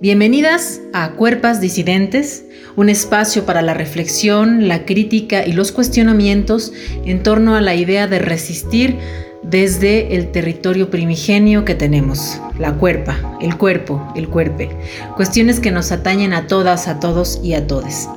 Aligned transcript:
Bienvenidas 0.00 0.80
a 0.92 1.14
Cuerpas 1.14 1.60
Disidentes, 1.60 2.44
un 2.76 2.88
espacio 2.88 3.44
para 3.44 3.62
la 3.62 3.74
reflexión, 3.74 4.68
la 4.68 4.84
crítica 4.84 5.44
y 5.44 5.50
los 5.50 5.72
cuestionamientos 5.72 6.72
en 7.04 7.24
torno 7.24 7.56
a 7.56 7.60
la 7.60 7.74
idea 7.74 8.06
de 8.06 8.20
resistir 8.20 8.96
desde 9.42 10.14
el 10.14 10.30
territorio 10.30 10.88
primigenio 10.88 11.64
que 11.64 11.74
tenemos, 11.74 12.40
la 12.60 12.76
cuerpa, 12.76 13.36
el 13.40 13.58
cuerpo, 13.58 14.12
el 14.14 14.28
cuerpe, 14.28 14.70
cuestiones 15.16 15.58
que 15.58 15.72
nos 15.72 15.90
atañen 15.90 16.32
a 16.32 16.46
todas, 16.46 16.86
a 16.86 17.00
todos 17.00 17.40
y 17.42 17.54
a 17.54 17.66
todes. 17.66 18.08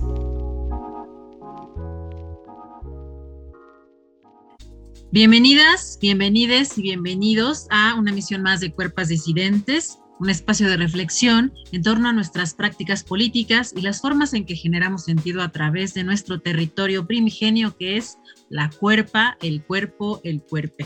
Bienvenidas, 5.10 5.98
bienvenides 6.00 6.78
y 6.78 6.84
bienvenidos 6.84 7.66
a 7.72 7.96
una 7.96 8.12
emisión 8.12 8.44
más 8.44 8.60
de 8.60 8.72
Cuerpas 8.72 9.08
Disidentes 9.08 9.98
un 10.22 10.30
espacio 10.30 10.70
de 10.70 10.78
reflexión 10.78 11.52
en 11.72 11.82
torno 11.82 12.08
a 12.08 12.14
nuestras 12.14 12.54
prácticas 12.54 13.04
políticas 13.04 13.74
y 13.76 13.82
las 13.82 14.02
formas 14.02 14.36
en 14.36 14.46
que 14.46 14.56
generamos 14.56 15.06
sentido 15.06 15.42
a 15.42 15.52
través 15.52 15.96
de 15.96 16.04
nuestro 16.04 16.40
territorio 16.40 17.08
primigenio 17.08 17.76
que 17.76 17.98
es 17.98 18.20
la 18.48 18.70
cuerpa, 18.70 19.36
el 19.42 19.64
cuerpo, 19.64 20.22
el 20.24 20.44
cuerpe. 20.44 20.86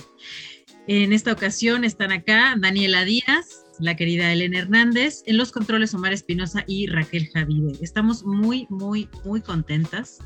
En 0.87 1.11
esta 1.11 1.33
ocasión 1.33 1.83
están 1.83 2.13
acá 2.13 2.55
Daniela 2.57 3.03
Díaz, 3.03 3.65
la 3.77 3.97
querida 3.97 4.31
Elena 4.31 4.59
Hernández, 4.59 5.21
en 5.25 5.35
los 5.35 5.51
controles 5.51 5.93
Omar 5.93 6.13
Espinosa 6.13 6.63
y 6.65 6.87
Raquel 6.87 7.27
Javide. 7.33 7.73
Estamos 7.81 8.23
muy, 8.23 8.67
muy, 8.69 9.09
muy 9.25 9.41
contentas 9.41 10.19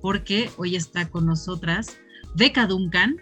porque 0.00 0.48
hoy 0.56 0.76
está 0.76 1.10
con 1.10 1.26
nosotras 1.26 1.98
Beca 2.34 2.66
Duncan, 2.66 3.16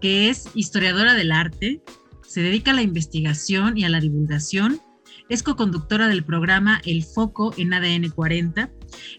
que 0.00 0.30
es 0.30 0.48
historiadora 0.54 1.12
del 1.12 1.32
arte, 1.32 1.82
se 2.32 2.40
dedica 2.40 2.70
a 2.70 2.74
la 2.74 2.80
investigación 2.80 3.76
y 3.76 3.84
a 3.84 3.90
la 3.90 4.00
divulgación. 4.00 4.80
Es 5.28 5.42
co-conductora 5.42 6.08
del 6.08 6.24
programa 6.24 6.80
El 6.86 7.04
Foco 7.04 7.52
en 7.58 7.74
ADN 7.74 8.08
40. 8.08 8.70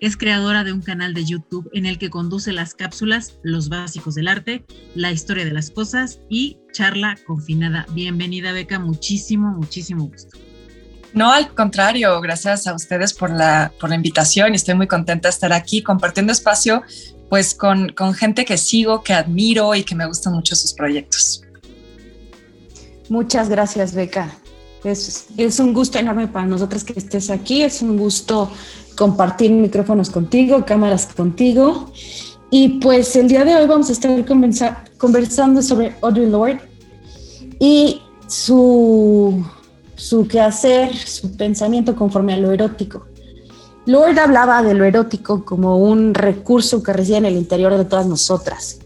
Es 0.02 0.18
creadora 0.18 0.64
de 0.64 0.74
un 0.74 0.82
canal 0.82 1.14
de 1.14 1.24
YouTube 1.24 1.70
en 1.74 1.86
el 1.86 2.00
que 2.00 2.10
conduce 2.10 2.52
las 2.52 2.74
cápsulas 2.74 3.38
Los 3.44 3.70
Básicos 3.70 4.16
del 4.16 4.28
Arte, 4.28 4.66
La 4.96 5.12
Historia 5.12 5.46
de 5.46 5.54
las 5.54 5.70
Cosas 5.70 6.22
y 6.28 6.58
Charla 6.72 7.16
Confinada. 7.28 7.86
Bienvenida, 7.92 8.52
Beca. 8.52 8.80
Muchísimo, 8.80 9.52
muchísimo 9.52 10.06
gusto. 10.08 10.36
No, 11.14 11.32
al 11.32 11.54
contrario, 11.54 12.20
gracias 12.20 12.66
a 12.66 12.74
ustedes 12.74 13.14
por 13.14 13.30
la, 13.30 13.72
por 13.80 13.92
la 13.92 13.96
invitación. 13.96 14.56
Estoy 14.56 14.74
muy 14.74 14.88
contenta 14.88 15.28
de 15.28 15.34
estar 15.34 15.54
aquí 15.54 15.84
compartiendo 15.84 16.34
espacio 16.34 16.82
pues 17.30 17.54
con, 17.54 17.90
con 17.90 18.16
gente 18.16 18.44
que 18.44 18.58
sigo, 18.58 19.04
que 19.04 19.14
admiro 19.14 19.76
y 19.76 19.84
que 19.84 19.94
me 19.94 20.08
gustan 20.08 20.34
mucho 20.34 20.56
sus 20.56 20.74
proyectos. 20.74 21.43
Muchas 23.10 23.50
gracias, 23.50 23.94
Beca. 23.94 24.34
Es, 24.84 25.60
un 25.60 25.74
gusto 25.74 25.98
enorme 25.98 26.28
para 26.28 26.46
nosotros 26.46 26.84
que 26.84 26.94
estés 26.94 27.30
aquí. 27.30 27.62
Es 27.62 27.82
un 27.82 27.98
gusto 27.98 28.50
compartir 28.98 29.52
micrófonos 29.52 30.10
contigo, 30.10 30.66
cámaras 30.66 31.08
contigo. 31.08 31.92
Y 32.50 32.80
pues 32.80 33.16
el 33.16 33.28
día 33.28 33.46
de 33.46 33.56
hoy 33.56 33.68
vamos 33.68 33.90
a 33.90 33.94
estar 33.94 34.26
conversando 34.98 35.62
sobre 35.62 35.96
Audre 36.02 36.28
Lorde 36.28 36.60
y 37.60 38.02
su, 38.28 39.44
su 39.96 40.28
quehacer, 40.28 40.96
su 40.96 41.36
pensamiento 41.36 41.96
conforme 41.96 42.34
a 42.34 42.38
lo 42.38 42.52
erótico. 42.52 43.06
Lorde 43.86 44.22
hablaba 44.22 44.64
de 44.64 44.74
lo 44.74 44.86
erótico 44.86 45.44
como 45.44 45.78
un 45.78 46.14
recurso 46.14 46.84
que 46.84 46.94
reside 46.94 47.18
en 47.18 47.26
el 47.26 47.36
interior 47.36 47.76
de 47.78 47.86
todas 47.86 48.06
nosotras, 48.06 48.80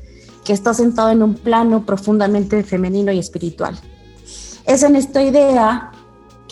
que 0.43 0.53
está 0.53 0.73
sentado 0.73 1.09
en 1.09 1.21
un 1.21 1.35
plano 1.35 1.85
profundamente 1.85 2.63
femenino 2.63 3.11
y 3.11 3.19
espiritual. 3.19 3.79
Es 4.67 4.83
en 4.83 4.97
esta 4.97 5.23
idea 5.23 5.91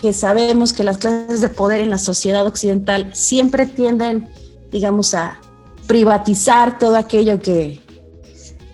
que 0.02 0.14
sabemos 0.14 0.72
que 0.72 0.86
las 0.86 0.98
clases 0.98 1.42
de 1.42 1.50
poder 1.50 1.82
en 1.82 1.90
la 1.90 1.98
sociedad 1.98 2.48
occidental 2.48 3.14
siempre 3.14 3.66
tienden, 3.66 4.30
digamos, 4.72 5.14
a 5.14 5.40
privatizar 5.86 6.80
todo 6.80 6.96
aquello 6.96 7.42
que, 7.42 7.82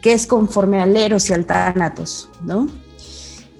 que 0.01 0.13
es 0.13 0.27
conforme 0.27 0.79
al 0.79 0.95
eros 0.95 1.29
y 1.29 1.33
al 1.33 1.45
tánatos, 1.45 2.29
¿no? 2.43 2.69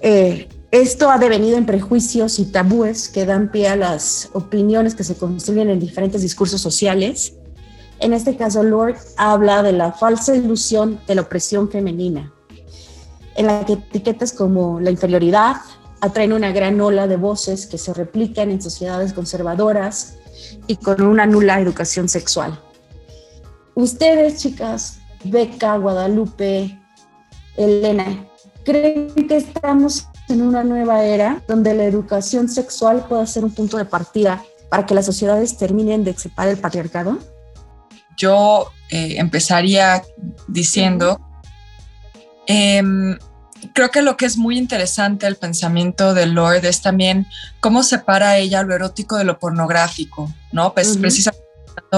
Eh, 0.00 0.48
esto 0.70 1.10
ha 1.10 1.18
devenido 1.18 1.58
en 1.58 1.66
prejuicios 1.66 2.38
y 2.38 2.46
tabúes 2.46 3.08
que 3.08 3.26
dan 3.26 3.50
pie 3.50 3.68
a 3.68 3.76
las 3.76 4.30
opiniones 4.32 4.94
que 4.94 5.04
se 5.04 5.16
construyen 5.16 5.68
en 5.68 5.80
diferentes 5.80 6.22
discursos 6.22 6.60
sociales. 6.60 7.34
En 7.98 8.12
este 8.12 8.36
caso, 8.36 8.62
Lord 8.62 8.96
habla 9.16 9.62
de 9.62 9.72
la 9.72 9.92
falsa 9.92 10.34
ilusión 10.34 11.00
de 11.06 11.16
la 11.16 11.22
opresión 11.22 11.70
femenina, 11.70 12.32
en 13.36 13.46
la 13.46 13.64
que 13.64 13.74
etiquetas 13.74 14.32
como 14.32 14.80
la 14.80 14.90
inferioridad 14.90 15.56
atraen 16.00 16.32
una 16.32 16.50
gran 16.50 16.80
ola 16.80 17.06
de 17.06 17.16
voces 17.16 17.66
que 17.66 17.78
se 17.78 17.94
replican 17.94 18.50
en 18.50 18.60
sociedades 18.60 19.12
conservadoras 19.12 20.16
y 20.66 20.76
con 20.76 21.00
una 21.02 21.26
nula 21.26 21.60
educación 21.60 22.08
sexual. 22.08 22.58
Ustedes, 23.74 24.42
chicas, 24.42 24.98
Beca, 25.24 25.76
Guadalupe, 25.76 26.78
Elena, 27.56 28.26
¿creen 28.64 29.28
que 29.28 29.36
estamos 29.36 30.08
en 30.28 30.42
una 30.42 30.64
nueva 30.64 31.04
era 31.04 31.42
donde 31.46 31.74
la 31.74 31.84
educación 31.84 32.48
sexual 32.48 33.06
pueda 33.08 33.26
ser 33.26 33.44
un 33.44 33.52
punto 33.52 33.76
de 33.76 33.84
partida 33.84 34.42
para 34.70 34.86
que 34.86 34.94
las 34.94 35.06
sociedades 35.06 35.56
terminen 35.56 36.02
de 36.02 36.10
excepar 36.10 36.48
el 36.48 36.56
patriarcado? 36.56 37.18
Yo 38.16 38.70
eh, 38.90 39.14
empezaría 39.18 40.02
diciendo, 40.48 41.20
creo 43.74 43.90
que 43.90 44.02
lo 44.02 44.16
que 44.16 44.26
es 44.26 44.36
muy 44.36 44.58
interesante 44.58 45.26
el 45.26 45.36
pensamiento 45.36 46.14
de 46.14 46.26
Lord 46.26 46.64
es 46.64 46.82
también 46.82 47.26
cómo 47.60 47.82
separa 47.82 48.38
ella 48.38 48.62
lo 48.62 48.74
erótico 48.74 49.16
de 49.16 49.24
lo 49.24 49.38
pornográfico, 49.38 50.32
¿no? 50.52 50.74
Pues 50.74 50.96
precisamente 50.96 51.42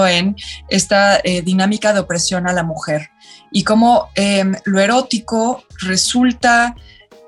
en 0.07 0.35
esta 0.69 1.19
eh, 1.23 1.41
dinámica 1.41 1.93
de 1.93 1.99
opresión 1.99 2.47
a 2.47 2.53
la 2.53 2.63
mujer 2.63 3.09
y 3.51 3.63
cómo 3.63 4.09
em, 4.15 4.55
lo 4.65 4.79
erótico 4.79 5.63
resulta 5.81 6.75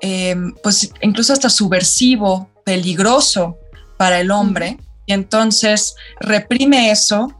em, 0.00 0.54
pues 0.62 0.90
incluso 1.00 1.32
hasta 1.32 1.48
subversivo, 1.48 2.50
peligroso 2.64 3.58
para 3.96 4.20
el 4.20 4.30
hombre 4.30 4.78
y 5.06 5.14
entonces 5.14 5.94
reprime 6.20 6.90
eso 6.90 7.34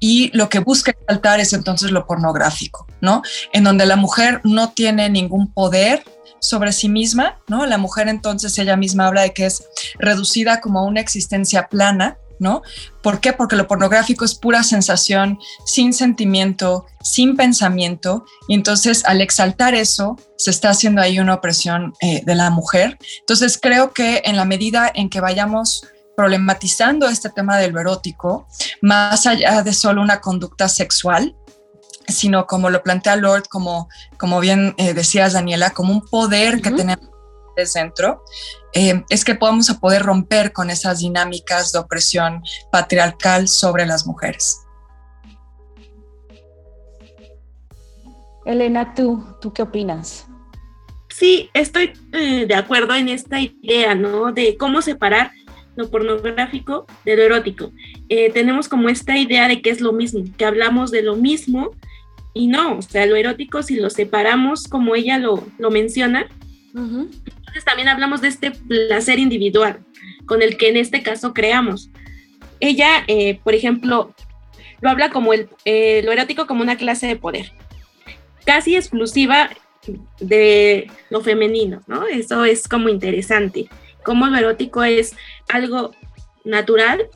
y 0.00 0.30
lo 0.36 0.48
que 0.48 0.60
busca 0.60 0.92
exaltar 0.92 1.40
es 1.40 1.52
entonces 1.52 1.90
lo 1.90 2.06
pornográfico, 2.06 2.86
¿no? 3.00 3.22
En 3.52 3.64
donde 3.64 3.86
la 3.86 3.96
mujer 3.96 4.40
no 4.44 4.70
tiene 4.70 5.08
ningún 5.10 5.52
poder 5.52 6.04
sobre 6.40 6.72
sí 6.72 6.88
misma, 6.88 7.38
¿no? 7.48 7.66
La 7.66 7.78
mujer 7.78 8.08
entonces 8.08 8.58
ella 8.58 8.76
misma 8.76 9.06
habla 9.06 9.22
de 9.22 9.32
que 9.32 9.46
es 9.46 9.64
reducida 9.98 10.60
como 10.60 10.84
una 10.84 11.00
existencia 11.00 11.68
plana, 11.68 12.16
¿no? 12.38 12.62
¿Por 13.02 13.20
qué? 13.20 13.32
Porque 13.32 13.56
lo 13.56 13.66
pornográfico 13.66 14.24
es 14.24 14.34
pura 14.34 14.62
sensación, 14.62 15.38
sin 15.64 15.92
sentimiento, 15.92 16.86
sin 17.02 17.36
pensamiento, 17.36 18.24
y 18.46 18.54
entonces 18.54 19.04
al 19.04 19.20
exaltar 19.20 19.74
eso, 19.74 20.16
se 20.36 20.50
está 20.50 20.70
haciendo 20.70 21.02
ahí 21.02 21.18
una 21.18 21.34
opresión 21.34 21.94
eh, 22.00 22.22
de 22.24 22.34
la 22.34 22.50
mujer. 22.50 22.98
Entonces 23.20 23.58
creo 23.60 23.92
que 23.92 24.22
en 24.24 24.36
la 24.36 24.44
medida 24.44 24.90
en 24.94 25.10
que 25.10 25.20
vayamos 25.20 25.84
problematizando 26.18 27.08
este 27.08 27.30
tema 27.30 27.58
del 27.58 27.78
erótico, 27.78 28.48
más 28.82 29.24
allá 29.24 29.62
de 29.62 29.72
solo 29.72 30.02
una 30.02 30.20
conducta 30.20 30.68
sexual, 30.68 31.36
sino 32.08 32.44
como 32.44 32.70
lo 32.70 32.82
plantea 32.82 33.14
Lord, 33.14 33.44
como, 33.48 33.88
como 34.18 34.40
bien 34.40 34.74
eh, 34.78 34.94
decías 34.94 35.34
Daniela, 35.34 35.70
como 35.70 35.92
un 35.92 36.00
poder 36.00 36.60
que 36.60 36.72
tenemos 36.72 37.08
dentro, 37.72 38.24
eh, 38.72 39.04
es 39.10 39.24
que 39.24 39.36
podamos 39.36 39.70
a 39.70 39.78
poder 39.78 40.02
romper 40.02 40.52
con 40.52 40.70
esas 40.70 40.98
dinámicas 40.98 41.70
de 41.70 41.78
opresión 41.78 42.42
patriarcal 42.72 43.46
sobre 43.46 43.86
las 43.86 44.04
mujeres. 44.04 44.62
Elena, 48.44 48.92
¿tú, 48.92 49.24
¿tú 49.40 49.52
qué 49.52 49.62
opinas? 49.62 50.26
Sí, 51.10 51.48
estoy 51.54 51.92
eh, 52.12 52.46
de 52.46 52.54
acuerdo 52.56 52.94
en 52.94 53.08
esta 53.08 53.38
idea, 53.40 53.94
¿no? 53.94 54.32
De 54.32 54.56
cómo 54.56 54.82
separar 54.82 55.30
lo 55.78 55.90
pornográfico 55.90 56.86
de 57.06 57.16
lo 57.16 57.22
erótico. 57.22 57.72
tenemos 58.34 58.68
como 58.68 58.90
esta 58.90 59.16
idea 59.16 59.48
de 59.48 59.62
que 59.62 59.70
es 59.70 59.80
lo 59.80 59.92
mismo, 59.92 60.24
que 60.36 60.44
hablamos 60.44 60.90
de 60.90 61.02
lo 61.02 61.16
mismo, 61.16 61.70
y 62.34 62.46
no, 62.46 62.78
o 62.78 62.82
sea, 62.82 63.06
lo 63.06 63.16
erótico, 63.16 63.62
si 63.62 63.76
lo 63.76 63.90
separamos 63.90 64.68
como 64.68 64.94
ella 64.94 65.18
lo, 65.18 65.44
menciona, 65.70 66.28
entonces 66.74 67.64
también 67.64 67.88
hablamos 67.88 68.20
de 68.20 68.28
este 68.28 68.50
placer 68.50 69.18
individual 69.18 69.80
con 70.26 70.42
el 70.42 70.56
que 70.56 70.68
en 70.68 70.76
este 70.76 71.02
caso 71.02 71.32
creamos. 71.34 71.90
Ella, 72.60 73.04
eh, 73.08 73.40
por 73.42 73.54
ejemplo, 73.54 74.14
lo 74.80 74.90
habla 74.90 75.10
como 75.10 75.32
el, 75.32 75.48
eh, 75.64 76.02
lo 76.04 76.12
erótico 76.12 76.46
como 76.46 76.62
una 76.62 76.76
clase 76.76 77.06
de 77.06 77.16
poder, 77.16 77.52
casi 78.44 78.76
exclusiva 78.76 79.50
de 80.20 80.90
lo 81.10 81.22
femenino, 81.22 81.82
¿no? 81.86 82.06
Eso 82.06 82.44
es 82.44 82.68
como 82.68 82.88
interesante, 82.88 83.68
como 84.02 84.26
lo 84.26 84.36
erótico 84.36 84.82
es 84.84 85.16
algo 85.48 85.92
natural 86.44 87.08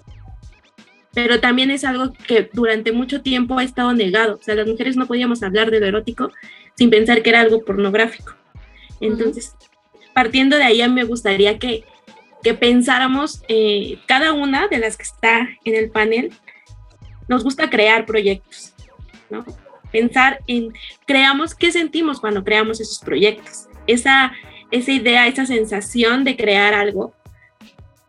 pero 1.14 1.40
también 1.40 1.70
es 1.70 1.84
algo 1.84 2.14
que 2.26 2.48
durante 2.54 2.90
mucho 2.90 3.20
tiempo 3.20 3.58
ha 3.58 3.64
estado 3.64 3.92
negado. 3.92 4.36
O 4.36 4.42
sea, 4.42 4.54
las 4.54 4.66
mujeres 4.66 4.96
no 4.96 5.06
podíamos 5.06 5.42
hablar 5.42 5.70
de 5.70 5.78
lo 5.78 5.84
erótico 5.84 6.30
sin 6.74 6.88
pensar 6.88 7.22
que 7.22 7.28
era 7.28 7.42
algo 7.42 7.62
pornográfico. 7.66 8.32
Entonces, 8.98 9.54
partiendo 10.14 10.56
de 10.56 10.64
ahí, 10.64 10.80
a 10.80 10.88
mí 10.88 10.94
me 10.94 11.04
gustaría 11.04 11.58
que 11.58 11.84
que 12.42 12.54
pensáramos, 12.54 13.42
eh, 13.48 13.98
cada 14.06 14.32
una 14.32 14.68
de 14.68 14.78
las 14.78 14.96
que 14.96 15.04
está 15.04 15.48
en 15.64 15.74
el 15.76 15.90
panel, 15.90 16.32
nos 17.28 17.44
gusta 17.44 17.70
crear 17.70 18.04
proyectos, 18.04 18.74
¿no? 19.30 19.44
Pensar 19.92 20.40
en, 20.46 20.72
creamos, 21.06 21.54
¿qué 21.54 21.70
sentimos 21.70 22.20
cuando 22.20 22.42
creamos 22.42 22.80
esos 22.80 22.98
proyectos? 22.98 23.68
Esa, 23.86 24.32
esa 24.72 24.90
idea, 24.90 25.28
esa 25.28 25.46
sensación 25.46 26.24
de 26.24 26.36
crear 26.36 26.74
algo, 26.74 27.12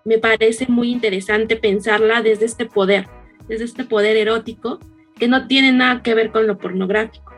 me 0.06 0.18
parece 0.18 0.66
muy 0.68 0.92
interesante 0.92 1.56
pensarla 1.56 2.22
desde 2.22 2.46
este 2.46 2.66
poder, 2.66 3.08
desde 3.48 3.66
este 3.66 3.84
poder 3.84 4.18
erótico 4.18 4.80
que 5.18 5.28
no 5.28 5.48
tiene 5.48 5.72
nada 5.72 6.02
que 6.02 6.16
ver 6.16 6.32
con 6.32 6.48
lo 6.48 6.58
pornográfico. 6.58 7.32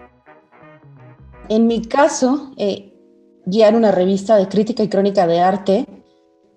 En 1.50 1.68
mi 1.68 1.84
caso, 1.84 2.54
eh, 2.58 2.94
guiar 3.46 3.76
una 3.76 3.92
revista 3.92 4.38
de 4.38 4.48
crítica 4.48 4.84
y 4.84 4.90
crónica 4.90 5.28
de 5.28 5.40
arte, 5.40 5.86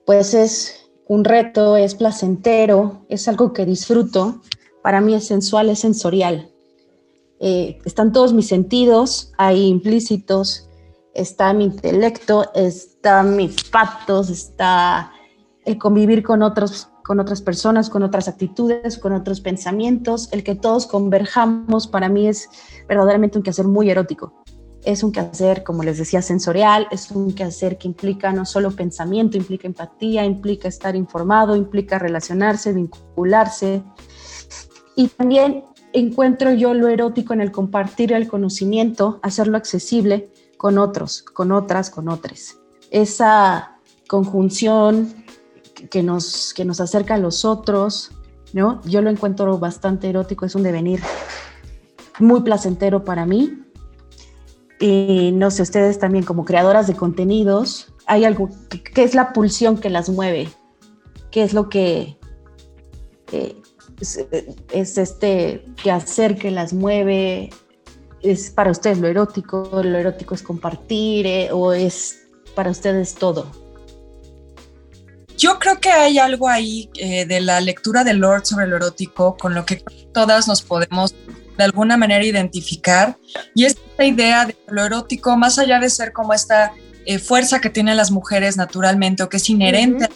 pues 0.07 0.33
es 0.33 0.91
un 1.07 1.25
reto, 1.25 1.77
es 1.77 1.95
placentero, 1.95 3.05
es 3.09 3.29
algo 3.29 3.53
que 3.53 3.67
disfruto. 3.67 4.41
Para 4.83 5.01
mí 5.01 5.15
es 5.15 5.27
sensual, 5.27 5.69
es 5.69 5.81
sensorial. 5.81 6.51
Eh, 7.41 7.79
están 7.85 8.13
todos 8.13 8.33
mis 8.33 8.49
sentidos 8.49 9.33
ahí 9.37 9.67
implícitos, 9.67 10.68
está 11.19 11.53
mi 11.53 11.65
intelecto, 11.65 12.51
están 12.55 13.37
mis 13.37 13.65
pactos, 13.65 14.31
está 14.31 15.13
el 15.65 15.77
convivir 15.79 16.23
con 16.23 16.43
otros 16.43 16.89
con 17.05 17.21
otras 17.21 17.41
personas, 17.41 17.89
con 17.89 18.03
otras 18.03 18.29
actitudes, 18.29 18.99
con 18.99 19.15
otros 19.15 19.41
pensamientos, 19.41 20.29
el 20.31 20.45
que 20.45 20.55
todos 20.55 20.87
converjamos 20.87 21.87
para 21.87 22.11
mí 22.11 22.29
es 22.29 22.51
verdaderamente 22.87 23.39
un 23.39 23.43
quehacer 23.43 23.67
muy 23.67 23.89
erótico. 23.89 24.45
Es 24.85 25.03
un 25.03 25.11
quehacer, 25.11 25.65
como 25.65 25.83
les 25.83 25.97
decía, 25.97 26.21
sensorial, 26.21 26.87
es 26.91 27.11
un 27.11 27.33
quehacer 27.33 27.79
que 27.79 27.89
implica 27.89 28.31
no 28.31 28.45
solo 28.45 28.73
pensamiento, 28.73 29.39
implica 29.39 29.67
empatía, 29.67 30.27
implica 30.27 30.69
estar 30.69 30.95
informado, 30.97 31.57
implica 31.57 31.99
relacionarse, 31.99 32.75
vincularse. 32.75 33.83
Y 34.95 35.09
también 35.09 35.65
encuentro 35.95 36.53
yo 36.53 36.75
lo 36.75 36.89
erótico 36.89 37.33
en 37.33 37.41
el 37.41 37.53
compartir 37.53 38.13
el 38.13 38.29
conocimiento, 38.29 39.19
hacerlo 39.23 39.57
accesible 39.57 40.31
con 40.59 40.77
otros, 40.77 41.23
con 41.23 41.53
otras, 41.53 41.89
con 41.89 42.11
otros. 42.11 42.59
Esa 42.91 43.79
conjunción 44.09 45.25
que 45.91 46.03
nos, 46.03 46.53
que 46.53 46.67
nos 46.67 46.81
acerca 46.81 47.15
a 47.15 47.19
los 47.19 47.47
otros, 47.47 48.11
¿no? 48.53 48.83
Yo 48.85 49.01
lo 49.01 49.09
encuentro 49.09 49.59
bastante 49.59 50.11
erótico, 50.11 50.45
es 50.45 50.55
un 50.55 50.65
devenir 50.65 51.01
muy 52.19 52.43
placentero 52.43 53.05
para 53.05 53.25
mí. 53.25 53.63
Y 54.81 55.31
no 55.33 55.51
sé, 55.51 55.63
ustedes 55.63 55.99
también 55.99 56.25
como 56.25 56.45
creadoras 56.45 56.87
de 56.87 56.95
contenidos, 56.95 57.95
hay 58.07 58.25
algo, 58.25 58.49
¿qué 58.69 59.03
es 59.03 59.15
la 59.15 59.33
pulsión 59.33 59.79
que 59.79 59.91
las 59.91 60.09
mueve? 60.09 60.49
¿Qué 61.31 61.43
es 61.43 61.53
lo 61.53 61.69
que 61.69 62.17
eh, 63.33 63.61
es, 64.01 64.27
es, 64.73 64.99
este 64.99 65.67
hacer 65.91 66.37
que 66.37 66.51
las 66.51 66.73
mueve? 66.73 67.51
¿Es 68.23 68.51
para 68.51 68.71
ustedes 68.71 68.99
lo 68.99 69.09
erótico? 69.09 69.71
¿Lo 69.85 69.99
erótico 69.99 70.35
es 70.35 70.43
compartir? 70.43 71.27
Eh, 71.27 71.51
¿O 71.53 71.73
es 71.73 72.27
para 72.55 72.71
ustedes 72.71 73.15
todo? 73.15 73.51
Yo 75.37 75.61
creo 75.61 75.79
que 75.79 75.91
hay 75.91 76.19
algo 76.19 76.49
ahí 76.49 76.91
eh, 76.97 77.25
de 77.25 77.41
la 77.41 77.61
lectura 77.61 78.03
de 78.03 78.13
Lord 78.13 78.45
sobre 78.45 78.67
lo 78.67 78.77
erótico 78.77 79.37
con 79.37 79.55
lo 79.55 79.65
que 79.65 79.85
todas 80.13 80.49
nos 80.49 80.63
podemos 80.63 81.15
de 81.57 81.65
alguna 81.65 81.97
manera 81.97 82.25
identificar 82.25 83.17
y 83.55 83.65
esta 83.65 84.05
idea 84.05 84.47
de 84.47 84.57
lo 84.69 84.85
erótico, 84.85 85.37
más 85.37 85.59
allá 85.59 85.79
de 85.79 85.91
ser 85.91 86.13
como 86.13 86.33
esta 86.35 86.73
eh, 87.07 87.19
fuerza 87.21 87.61
que 87.61 87.71
tienen 87.71 87.97
las 87.97 88.11
mujeres 88.11 88.57
naturalmente 88.57 89.23
o 89.23 89.29
que 89.29 89.37
es 89.37 89.49
inherente 89.49 90.07
a 90.07 90.11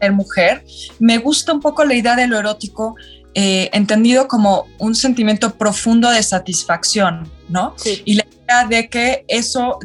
ser 0.00 0.12
mujer, 0.12 0.64
me 0.98 1.18
gusta 1.18 1.52
un 1.52 1.60
poco 1.60 1.84
la 1.84 1.94
idea 1.94 2.14
de 2.14 2.26
lo 2.26 2.38
erótico 2.38 2.96
eh, 3.38 3.68
entendido 3.74 4.28
como 4.28 4.66
un 4.78 4.94
sentimiento 4.94 5.58
profundo 5.58 6.10
de 6.10 6.22
satisfacción, 6.22 7.30
¿no? 7.50 7.74
Y 8.06 8.14
la 8.14 8.24
idea 8.24 8.66
de 8.66 8.88
que 8.88 9.26
eso 9.28 9.78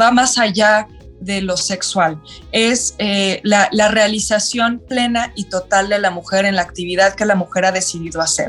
va 0.00 0.10
más 0.10 0.38
allá 0.38 0.88
de 1.20 1.42
lo 1.42 1.58
sexual, 1.58 2.18
es 2.50 2.94
eh, 2.96 3.40
la, 3.42 3.68
realización 3.90 4.80
plena 4.88 5.34
y 5.36 5.44
total 5.44 5.90
de 5.90 5.98
la 5.98 6.10
mujer 6.10 6.46
en 6.46 6.56
la 6.56 6.62
actividad 6.62 7.14
que 7.14 7.26
la 7.26 7.34
mujer 7.34 7.66
ha 7.66 7.72
decidido 7.72 8.22
hacer. 8.22 8.48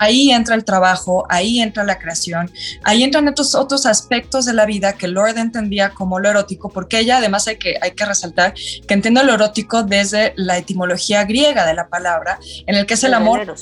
Ahí 0.00 0.32
entra 0.32 0.54
el 0.54 0.64
trabajo, 0.64 1.26
ahí 1.28 1.60
entra 1.60 1.84
la 1.84 1.98
creación, 1.98 2.50
ahí 2.82 3.04
entran 3.04 3.28
otros, 3.28 3.54
otros 3.54 3.86
aspectos 3.86 4.46
de 4.46 4.54
la 4.54 4.66
vida 4.66 4.94
que 4.94 5.06
Lord 5.06 5.38
entendía 5.38 5.90
como 5.90 6.18
lo 6.18 6.30
erótico, 6.30 6.70
porque 6.70 6.98
ella 7.00 7.18
además 7.18 7.46
hay 7.46 7.56
que, 7.56 7.76
hay 7.80 7.92
que 7.92 8.04
resaltar 8.06 8.54
que 8.54 8.94
entiende 8.94 9.22
lo 9.22 9.34
erótico 9.34 9.82
desde 9.82 10.32
la 10.36 10.56
etimología 10.56 11.24
griega 11.24 11.66
de 11.66 11.74
la 11.74 11.88
palabra, 11.88 12.38
en 12.66 12.76
el 12.76 12.86
que 12.86 12.94
es 12.94 13.04
el 13.04 13.14
amor 13.14 13.54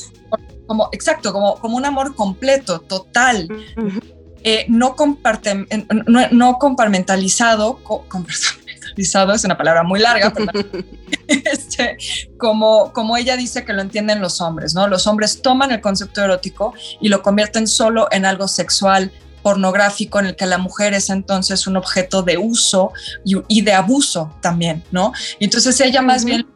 como, 0.68 0.90
exacto, 0.92 1.32
como, 1.32 1.56
como 1.56 1.76
un 1.76 1.84
amor 1.84 2.14
completo, 2.14 2.80
total. 2.80 3.48
Eh, 4.44 4.66
no, 4.68 4.94
comparte, 4.94 5.66
no, 6.06 6.28
no, 6.30 6.58
compartimentalizado, 6.58 7.80
es 8.98 9.44
una 9.44 9.56
palabra 9.56 9.82
muy 9.82 10.00
larga, 10.00 10.32
este, 11.28 11.96
como, 12.36 12.92
como 12.92 13.16
ella 13.16 13.36
dice 13.36 13.64
que 13.64 13.72
lo 13.72 13.82
entienden 13.82 14.20
los 14.20 14.40
hombres, 14.40 14.74
¿no? 14.74 14.88
Los 14.88 15.06
hombres 15.06 15.40
toman 15.42 15.70
el 15.70 15.80
concepto 15.80 16.22
erótico 16.22 16.74
y 17.00 17.08
lo 17.08 17.22
convierten 17.22 17.66
solo 17.66 18.08
en 18.10 18.24
algo 18.24 18.48
sexual, 18.48 19.12
pornográfico 19.42 20.18
en 20.18 20.26
el 20.26 20.36
que 20.36 20.46
la 20.46 20.58
mujer 20.58 20.94
es 20.94 21.10
entonces 21.10 21.66
un 21.66 21.76
objeto 21.76 22.22
de 22.22 22.36
uso 22.38 22.92
y, 23.24 23.60
de 23.62 23.72
abuso 23.72 24.34
también, 24.42 24.82
¿no? 24.90 25.12
Y 25.38 25.44
entonces 25.44 25.80
ella 25.80 26.02
más 26.02 26.24
bien 26.24 26.46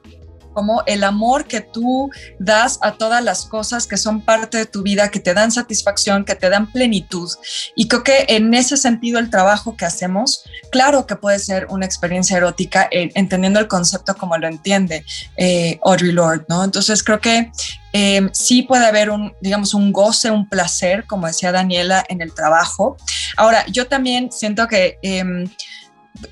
como 0.53 0.83
el 0.87 1.05
amor 1.05 1.47
que 1.47 1.61
tú 1.61 2.11
das 2.39 2.79
a 2.83 2.93
todas 2.93 3.23
las 3.23 3.47
cosas 3.47 3.87
que 3.87 3.97
son 3.97 4.21
parte 4.21 4.59
de 4.59 4.67
tu 4.67 4.83
vida, 4.83 5.11
que 5.11 5.21
te 5.21 5.35
dan 5.35 5.53
satisfacción, 5.53 6.25
que 6.25 6.35
te 6.35 6.49
dan 6.49 6.71
plenitud. 6.71 7.31
Y 7.77 7.89
creo 7.89 8.03
que 8.03 8.27
en 8.29 8.53
ese 8.55 8.77
sentido 8.77 9.19
el 9.19 9.31
trabajo 9.31 9.77
que 9.77 9.85
hacemos, 9.85 10.45
claro 10.71 11.07
que 11.07 11.17
puede 11.17 11.39
ser 11.39 11.67
una 11.71 11.87
experiencia 11.87 12.37
erótica, 12.37 12.89
entendiendo 12.91 13.61
el 13.61 13.69
concepto 13.69 14.15
como 14.17 14.37
lo 14.39 14.49
entiende 14.49 15.05
eh, 15.37 15.79
Audrey 15.85 16.13
Lord, 16.13 16.47
¿no? 16.49 16.65
Entonces 16.65 17.03
creo 17.03 17.21
que 17.21 17.51
eh, 17.93 18.29
sí 18.33 18.63
puede 18.63 18.87
haber 18.87 19.11
un, 19.11 19.35
digamos, 19.41 19.75
un 19.75 19.93
goce, 19.93 20.31
un 20.31 20.49
placer, 20.49 21.05
como 21.07 21.27
decía 21.27 21.53
Daniela, 21.53 22.05
en 22.09 22.23
el 22.23 22.33
trabajo. 22.35 22.97
Ahora, 23.37 23.65
yo 23.67 23.87
también 23.87 24.33
siento 24.33 24.67
que 24.67 24.99
em, 25.03 25.47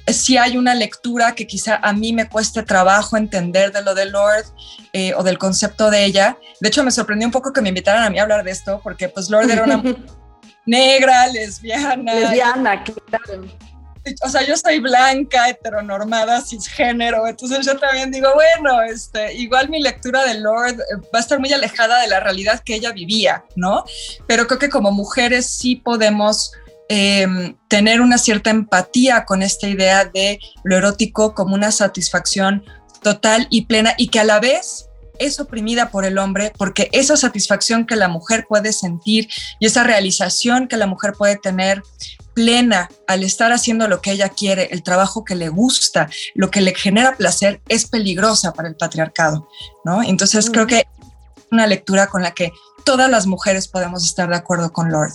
si 0.07 0.37
hay 0.37 0.57
una 0.57 0.75
lectura 0.75 1.35
que 1.35 1.47
quizá 1.47 1.77
a 1.77 1.93
mí 1.93 2.13
me 2.13 2.29
cueste 2.29 2.63
trabajo 2.63 3.17
entender 3.17 3.73
de 3.73 3.83
lo 3.83 3.95
de 3.95 4.07
Lord 4.07 4.45
eh, 4.93 5.15
o 5.15 5.23
del 5.23 5.39
concepto 5.39 5.91
de 5.91 6.05
ella. 6.05 6.39
De 6.61 6.69
hecho, 6.69 6.85
me 6.85 6.91
sorprendió 6.91 7.27
un 7.27 7.33
poco 7.33 7.53
que 7.53 7.61
me 7.61 7.71
invitaran 7.71 8.05
a 8.05 8.11
mí 8.11 8.19
a 8.19 8.23
hablar 8.23 8.45
de 8.45 8.51
esto, 8.51 8.81
porque 8.83 9.09
pues 9.09 9.31
Lord 9.31 9.51
era 9.51 9.65
una 9.65 9.83
negra, 10.67 11.27
lesbiana. 11.29 12.15
Lesbiana, 12.15 12.85
claro. 12.85 13.45
O 14.23 14.29
sea, 14.31 14.43
yo 14.43 14.57
soy 14.57 14.81
blanca, 14.81 15.51
heteronormada, 15.51 16.41
cisgénero, 16.41 17.27
entonces 17.27 17.67
yo 17.67 17.79
también 17.79 18.11
digo, 18.11 18.31
bueno, 18.35 18.81
este, 18.83 19.35
igual 19.35 19.69
mi 19.69 19.83
lectura 19.83 20.25
de 20.25 20.41
Lord 20.41 20.81
eh, 20.81 20.97
va 21.15 21.19
a 21.19 21.21
estar 21.21 21.39
muy 21.39 21.53
alejada 21.53 22.01
de 22.01 22.09
la 22.09 22.19
realidad 22.19 22.63
que 22.65 22.75
ella 22.77 22.93
vivía, 22.93 23.45
¿no? 23.57 23.85
Pero 24.27 24.47
creo 24.47 24.59
que 24.59 24.71
como 24.71 24.91
mujeres 24.91 25.51
sí 25.51 25.77
podemos 25.77 26.53
Em, 26.93 27.55
tener 27.69 28.01
una 28.01 28.19
cierta 28.19 28.51
empatía 28.51 29.25
con 29.25 29.43
esta 29.43 29.69
idea 29.69 30.07
de 30.07 30.41
lo 30.65 30.77
erótico 30.77 31.37
como 31.37 31.55
una 31.55 31.71
satisfacción 31.71 32.65
total 33.01 33.47
y 33.49 33.67
plena 33.67 33.95
y 33.97 34.09
que 34.09 34.19
a 34.19 34.25
la 34.25 34.41
vez 34.41 34.89
es 35.21 35.39
oprimida 35.39 35.91
por 35.91 36.05
el 36.05 36.19
hombre 36.19 36.53
porque 36.59 36.89
esa 36.91 37.17
satisfacción 37.17 37.87
que 37.87 37.95
la 37.95 38.09
mujer 38.09 38.45
puede 38.49 38.73
sentir 38.73 39.29
y 39.61 39.67
esa 39.67 39.85
realización 39.85 40.67
que 40.67 40.77
la 40.77 40.89
mujer 40.89 41.13
puede 41.17 41.37
tener 41.37 41.81
plena 42.35 42.89
al 43.07 43.23
estar 43.23 43.53
haciendo 43.53 43.87
lo 43.87 44.01
que 44.01 44.11
ella 44.11 44.31
quiere, 44.31 44.71
el 44.73 44.83
trabajo 44.83 45.25
que 45.25 45.37
le 45.37 45.49
gusta, 45.49 46.11
lo 46.35 46.51
que 46.51 46.61
le 46.61 46.75
genera 46.75 47.17
placer, 47.17 47.61
es 47.69 47.87
peligrosa 47.87 48.53
para 48.53 48.69
el 48.69 48.75
patriarcado, 48.75 49.49
¿no? 49.85 50.03
Entonces 50.03 50.51
creo 50.51 50.67
que 50.67 50.79
es 50.79 50.87
una 51.53 51.69
lectura 51.69 52.09
con 52.09 52.25
la 52.25 52.33
que 52.33 52.51
todas 52.85 53.09
las 53.09 53.29
mujeres 53.29 53.69
podemos 53.69 54.05
estar 54.05 54.29
de 54.29 54.37
acuerdo 54.37 54.73
con 54.73 54.91
Lord. 54.91 55.13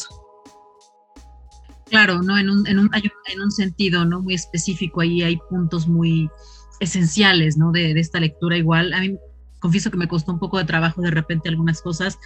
Claro, 1.90 2.22
¿no? 2.22 2.38
En 2.38 2.50
un, 2.50 2.68
en 2.68 2.80
un, 2.80 2.90
en 2.94 3.42
un 3.42 3.52
sentido, 3.52 4.06
¿no? 4.06 4.22
Muy 4.22 4.34
específico, 4.34 5.02
ahí 5.02 5.22
hay 5.22 5.38
puntos 5.50 5.88
muy 5.88 6.30
esenciales, 6.80 7.58
¿no? 7.58 7.72
De, 7.72 7.94
de, 7.94 8.00
esta 8.00 8.20
lectura 8.20 8.58
igual. 8.58 8.94
A 8.94 9.02
mí 9.02 9.18
confieso 9.60 9.90
que 9.90 9.98
me 9.98 10.08
costó 10.08 10.32
un 10.32 10.40
poco 10.40 10.58
de 10.58 10.66
trabajo 10.66 11.02
de 11.02 11.12
repente 11.12 11.50
algunas 11.50 11.82
cosas, 11.82 12.20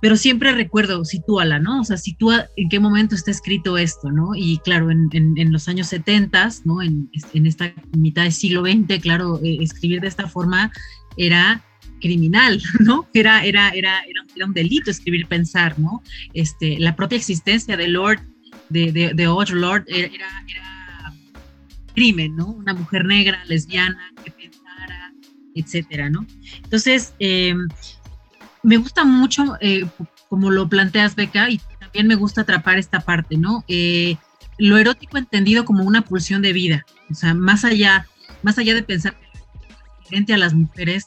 pero 0.00 0.16
siempre 0.16 0.52
recuerdo, 0.52 1.04
sitúala, 1.04 1.58
¿no? 1.58 1.80
O 1.80 1.84
sea, 1.84 1.96
sitúa 1.96 2.46
en 2.56 2.68
qué 2.68 2.80
momento 2.80 3.14
está 3.14 3.30
escrito 3.30 3.78
esto, 3.78 4.10
¿no? 4.10 4.34
Y 4.34 4.58
claro, 4.58 4.90
en, 4.90 5.08
en, 5.12 5.52
los 5.52 5.68
años 5.68 5.86
70, 5.88 6.48
¿no? 6.64 6.82
En, 6.82 7.08
en, 7.32 7.46
esta 7.46 7.72
mitad 7.96 8.24
del 8.24 8.32
siglo 8.32 8.62
XX, 8.62 9.00
claro, 9.00 9.40
eh, 9.42 9.58
escribir 9.60 10.00
de 10.00 10.08
esta 10.08 10.28
forma 10.28 10.70
era 11.16 11.64
criminal, 12.00 12.60
¿no? 12.80 13.08
Era, 13.14 13.44
era, 13.44 13.70
era, 13.70 14.00
era, 14.00 14.26
era 14.34 14.46
un 14.46 14.52
delito 14.52 14.90
escribir, 14.90 15.26
pensar, 15.26 15.78
¿no? 15.78 16.02
Este, 16.34 16.78
la 16.78 16.94
propia 16.94 17.16
existencia 17.16 17.76
de 17.76 17.88
Lord 17.88 18.20
de, 18.68 18.92
de, 18.92 19.14
de 19.14 19.24
Lord 19.24 19.84
era, 19.88 20.08
era, 20.08 21.12
crimen, 21.94 22.36
¿no? 22.36 22.48
Una 22.48 22.74
mujer 22.74 23.04
negra, 23.04 23.42
lesbiana, 23.46 24.12
etcétera, 25.54 26.10
¿no? 26.10 26.26
Entonces, 26.62 27.14
em, 27.18 27.66
me 28.62 28.76
gusta 28.76 29.04
mucho 29.04 29.56
eh, 29.60 29.86
como 30.28 30.50
lo 30.50 30.68
planteas, 30.68 31.14
Beca, 31.14 31.48
y 31.50 31.60
también 31.80 32.06
me 32.06 32.14
gusta 32.14 32.42
atrapar 32.42 32.78
esta 32.78 33.00
parte, 33.00 33.36
¿no? 33.36 33.64
Eh, 33.68 34.16
lo 34.58 34.76
erótico 34.76 35.16
entendido 35.16 35.64
como 35.64 35.84
una 35.84 36.02
pulsión 36.02 36.42
de 36.42 36.52
vida, 36.52 36.84
o 37.10 37.14
sea, 37.14 37.34
más 37.34 37.64
allá, 37.64 38.06
más 38.42 38.58
allá 38.58 38.74
de 38.74 38.82
pensar 38.82 39.16
frente 40.04 40.34
a 40.34 40.38
las 40.38 40.54
mujeres, 40.54 41.06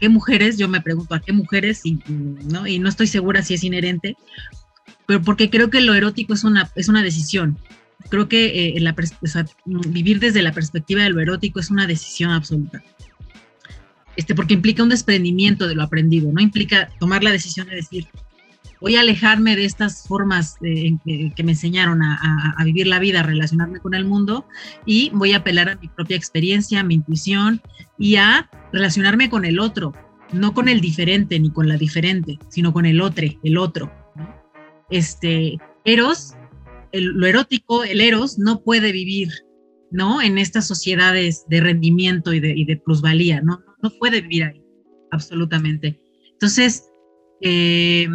qué 0.00 0.08
mujeres? 0.08 0.56
Yo 0.58 0.68
me 0.68 0.80
pregunto 0.80 1.14
a 1.14 1.20
qué 1.20 1.32
mujeres 1.32 1.80
y 1.84 1.98
no, 2.06 2.66
y 2.66 2.78
no 2.78 2.88
estoy 2.88 3.06
segura 3.06 3.42
si 3.42 3.54
es 3.54 3.64
inherente, 3.64 4.16
pero 5.08 5.22
porque 5.22 5.48
creo 5.48 5.70
que 5.70 5.80
lo 5.80 5.94
erótico 5.94 6.34
es 6.34 6.44
una, 6.44 6.70
es 6.74 6.90
una 6.90 7.02
decisión. 7.02 7.56
Creo 8.10 8.28
que 8.28 8.76
eh, 8.76 8.94
vivir 9.88 10.20
desde 10.20 10.42
la 10.42 10.52
perspectiva 10.52 11.02
de 11.02 11.08
lo 11.08 11.20
erótico 11.20 11.60
es 11.60 11.70
una 11.70 11.86
decisión 11.86 12.30
absoluta. 12.30 12.82
Este, 14.16 14.34
porque 14.34 14.52
implica 14.52 14.82
un 14.82 14.90
desprendimiento 14.90 15.66
de 15.66 15.76
lo 15.76 15.82
aprendido, 15.82 16.30
no 16.30 16.42
implica 16.42 16.90
tomar 17.00 17.24
la 17.24 17.32
decisión 17.32 17.68
de 17.68 17.76
decir, 17.76 18.06
voy 18.82 18.96
a 18.96 19.00
alejarme 19.00 19.56
de 19.56 19.64
estas 19.64 20.06
formas 20.06 20.56
que, 20.60 20.98
me 21.42 21.52
enseñaron 21.52 22.02
a, 22.02 22.62
vivir 22.62 22.86
la 22.86 22.98
vida, 22.98 23.20
a 23.20 23.22
relacionarme 23.22 23.80
con 23.80 23.94
el 23.94 24.04
mundo 24.04 24.44
y 24.84 25.10
voy 25.14 25.32
a 25.32 25.38
apelar 25.38 25.70
a 25.70 25.76
mi 25.76 25.88
propia 25.88 26.18
experiencia, 26.18 26.80
a 26.80 26.84
mi 26.84 26.96
intuición 26.96 27.62
y 27.96 28.16
a 28.16 28.50
relacionarme 28.74 29.30
con 29.30 29.46
el 29.46 29.58
otro, 29.58 29.94
no 30.34 30.52
con 30.52 30.68
el 30.68 30.82
diferente 30.82 31.40
ni 31.40 31.50
con 31.50 31.66
la 31.66 31.78
diferente, 31.78 32.38
sino 32.50 32.74
con 32.74 32.84
el 32.84 33.00
otro, 33.00 33.26
el 33.42 33.56
otro. 33.56 33.90
Este, 34.90 35.58
Eros, 35.84 36.34
lo 36.92 37.26
erótico, 37.26 37.84
el 37.84 38.00
Eros, 38.00 38.38
no 38.38 38.62
puede 38.62 38.92
vivir, 38.92 39.28
¿no? 39.90 40.22
En 40.22 40.38
estas 40.38 40.66
sociedades 40.66 41.44
de 41.48 41.60
rendimiento 41.60 42.32
y 42.32 42.40
de, 42.40 42.82
plusvalía, 42.84 43.40
¿no? 43.40 43.60
No 43.82 43.90
puede 43.98 44.20
vivir 44.20 44.44
ahí, 44.44 44.62
absolutamente. 45.10 46.00
Entonces, 46.32 46.88
eh, 47.40 48.08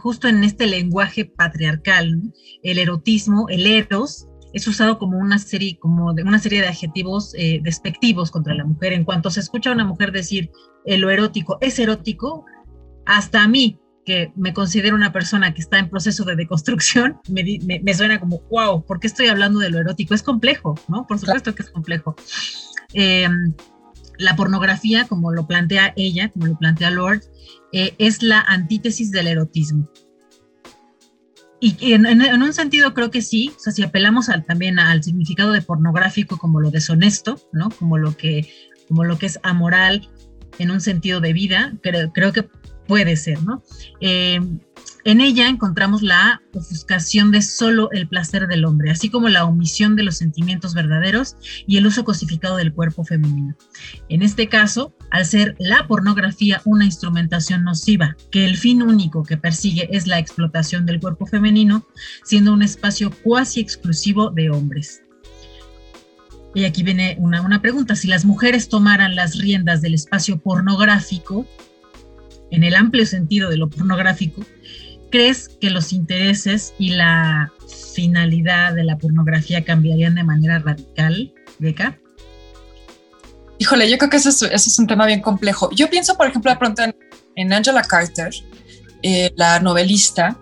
justo 0.00 0.28
en 0.28 0.42
este 0.44 0.66
lenguaje 0.66 1.24
patriarcal, 1.24 2.20
el 2.62 2.78
erotismo, 2.78 3.48
el 3.48 3.66
eros, 3.66 4.28
es 4.52 4.66
usado 4.66 4.98
como 4.98 5.18
una 5.18 5.38
serie, 5.38 5.78
como 5.78 6.14
de 6.14 6.22
una 6.22 6.38
serie 6.38 6.62
de 6.62 6.68
adjetivos 6.68 7.34
eh, 7.36 7.60
despectivos 7.62 8.30
contra 8.30 8.54
la 8.54 8.64
mujer. 8.64 8.94
En 8.94 9.04
cuanto 9.04 9.30
se 9.30 9.40
escucha 9.40 9.70
a 9.70 9.74
una 9.74 9.84
mujer 9.84 10.12
decir 10.12 10.50
eh, 10.86 10.96
lo 10.96 11.10
erótico 11.10 11.58
es 11.60 11.78
erótico, 11.78 12.46
hasta 13.04 13.42
a 13.42 13.48
mí, 13.48 13.78
que 14.06 14.32
me 14.36 14.54
considero 14.54 14.94
una 14.94 15.12
persona 15.12 15.52
que 15.52 15.60
está 15.60 15.78
en 15.80 15.90
proceso 15.90 16.24
de 16.24 16.36
deconstrucción, 16.36 17.18
me, 17.28 17.94
suena 17.94 18.20
como, 18.20 18.40
wow, 18.48 18.84
¿por 18.86 19.00
qué 19.00 19.08
estoy 19.08 19.26
hablando 19.26 19.58
de 19.58 19.68
lo 19.68 19.80
erótico? 19.80 20.14
Es 20.14 20.22
complejo, 20.22 20.76
¿no? 20.88 21.06
Por 21.06 21.18
supuesto 21.18 21.54
que 21.54 21.64
es 21.64 21.70
complejo. 21.70 22.14
Em, 22.94 23.52
la 24.16 24.36
pornografía, 24.36 25.06
como 25.06 25.32
lo 25.32 25.46
plantea 25.48 25.92
ella, 25.96 26.30
como 26.30 26.46
lo 26.46 26.56
plantea 26.56 26.90
Lord, 26.90 27.22
eh, 27.72 27.94
es 27.98 28.22
la 28.22 28.40
antítesis 28.40 29.10
del 29.10 29.26
erotismo. 29.26 29.90
Y 31.58 31.94
en, 31.94 32.06
un 32.06 32.52
sentido 32.52 32.94
creo 32.94 33.10
que 33.10 33.22
sí, 33.22 33.52
o 33.56 33.58
sea, 33.58 33.72
si 33.72 33.82
apelamos 33.82 34.30
también 34.46 34.78
al 34.78 35.02
significado 35.02 35.52
de 35.52 35.62
pornográfico 35.62 36.36
como 36.38 36.60
lo 36.60 36.70
deshonesto, 36.70 37.40
¿no? 37.52 37.70
Como 37.70 37.98
lo 37.98 38.16
que, 38.16 38.48
como 38.86 39.04
lo 39.04 39.18
que 39.18 39.26
es 39.26 39.40
amoral 39.42 40.08
en 40.58 40.70
un 40.70 40.80
sentido 40.80 41.20
de 41.20 41.32
vida, 41.32 41.74
creo, 41.82 42.12
creo 42.12 42.32
que 42.32 42.46
puede 42.86 43.16
ser, 43.16 43.42
¿no? 43.42 43.62
Eh, 44.00 44.40
en 45.06 45.20
ella 45.20 45.48
encontramos 45.48 46.02
la 46.02 46.42
ofuscación 46.52 47.30
de 47.30 47.40
solo 47.40 47.90
el 47.92 48.08
placer 48.08 48.48
del 48.48 48.64
hombre, 48.64 48.90
así 48.90 49.08
como 49.08 49.28
la 49.28 49.44
omisión 49.44 49.94
de 49.94 50.02
los 50.02 50.16
sentimientos 50.16 50.74
verdaderos 50.74 51.36
y 51.64 51.76
el 51.76 51.86
uso 51.86 52.04
cosificado 52.04 52.56
del 52.56 52.72
cuerpo 52.72 53.04
femenino. 53.04 53.56
En 54.08 54.22
este 54.22 54.48
caso, 54.48 54.92
al 55.12 55.24
ser 55.24 55.54
la 55.60 55.86
pornografía 55.86 56.60
una 56.64 56.84
instrumentación 56.84 57.62
nociva, 57.62 58.16
que 58.32 58.46
el 58.46 58.56
fin 58.56 58.82
único 58.82 59.22
que 59.22 59.36
persigue 59.36 59.88
es 59.92 60.08
la 60.08 60.18
explotación 60.18 60.86
del 60.86 60.98
cuerpo 60.98 61.24
femenino, 61.24 61.86
siendo 62.24 62.52
un 62.52 62.62
espacio 62.62 63.12
cuasi 63.22 63.60
exclusivo 63.60 64.30
de 64.30 64.50
hombres. 64.50 65.02
Y 66.52 66.64
aquí 66.64 66.82
viene 66.82 67.16
una, 67.20 67.42
una 67.42 67.62
pregunta, 67.62 67.94
si 67.94 68.08
las 68.08 68.24
mujeres 68.24 68.68
tomaran 68.68 69.14
las 69.14 69.38
riendas 69.38 69.82
del 69.82 69.94
espacio 69.94 70.38
pornográfico, 70.38 71.46
en 72.50 72.64
el 72.64 72.74
amplio 72.74 73.06
sentido 73.06 73.50
de 73.50 73.56
lo 73.56 73.68
pornográfico, 73.68 74.42
¿crees 75.10 75.48
que 75.48 75.70
los 75.70 75.92
intereses 75.92 76.74
y 76.78 76.90
la 76.90 77.52
finalidad 77.94 78.74
de 78.74 78.84
la 78.84 78.98
pornografía 78.98 79.64
cambiarían 79.64 80.14
de 80.14 80.24
manera 80.24 80.58
radical, 80.58 81.32
Beca? 81.58 81.98
Híjole, 83.58 83.90
yo 83.90 83.96
creo 83.96 84.10
que 84.10 84.18
ese 84.18 84.28
es, 84.52 84.78
un 84.78 84.86
tema 84.86 85.06
bien 85.06 85.22
complejo. 85.22 85.70
Yo 85.72 85.88
pienso, 85.88 86.16
por 86.16 86.26
ejemplo, 86.26 86.50
de 86.50 86.58
pronto 86.58 86.82
en, 87.34 87.52
Angela 87.52 87.82
Carter, 87.82 88.34
eh, 89.02 89.32
la 89.36 89.60
novelista, 89.60 90.38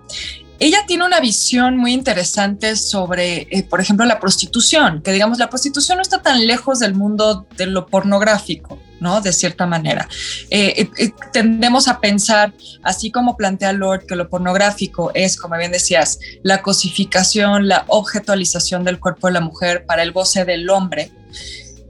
ella 0.59 0.79
tiene 0.87 1.05
una 1.05 1.21
visión 1.21 1.77
muy 1.77 1.93
interesante 1.93 2.77
sobre, 2.77 3.47
eh, 3.51 3.65
por 3.65 3.81
ejemplo, 3.81 4.07
la 4.07 4.21
prostitución, 4.21 5.03
que 5.03 5.13
digamos, 5.13 5.39
la 5.39 5.51
prostitución 5.51 5.99
no 5.99 6.03
está 6.03 6.23
tan 6.23 6.47
lejos 6.47 6.79
del 6.79 6.95
mundo 6.95 7.47
de 7.57 7.67
lo 7.67 7.87
pornográfico. 7.87 8.79
¿No? 9.01 9.21
De 9.21 9.33
cierta 9.33 9.67
manera. 9.67 10.09
Eh, 10.51 10.89
eh, 10.99 11.13
tendemos 11.33 11.89
a 11.89 12.01
pensar, 12.01 12.53
así 12.83 13.11
como 13.11 13.37
plantea 13.37 13.73
Lord, 13.73 14.07
que 14.07 14.17
lo 14.17 14.29
pornográfico 14.29 15.11
es, 15.15 15.37
como 15.37 15.57
bien 15.57 15.73
decías, 15.73 16.19
la 16.43 16.63
cosificación, 16.63 17.69
la 17.69 17.85
objetualización 17.89 18.85
del 18.85 19.01
cuerpo 19.01 19.27
de 19.27 19.35
la 19.35 19.41
mujer 19.41 19.85
para 19.87 20.03
el 20.03 20.13
goce 20.13 20.45
del 20.45 20.69
hombre. 20.71 21.13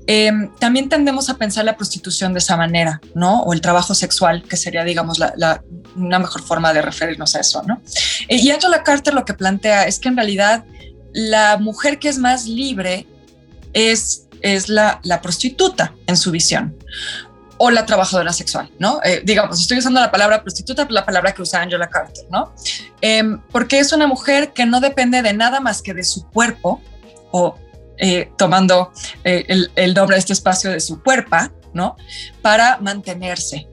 Em, 0.07 0.51
también 0.59 0.89
tendemos 0.89 1.31
a 1.31 1.39
pensar 1.39 1.65
la 1.65 1.77
prostitución 1.77 2.35
de 2.35 2.39
esa 2.39 2.57
manera, 2.57 3.01
¿no? 3.15 3.43
O 3.43 3.55
el 3.55 3.63
trabajo 3.63 3.95
sexual, 3.95 4.43
que 4.43 4.57
sería, 4.57 4.85
digamos, 4.85 5.19
una 5.97 6.19
mejor 6.19 6.43
forma 6.43 6.75
de 6.75 6.83
referirnos 6.83 7.35
a 7.35 7.41
eso, 7.41 7.63
¿no? 7.63 7.81
Eh, 8.29 8.37
y 8.37 8.51
Angela 8.51 8.83
Carter 8.83 9.15
lo 9.15 9.25
que 9.25 9.33
plantea 9.33 9.87
es 9.87 9.99
que 9.99 10.09
en 10.09 10.17
realidad 10.17 10.65
la 11.13 11.57
mujer 11.57 11.99
que 11.99 12.09
es 12.09 12.19
más 12.19 12.47
libre 12.47 13.07
es 13.73 14.24
es 14.45 14.69
la, 14.69 15.01
prostituta 15.23 15.95
en 16.07 16.17
su 16.19 16.31
visión 16.31 16.77
o 17.57 17.71
la 17.71 17.87
trabajadora 17.87 18.33
sexual, 18.33 18.71
¿no? 18.79 19.01
Eh, 19.03 19.23
digamos, 19.25 19.59
estoy 19.59 19.79
usando 19.79 20.01
la 20.01 20.11
palabra 20.11 20.43
prostituta, 20.43 20.87
la 20.91 21.07
palabra 21.07 21.33
que 21.33 21.41
usa 21.41 21.63
Angela 21.63 21.89
Carter, 21.89 22.25
¿no? 22.31 22.53
Em, 23.01 23.41
porque 23.51 23.79
es 23.79 23.93
una 23.93 24.07
mujer 24.07 24.53
que 24.53 24.67
no 24.67 24.81
depende 24.81 25.23
de 25.23 25.33
nada 25.33 25.61
más 25.61 25.81
que 25.81 25.95
de 25.95 26.03
su 26.03 26.29
cuerpo, 26.29 26.83
o 27.31 27.57
eh, 27.97 28.31
tomando 28.37 28.93
eh, 29.23 29.47
el, 29.77 29.95
nombre 29.95 30.17
de 30.17 30.19
este 30.19 30.35
espacio 30.35 30.71
de 30.73 30.81
su 30.81 31.03
cuerpo, 31.03 31.37
¿no? 31.73 31.97
Para 32.43 32.79
mantenerse. 32.79 33.67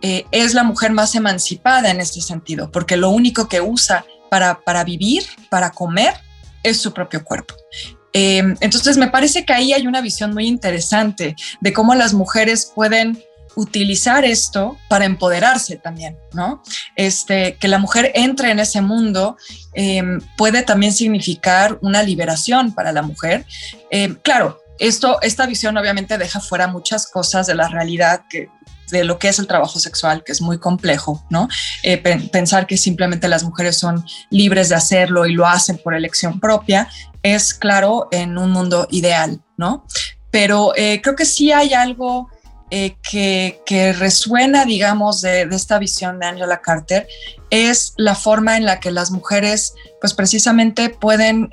es 0.00 0.54
la 0.54 0.62
mujer 0.62 0.92
más 0.92 1.16
emancipada 1.16 1.90
en 1.90 2.00
este 2.00 2.20
sentido, 2.20 2.70
porque 2.70 2.96
lo 2.96 3.10
único 3.10 3.48
que 3.48 3.60
usa 3.60 4.06
para, 4.30 4.60
para 4.60 4.84
vivir, 4.84 5.24
para 5.50 5.70
comer, 5.70 6.14
es 6.62 6.80
su 6.80 6.92
propio 6.92 7.24
cuerpo. 7.24 7.54
Em, 8.12 8.56
entonces 8.60 8.96
me 8.96 9.08
parece 9.08 9.44
que 9.44 9.52
ahí 9.52 9.72
hay 9.72 9.86
una 9.86 10.00
visión 10.00 10.32
muy 10.32 10.46
interesante 10.46 11.36
de 11.60 11.72
cómo 11.72 11.94
las 11.94 12.14
mujeres 12.14 12.72
pueden 12.74 13.22
utilizar 13.54 14.24
esto 14.24 14.78
para 14.88 15.04
empoderarse 15.04 15.76
también, 15.76 16.16
¿no? 16.32 16.62
Este, 16.94 17.56
que 17.56 17.66
la 17.66 17.78
mujer 17.78 18.12
entre 18.14 18.50
en 18.50 18.60
ese 18.60 18.80
mundo 18.80 19.36
em, 19.74 20.20
puede 20.36 20.62
también 20.62 20.92
significar 20.92 21.76
una 21.82 22.02
liberación 22.02 22.72
para 22.72 22.92
la 22.92 23.02
mujer. 23.02 23.44
Em, 23.90 24.14
claro, 24.22 24.60
esto, 24.78 25.20
esta 25.22 25.46
visión 25.46 25.76
obviamente 25.76 26.18
deja 26.18 26.38
fuera 26.38 26.68
muchas 26.68 27.10
cosas 27.10 27.48
de 27.48 27.56
la 27.56 27.68
realidad 27.68 28.22
que 28.30 28.48
de 28.90 29.04
lo 29.04 29.18
que 29.18 29.28
es 29.28 29.38
el 29.38 29.46
trabajo 29.46 29.78
sexual, 29.78 30.22
que 30.24 30.32
es 30.32 30.40
muy 30.40 30.58
complejo, 30.58 31.24
¿no? 31.30 31.48
Eh, 31.82 31.98
pensar 31.98 32.66
que 32.66 32.76
simplemente 32.76 33.28
las 33.28 33.44
mujeres 33.44 33.78
son 33.78 34.04
libres 34.30 34.68
de 34.68 34.74
hacerlo 34.74 35.26
y 35.26 35.32
lo 35.32 35.46
hacen 35.46 35.78
por 35.78 35.94
elección 35.94 36.40
propia, 36.40 36.88
es 37.22 37.54
claro 37.54 38.08
en 38.10 38.38
un 38.38 38.50
mundo 38.50 38.86
ideal, 38.90 39.40
¿no? 39.56 39.84
Pero 40.30 40.72
eh, 40.76 41.00
creo 41.02 41.16
que 41.16 41.24
sí 41.24 41.52
hay 41.52 41.72
algo 41.72 42.28
eh, 42.70 42.96
que, 43.08 43.62
que, 43.64 43.92
resuena, 43.92 44.64
digamos, 44.64 45.22
de, 45.22 45.46
de, 45.46 45.56
esta 45.56 45.78
visión 45.78 46.18
de 46.18 46.26
Angela 46.26 46.60
Carter, 46.60 47.08
es 47.50 47.94
la 47.96 48.14
forma 48.14 48.56
en 48.58 48.66
la 48.66 48.78
que 48.78 48.90
las 48.90 49.10
mujeres, 49.10 49.74
pues 50.00 50.12
precisamente 50.12 50.90
pueden 50.90 51.50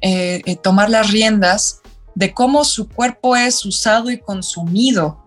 tomar 0.61 0.89
las 0.89 1.09
riendas 1.09 1.79
de 2.15 2.33
cómo 2.33 2.65
su 2.65 2.89
cuerpo 2.89 3.37
es 3.37 3.63
usado 3.65 4.09
y 4.11 4.19
consumido 4.19 5.24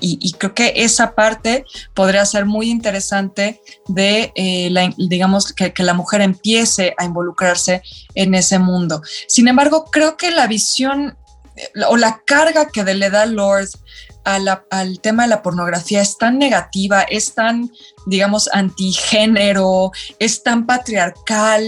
y, 0.00 0.32
creo 0.32 0.54
que 0.54 0.72
esa 0.76 1.14
parte 1.14 1.64
podría 1.94 2.24
ser 2.26 2.44
muy 2.44 2.70
interesante 2.70 3.60
de, 3.86 4.32
eh, 4.34 4.72
digamos, 4.96 5.52
que, 5.52 5.72
la 5.78 5.94
mujer 5.94 6.20
empiece 6.20 6.94
a 6.98 7.04
involucrarse 7.04 7.82
en 8.14 8.34
ese 8.34 8.58
mundo. 8.58 9.02
Sin 9.28 9.48
embargo, 9.48 9.86
creo 9.90 10.16
que 10.16 10.30
la 10.32 10.46
visión 10.46 11.16
eh, 11.56 11.68
o 11.88 11.96
la 11.96 12.20
carga 12.26 12.68
que 12.68 12.82
le 12.82 13.10
da 13.10 13.26
Lord 13.26 13.68
al 14.24 15.00
tema 15.00 15.22
de 15.22 15.30
la 15.30 15.42
pornografía 15.42 16.02
es 16.02 16.18
tan 16.18 16.38
negativa, 16.38 17.02
es 17.02 17.34
tan, 17.34 17.70
digamos, 18.06 18.50
antigénero, 18.52 19.92
es 20.18 20.42
tan 20.42 20.66
patriarcal, 20.66 21.64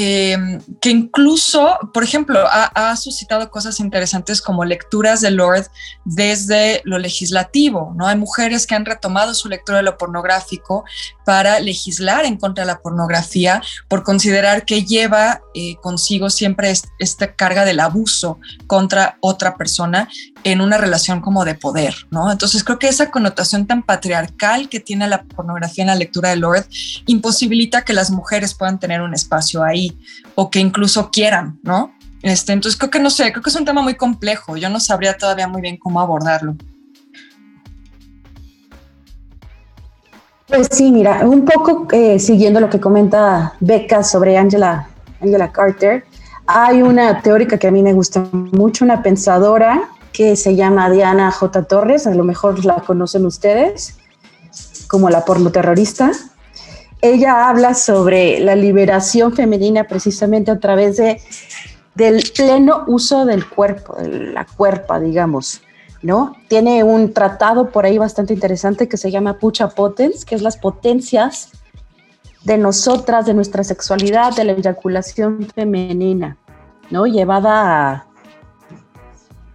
Em, 0.00 0.60
que 0.80 0.90
incluso, 0.90 1.76
por 1.92 2.04
ejemplo, 2.04 2.38
ha, 2.48 2.94
suscitado 2.94 3.50
cosas 3.50 3.80
interesantes 3.80 4.40
como 4.40 4.64
lecturas 4.64 5.20
de 5.20 5.32
Lord 5.32 5.66
desde 6.04 6.82
lo 6.84 6.98
legislativo, 6.98 7.92
¿no? 7.96 8.06
Hay 8.06 8.16
mujeres 8.16 8.64
que 8.64 8.76
han 8.76 8.84
retomado 8.84 9.34
su 9.34 9.48
lectura 9.48 9.78
de 9.78 9.82
lo 9.82 9.98
pornográfico 9.98 10.84
para 11.24 11.58
legislar 11.58 12.26
en 12.26 12.36
contra 12.36 12.62
de 12.62 12.68
la 12.68 12.78
pornografía 12.78 13.60
por 13.88 14.04
considerar 14.04 14.64
que 14.64 14.84
lleva 14.84 15.40
eh, 15.52 15.74
consigo 15.82 16.30
siempre 16.30 16.72
esta 17.00 17.34
carga 17.34 17.64
del 17.64 17.80
abuso 17.80 18.38
contra 18.68 19.18
otra 19.20 19.56
persona 19.56 20.08
en 20.44 20.60
una 20.60 20.78
relación 20.78 21.20
como 21.20 21.44
de 21.44 21.56
poder, 21.56 21.94
¿no? 22.12 22.30
Entonces 22.30 22.62
creo 22.62 22.78
que 22.78 22.86
esa 22.86 23.10
connotación 23.10 23.66
tan 23.66 23.82
patriarcal 23.82 24.68
que 24.68 24.78
tiene 24.78 25.08
la 25.08 25.24
pornografía 25.24 25.82
en 25.82 25.88
la 25.88 25.96
lectura 25.96 26.30
de 26.30 26.36
Lord 26.36 26.66
imposibilita 27.06 27.84
que 27.84 27.92
las 27.92 28.12
mujeres 28.12 28.54
puedan 28.54 28.78
tener 28.78 29.00
un 29.02 29.12
espacio 29.12 29.64
ahí 29.64 29.87
o 30.34 30.50
que 30.50 30.60
incluso 30.60 31.10
quieran, 31.10 31.58
¿no? 31.62 31.92
Este, 32.22 32.52
entonces 32.52 32.78
creo 32.78 32.90
que 32.90 32.98
no 32.98 33.10
sé, 33.10 33.30
creo 33.30 33.42
que 33.42 33.50
es 33.50 33.56
un 33.56 33.64
tema 33.64 33.82
muy 33.82 33.94
complejo, 33.94 34.56
yo 34.56 34.68
no 34.68 34.80
sabría 34.80 35.16
todavía 35.16 35.46
muy 35.46 35.62
bien 35.62 35.76
cómo 35.76 36.00
abordarlo. 36.00 36.56
Pues 40.48 40.68
sí, 40.70 40.90
mira, 40.90 41.26
un 41.26 41.44
poco 41.44 41.86
eh, 41.92 42.18
siguiendo 42.18 42.58
lo 42.58 42.70
que 42.70 42.80
comenta 42.80 43.54
Becca 43.60 44.02
sobre 44.02 44.38
Angela, 44.38 44.88
Angela 45.20 45.52
Carter, 45.52 46.04
hay 46.46 46.80
una 46.80 47.20
teórica 47.20 47.58
que 47.58 47.68
a 47.68 47.70
mí 47.70 47.82
me 47.82 47.92
gusta 47.92 48.26
mucho, 48.32 48.84
una 48.84 49.02
pensadora 49.02 49.90
que 50.12 50.34
se 50.34 50.56
llama 50.56 50.88
Diana 50.88 51.30
J. 51.30 51.64
Torres, 51.64 52.06
a 52.06 52.14
lo 52.14 52.24
mejor 52.24 52.64
la 52.64 52.76
conocen 52.76 53.26
ustedes, 53.26 53.98
como 54.88 55.10
la 55.10 55.26
pornoterrorista. 55.26 56.10
Ella 57.00 57.48
habla 57.48 57.74
sobre 57.74 58.40
la 58.40 58.56
liberación 58.56 59.32
femenina 59.34 59.84
precisamente 59.84 60.50
a 60.50 60.58
través 60.58 60.96
de, 60.96 61.20
del 61.94 62.22
pleno 62.34 62.84
uso 62.86 63.24
del 63.24 63.48
cuerpo, 63.48 63.94
de 63.96 64.32
la 64.32 64.44
cuerpa, 64.44 64.98
digamos. 64.98 65.62
¿no? 66.02 66.36
Tiene 66.48 66.84
un 66.84 67.12
tratado 67.12 67.70
por 67.70 67.84
ahí 67.84 67.98
bastante 67.98 68.34
interesante 68.34 68.88
que 68.88 68.96
se 68.96 69.10
llama 69.10 69.38
Pucha 69.38 69.68
Potens, 69.68 70.24
que 70.24 70.34
es 70.34 70.42
las 70.42 70.56
potencias 70.56 71.50
de 72.44 72.56
nosotras, 72.56 73.26
de 73.26 73.34
nuestra 73.34 73.64
sexualidad, 73.64 74.34
de 74.34 74.44
la 74.44 74.52
eyaculación 74.52 75.48
femenina, 75.54 76.36
¿no? 76.90 77.06
Llevada 77.06 78.06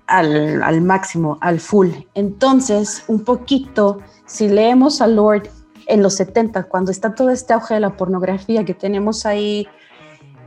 al, 0.05 0.61
al, 0.61 0.81
máximo, 0.81 1.37
al 1.41 1.59
full. 1.59 1.89
Entonces, 2.13 3.03
un 3.07 3.23
poquito, 3.23 3.99
si 4.25 4.49
leemos 4.49 5.01
a 5.01 5.07
Lord 5.07 5.49
en 5.87 6.01
los 6.01 6.15
70, 6.15 6.63
cuando 6.63 6.91
está 6.91 7.15
todo 7.15 7.29
este 7.29 7.53
auge 7.53 7.75
de 7.75 7.79
la 7.79 7.97
pornografía, 7.97 8.65
que 8.65 8.73
tenemos 8.73 9.25
ahí 9.25 9.67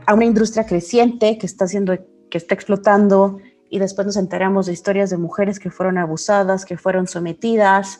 a 0.05 0.13
una 0.13 0.25
industria 0.25 0.65
creciente 0.65 1.37
que 1.37 1.45
está 1.45 1.65
haciendo, 1.65 1.97
que 2.29 2.37
está 2.37 2.55
explotando 2.55 3.39
y 3.69 3.79
después 3.79 4.07
nos 4.07 4.17
enteramos 4.17 4.65
de 4.65 4.73
historias 4.73 5.09
de 5.09 5.17
mujeres 5.17 5.59
que 5.59 5.69
fueron 5.69 5.97
abusadas, 5.97 6.65
que 6.65 6.77
fueron 6.77 7.07
sometidas, 7.07 7.99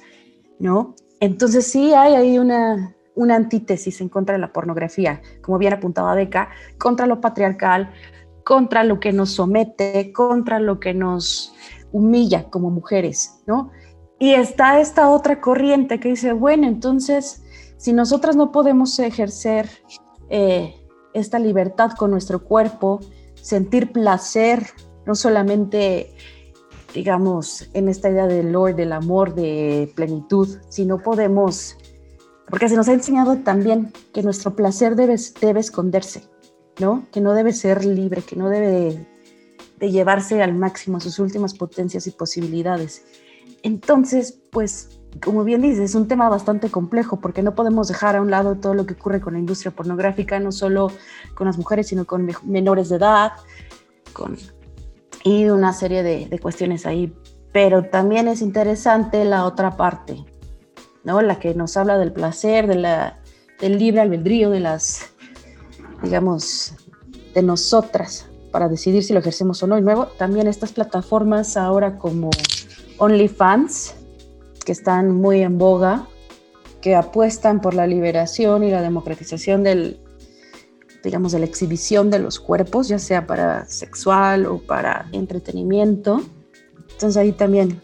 ¿no? 0.59 0.95
Entonces 1.19 1.67
sí 1.67 1.93
hay 1.93 2.15
ahí 2.15 2.39
una, 2.39 2.95
una 3.15 3.35
antítesis 3.35 3.99
en 4.01 4.09
contra 4.09 4.33
de 4.33 4.39
la 4.39 4.53
pornografía, 4.53 5.21
como 5.41 5.57
bien 5.57 5.73
apuntaba 5.73 6.15
Beca, 6.15 6.49
contra 6.77 7.07
lo 7.07 7.19
patriarcal, 7.19 7.91
contra 8.43 8.83
lo 8.83 8.99
que 8.99 9.11
nos 9.11 9.31
somete, 9.31 10.13
contra 10.13 10.59
lo 10.59 10.79
que 10.79 10.93
nos 10.93 11.53
humilla 11.91 12.49
como 12.49 12.69
mujeres, 12.69 13.41
¿no? 13.45 13.71
Y 14.19 14.33
está 14.33 14.79
esta 14.79 15.09
otra 15.09 15.41
corriente 15.41 15.99
que 15.99 16.09
dice, 16.09 16.33
bueno, 16.33 16.67
entonces, 16.67 17.43
si 17.77 17.93
nosotras 17.93 18.35
no 18.35 18.51
podemos 18.51 18.97
ejercer 18.99 19.69
eh, 20.29 20.75
esta 21.13 21.39
libertad 21.39 21.91
con 21.91 22.11
nuestro 22.11 22.43
cuerpo, 22.43 22.99
sentir 23.35 23.91
placer 23.91 24.65
no 25.05 25.15
solamente, 25.15 26.13
digamos, 26.93 27.69
en 27.73 27.87
esta 27.87 28.09
idea 28.09 28.27
del 28.27 28.51
Lord, 28.51 28.75
del 28.75 28.91
amor, 28.91 29.35
de 29.35 29.91
plenitud, 29.95 30.57
sino 30.67 31.01
podemos, 31.01 31.77
porque 32.49 32.67
se 32.67 32.75
nos 32.75 32.89
ha 32.89 32.93
enseñado 32.93 33.37
también 33.37 33.93
que 34.13 34.21
nuestro 34.21 34.55
placer 34.55 34.95
debe, 34.95 35.15
debe 35.39 35.61
esconderse, 35.61 36.23
¿no? 36.79 37.05
Que 37.11 37.21
no 37.21 37.33
debe 37.33 37.53
ser 37.53 37.85
libre, 37.85 38.21
que 38.21 38.35
no 38.35 38.49
debe 38.49 39.07
de 39.79 39.91
llevarse 39.91 40.41
al 40.41 40.55
máximo 40.55 40.99
sus 40.99 41.19
últimas 41.19 41.53
potencias 41.53 42.05
y 42.07 42.11
posibilidades. 42.11 43.05
Entonces, 43.67 44.39
pues, 44.49 45.01
como 45.21 45.43
bien 45.43 45.61
dices, 45.61 45.89
es 45.89 45.95
un 45.95 46.07
tema 46.07 46.29
bastante 46.29 46.71
complejo 46.71 47.19
porque 47.19 47.43
no 47.43 47.53
podemos 47.53 47.89
dejar 47.89 48.15
a 48.15 48.21
un 48.21 48.31
lado 48.31 48.55
todo 48.55 48.73
lo 48.73 48.85
que 48.85 48.93
ocurre 48.93 49.19
con 49.19 49.33
la 49.33 49.39
industria 49.39 49.71
pornográfica, 49.71 50.39
no 50.39 50.53
solo 50.53 50.89
con 51.35 51.47
las 51.47 51.57
mujeres, 51.57 51.87
sino 51.87 52.05
con 52.05 52.25
menores 52.43 52.87
de 52.87 52.95
edad, 52.95 53.33
con 54.13 54.37
y 55.25 55.49
una 55.49 55.73
serie 55.73 56.01
de, 56.01 56.39
cuestiones 56.39 56.85
ahí. 56.85 57.13
Pero 57.51 57.83
también 57.83 58.29
es 58.29 58.41
interesante 58.41 59.25
la 59.25 59.43
otra 59.43 59.75
parte, 59.75 60.15
¿no? 61.03 61.21
La 61.21 61.37
que 61.37 61.53
nos 61.53 61.75
habla 61.75 61.97
del 61.97 62.13
placer, 62.13 62.67
de 62.67 62.75
la, 62.75 63.19
del 63.59 63.77
libre 63.79 63.99
albedrío, 63.99 64.49
de 64.49 64.61
las, 64.61 65.09
digamos, 66.01 66.73
de 67.33 67.41
nosotras 67.41 68.29
para 68.49 68.69
decidir 68.69 69.03
si 69.03 69.11
lo 69.11 69.19
ejercemos 69.19 69.61
o 69.61 69.67
no. 69.67 69.77
Y 69.77 69.81
luego 69.81 70.05
también 70.17 70.47
estas 70.47 70.71
plataformas 70.71 71.57
ahora 71.57 71.97
como 71.97 72.29
OnlyFans, 72.97 73.95
que 74.65 74.71
están 74.71 75.11
muy 75.11 75.41
en 75.41 75.57
boga, 75.57 76.07
que 76.81 76.95
apuestan 76.95 77.61
por 77.61 77.73
la 77.73 77.87
liberación 77.87 78.63
y 78.63 78.71
la 78.71 78.81
democratización 78.81 79.63
del, 79.63 79.99
digamos, 81.03 81.31
de 81.31 81.39
la 81.39 81.45
exhibición 81.45 82.09
de 82.09 82.19
los 82.19 82.39
cuerpos, 82.39 82.87
ya 82.87 82.99
sea 82.99 83.27
para 83.27 83.65
sexual 83.65 84.45
o 84.45 84.59
para 84.59 85.07
entretenimiento. 85.11 86.21
Entonces 86.91 87.17
ahí 87.17 87.31
también 87.31 87.81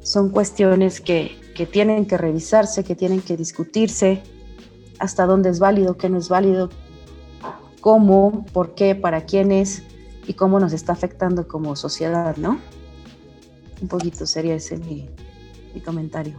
son 0.00 0.30
cuestiones 0.30 1.00
que, 1.00 1.32
que 1.54 1.66
tienen 1.66 2.06
que 2.06 2.18
revisarse, 2.18 2.84
que 2.84 2.96
tienen 2.96 3.20
que 3.20 3.36
discutirse, 3.36 4.22
hasta 4.98 5.26
dónde 5.26 5.50
es 5.50 5.58
válido, 5.58 5.96
qué 5.96 6.08
no 6.08 6.18
es 6.18 6.28
válido, 6.28 6.70
cómo, 7.80 8.46
por 8.52 8.74
qué, 8.74 8.94
para 8.94 9.24
quiénes 9.24 9.82
y 10.26 10.34
cómo 10.34 10.60
nos 10.60 10.72
está 10.72 10.92
afectando 10.92 11.48
como 11.48 11.76
sociedad, 11.76 12.36
¿no? 12.36 12.60
Un 13.82 13.88
poquito 13.88 14.26
sería 14.26 14.54
ese 14.54 14.78
mi, 14.78 15.10
mi 15.74 15.80
comentario. 15.80 16.34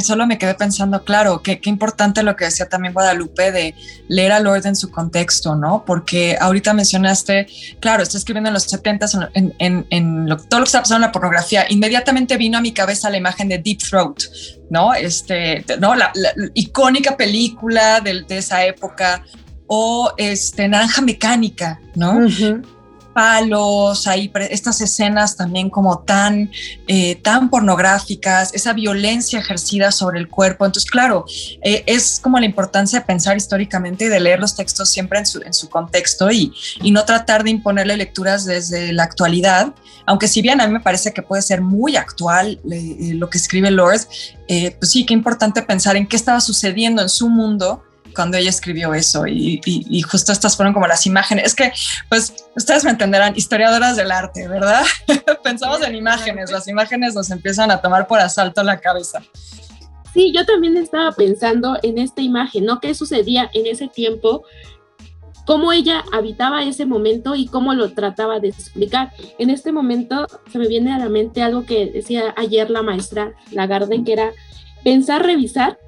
Solo 0.00 0.26
me 0.26 0.38
quedé 0.38 0.54
pensando, 0.54 1.04
claro, 1.04 1.42
qué, 1.42 1.60
importante 1.64 2.22
lo 2.22 2.34
que 2.36 2.46
decía 2.46 2.68
también 2.68 2.94
Guadalupe 2.94 3.52
de 3.52 3.74
leer 4.08 4.32
al 4.32 4.46
orden 4.46 4.70
en 4.70 4.76
su 4.76 4.90
contexto, 4.90 5.54
¿no? 5.54 5.84
Porque 5.86 6.36
ahorita 6.40 6.72
mencionaste, 6.72 7.46
claro, 7.78 8.02
está 8.02 8.16
escribiendo 8.16 8.48
en 8.48 8.54
los 8.54 8.64
70 8.64 9.06
en, 9.34 9.54
en, 9.58 9.86
en 9.90 10.26
todo 10.48 10.60
lo 10.60 10.64
que 10.64 10.68
está 10.68 10.80
pasando 10.80 11.04
en 11.04 11.08
la 11.08 11.12
pornografía. 11.12 11.66
Inmediatamente 11.68 12.36
vino 12.36 12.58
a 12.58 12.60
mi 12.60 12.72
cabeza 12.72 13.10
la 13.10 13.18
imagen 13.18 13.48
de 13.48 13.58
Deep 13.58 13.78
Throat, 13.78 14.22
¿no? 14.70 14.94
Este, 14.94 15.64
¿no? 15.78 15.94
La, 15.94 16.12
icónica 16.54 17.16
película 17.16 18.00
de, 18.00 18.22
de, 18.22 18.38
esa 18.38 18.64
época 18.64 19.22
o 19.66 20.12
este, 20.16 20.66
Naranja 20.66 21.02
Mecánica, 21.02 21.78
¿no? 21.94 22.26
Palos, 23.18 24.06
hay 24.06 24.30
estas 24.48 24.80
escenas 24.80 25.34
también 25.34 25.70
como 25.70 25.98
tan, 25.98 26.52
eh, 26.86 27.16
tan 27.16 27.50
pornográficas, 27.50 28.54
esa 28.54 28.72
violencia 28.74 29.40
ejercida 29.40 29.90
sobre 29.90 30.20
el 30.20 30.28
cuerpo. 30.28 30.64
Entonces, 30.64 30.88
claro, 30.88 31.24
eh, 31.64 31.82
es 31.86 32.20
como 32.22 32.38
la 32.38 32.46
importancia 32.46 33.00
de 33.00 33.04
pensar 33.04 33.36
históricamente 33.36 34.04
y 34.04 34.08
de 34.08 34.20
leer 34.20 34.38
los 34.38 34.54
textos 34.54 34.88
siempre 34.88 35.18
en 35.18 35.26
su, 35.26 35.42
en 35.42 35.52
su 35.52 35.68
contexto 35.68 36.30
y, 36.30 36.52
y 36.80 36.92
no 36.92 37.04
tratar 37.04 37.42
de 37.42 37.50
imponerle 37.50 37.96
lecturas 37.96 38.44
desde 38.44 38.92
la 38.92 39.02
actualidad, 39.02 39.74
aunque 40.06 40.28
si 40.28 40.40
bien 40.40 40.60
a 40.60 40.68
mí 40.68 40.72
me 40.72 40.80
parece 40.80 41.12
que 41.12 41.22
puede 41.22 41.42
ser 41.42 41.60
muy 41.60 41.96
actual 41.96 42.60
eh, 42.70 43.14
lo 43.14 43.28
que 43.28 43.38
escribe 43.38 43.72
Lord, 43.72 44.02
pues 44.46 44.92
sí, 44.92 45.04
qué 45.04 45.12
importante 45.12 45.60
pensar 45.62 45.96
en 45.96 46.06
qué 46.06 46.14
estaba 46.14 46.40
sucediendo 46.40 47.02
en 47.02 47.08
su 47.08 47.28
mundo 47.28 47.82
cuando 48.18 48.36
ella 48.36 48.50
escribió 48.50 48.94
eso 48.94 49.28
y, 49.28 50.02
justo 50.02 50.32
estas 50.32 50.56
fueron 50.56 50.74
como 50.74 50.88
las 50.88 51.06
imágenes. 51.06 51.46
Es 51.46 51.54
que, 51.54 51.72
pues, 52.08 52.34
ustedes 52.56 52.82
me 52.82 52.90
entenderán, 52.90 53.36
historiadoras 53.36 53.94
del 53.94 54.10
arte, 54.10 54.48
¿verdad? 54.48 54.82
Pensamos 55.44 55.80
en 55.82 55.94
imágenes, 55.94 56.50
las 56.50 56.66
imágenes 56.66 57.14
nos 57.14 57.30
empiezan 57.30 57.70
a 57.70 57.80
tomar 57.80 58.08
por 58.08 58.18
asalto 58.18 58.64
la 58.64 58.80
cabeza. 58.80 59.22
Sí, 60.12 60.32
yo 60.34 60.44
también 60.44 60.76
estaba 60.76 61.12
pensando 61.12 61.78
en 61.84 61.98
esta 61.98 62.20
imagen, 62.20 62.64
¿no? 62.64 62.80
¿Qué 62.80 62.92
sucedía 62.92 63.48
en 63.54 63.66
ese 63.66 63.86
tiempo? 63.86 64.42
cómo 65.46 65.72
ella 65.72 66.04
habitaba 66.12 66.62
ese 66.64 66.84
momento 66.84 67.34
y 67.34 67.46
cómo 67.46 67.72
lo 67.72 67.94
trataba 67.94 68.38
de 68.38 68.48
explicar. 68.48 69.12
En 69.38 69.48
este 69.48 69.72
momento 69.72 70.26
se 70.52 70.58
me 70.58 70.68
viene 70.68 70.92
a 70.92 70.98
la 70.98 71.08
mente 71.08 71.40
algo 71.40 71.64
que 71.64 71.86
decía 71.86 72.34
ayer 72.36 72.68
la 72.68 72.82
maestra 72.82 73.32
Lagarde, 73.52 74.04
que 74.04 74.12
era 74.12 74.32
pensar, 74.84 75.24
revisar 75.24 75.78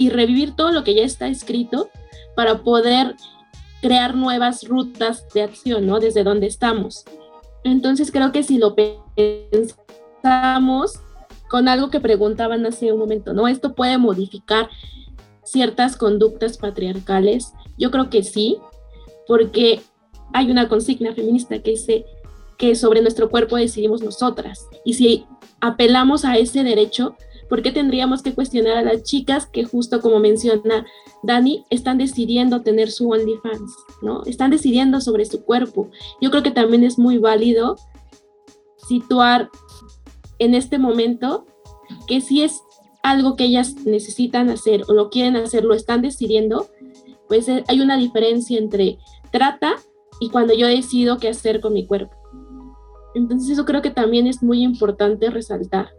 y 0.00 0.08
revivir 0.08 0.56
todo 0.56 0.72
lo 0.72 0.82
que 0.82 0.94
ya 0.94 1.02
está 1.02 1.28
escrito 1.28 1.90
para 2.34 2.62
poder 2.62 3.16
crear 3.82 4.14
nuevas 4.14 4.66
rutas 4.66 5.28
de 5.34 5.42
acción, 5.42 5.86
¿no? 5.86 6.00
Desde 6.00 6.24
donde 6.24 6.46
estamos. 6.46 7.04
Entonces 7.64 8.10
creo 8.10 8.32
que 8.32 8.42
si 8.42 8.56
lo 8.56 8.74
pensamos 10.24 10.94
con 11.50 11.68
algo 11.68 11.90
que 11.90 12.00
preguntaban 12.00 12.64
hace 12.64 12.90
un 12.90 12.98
momento, 12.98 13.34
¿no? 13.34 13.46
Esto 13.46 13.74
puede 13.74 13.98
modificar 13.98 14.70
ciertas 15.44 15.98
conductas 15.98 16.56
patriarcales. 16.56 17.52
Yo 17.76 17.90
creo 17.90 18.08
que 18.08 18.22
sí, 18.22 18.56
porque 19.26 19.82
hay 20.32 20.50
una 20.50 20.66
consigna 20.66 21.14
feminista 21.14 21.58
que 21.58 21.72
dice 21.72 22.06
que 22.56 22.74
sobre 22.74 23.02
nuestro 23.02 23.28
cuerpo 23.28 23.56
decidimos 23.56 24.00
nosotras. 24.00 24.66
Y 24.82 24.94
si 24.94 25.26
apelamos 25.60 26.24
a 26.24 26.38
ese 26.38 26.64
derecho, 26.64 27.16
¿por 27.50 27.62
qué 27.62 27.72
tendríamos 27.72 28.22
que 28.22 28.32
cuestionar 28.32 28.78
a 28.78 28.82
las 28.82 29.02
chicas 29.02 29.46
que 29.46 29.64
justo 29.64 30.00
como 30.00 30.20
menciona 30.20 30.86
Dani, 31.24 31.64
están 31.68 31.98
decidiendo 31.98 32.62
tener 32.62 32.90
su 32.90 33.10
OnlyFans, 33.10 33.76
¿no? 34.00 34.22
Están 34.24 34.50
decidiendo 34.50 35.00
sobre 35.00 35.26
su 35.26 35.44
cuerpo. 35.44 35.90
Yo 36.20 36.30
creo 36.30 36.42
que 36.42 36.52
también 36.52 36.84
es 36.84 36.98
muy 36.98 37.18
válido 37.18 37.76
situar 38.88 39.50
en 40.38 40.54
este 40.54 40.78
momento 40.78 41.44
que 42.06 42.20
si 42.20 42.42
es 42.42 42.62
algo 43.02 43.34
que 43.34 43.44
ellas 43.44 43.74
necesitan 43.84 44.48
hacer 44.48 44.84
o 44.88 44.92
lo 44.92 45.10
quieren 45.10 45.36
hacer, 45.36 45.64
lo 45.64 45.74
están 45.74 46.02
decidiendo, 46.02 46.68
pues 47.28 47.48
eh, 47.48 47.64
hay 47.66 47.80
una 47.80 47.96
diferencia 47.96 48.58
entre 48.58 48.98
trata 49.32 49.74
y 50.20 50.30
cuando 50.30 50.54
yo 50.54 50.66
decido 50.66 51.18
qué 51.18 51.28
hacer 51.28 51.60
con 51.60 51.72
mi 51.72 51.86
cuerpo. 51.86 52.14
Entonces 53.14 53.50
eso 53.50 53.64
creo 53.64 53.82
que 53.82 53.90
también 53.90 54.28
es 54.28 54.40
muy 54.42 54.62
importante 54.62 55.30
resaltar. 55.30 55.90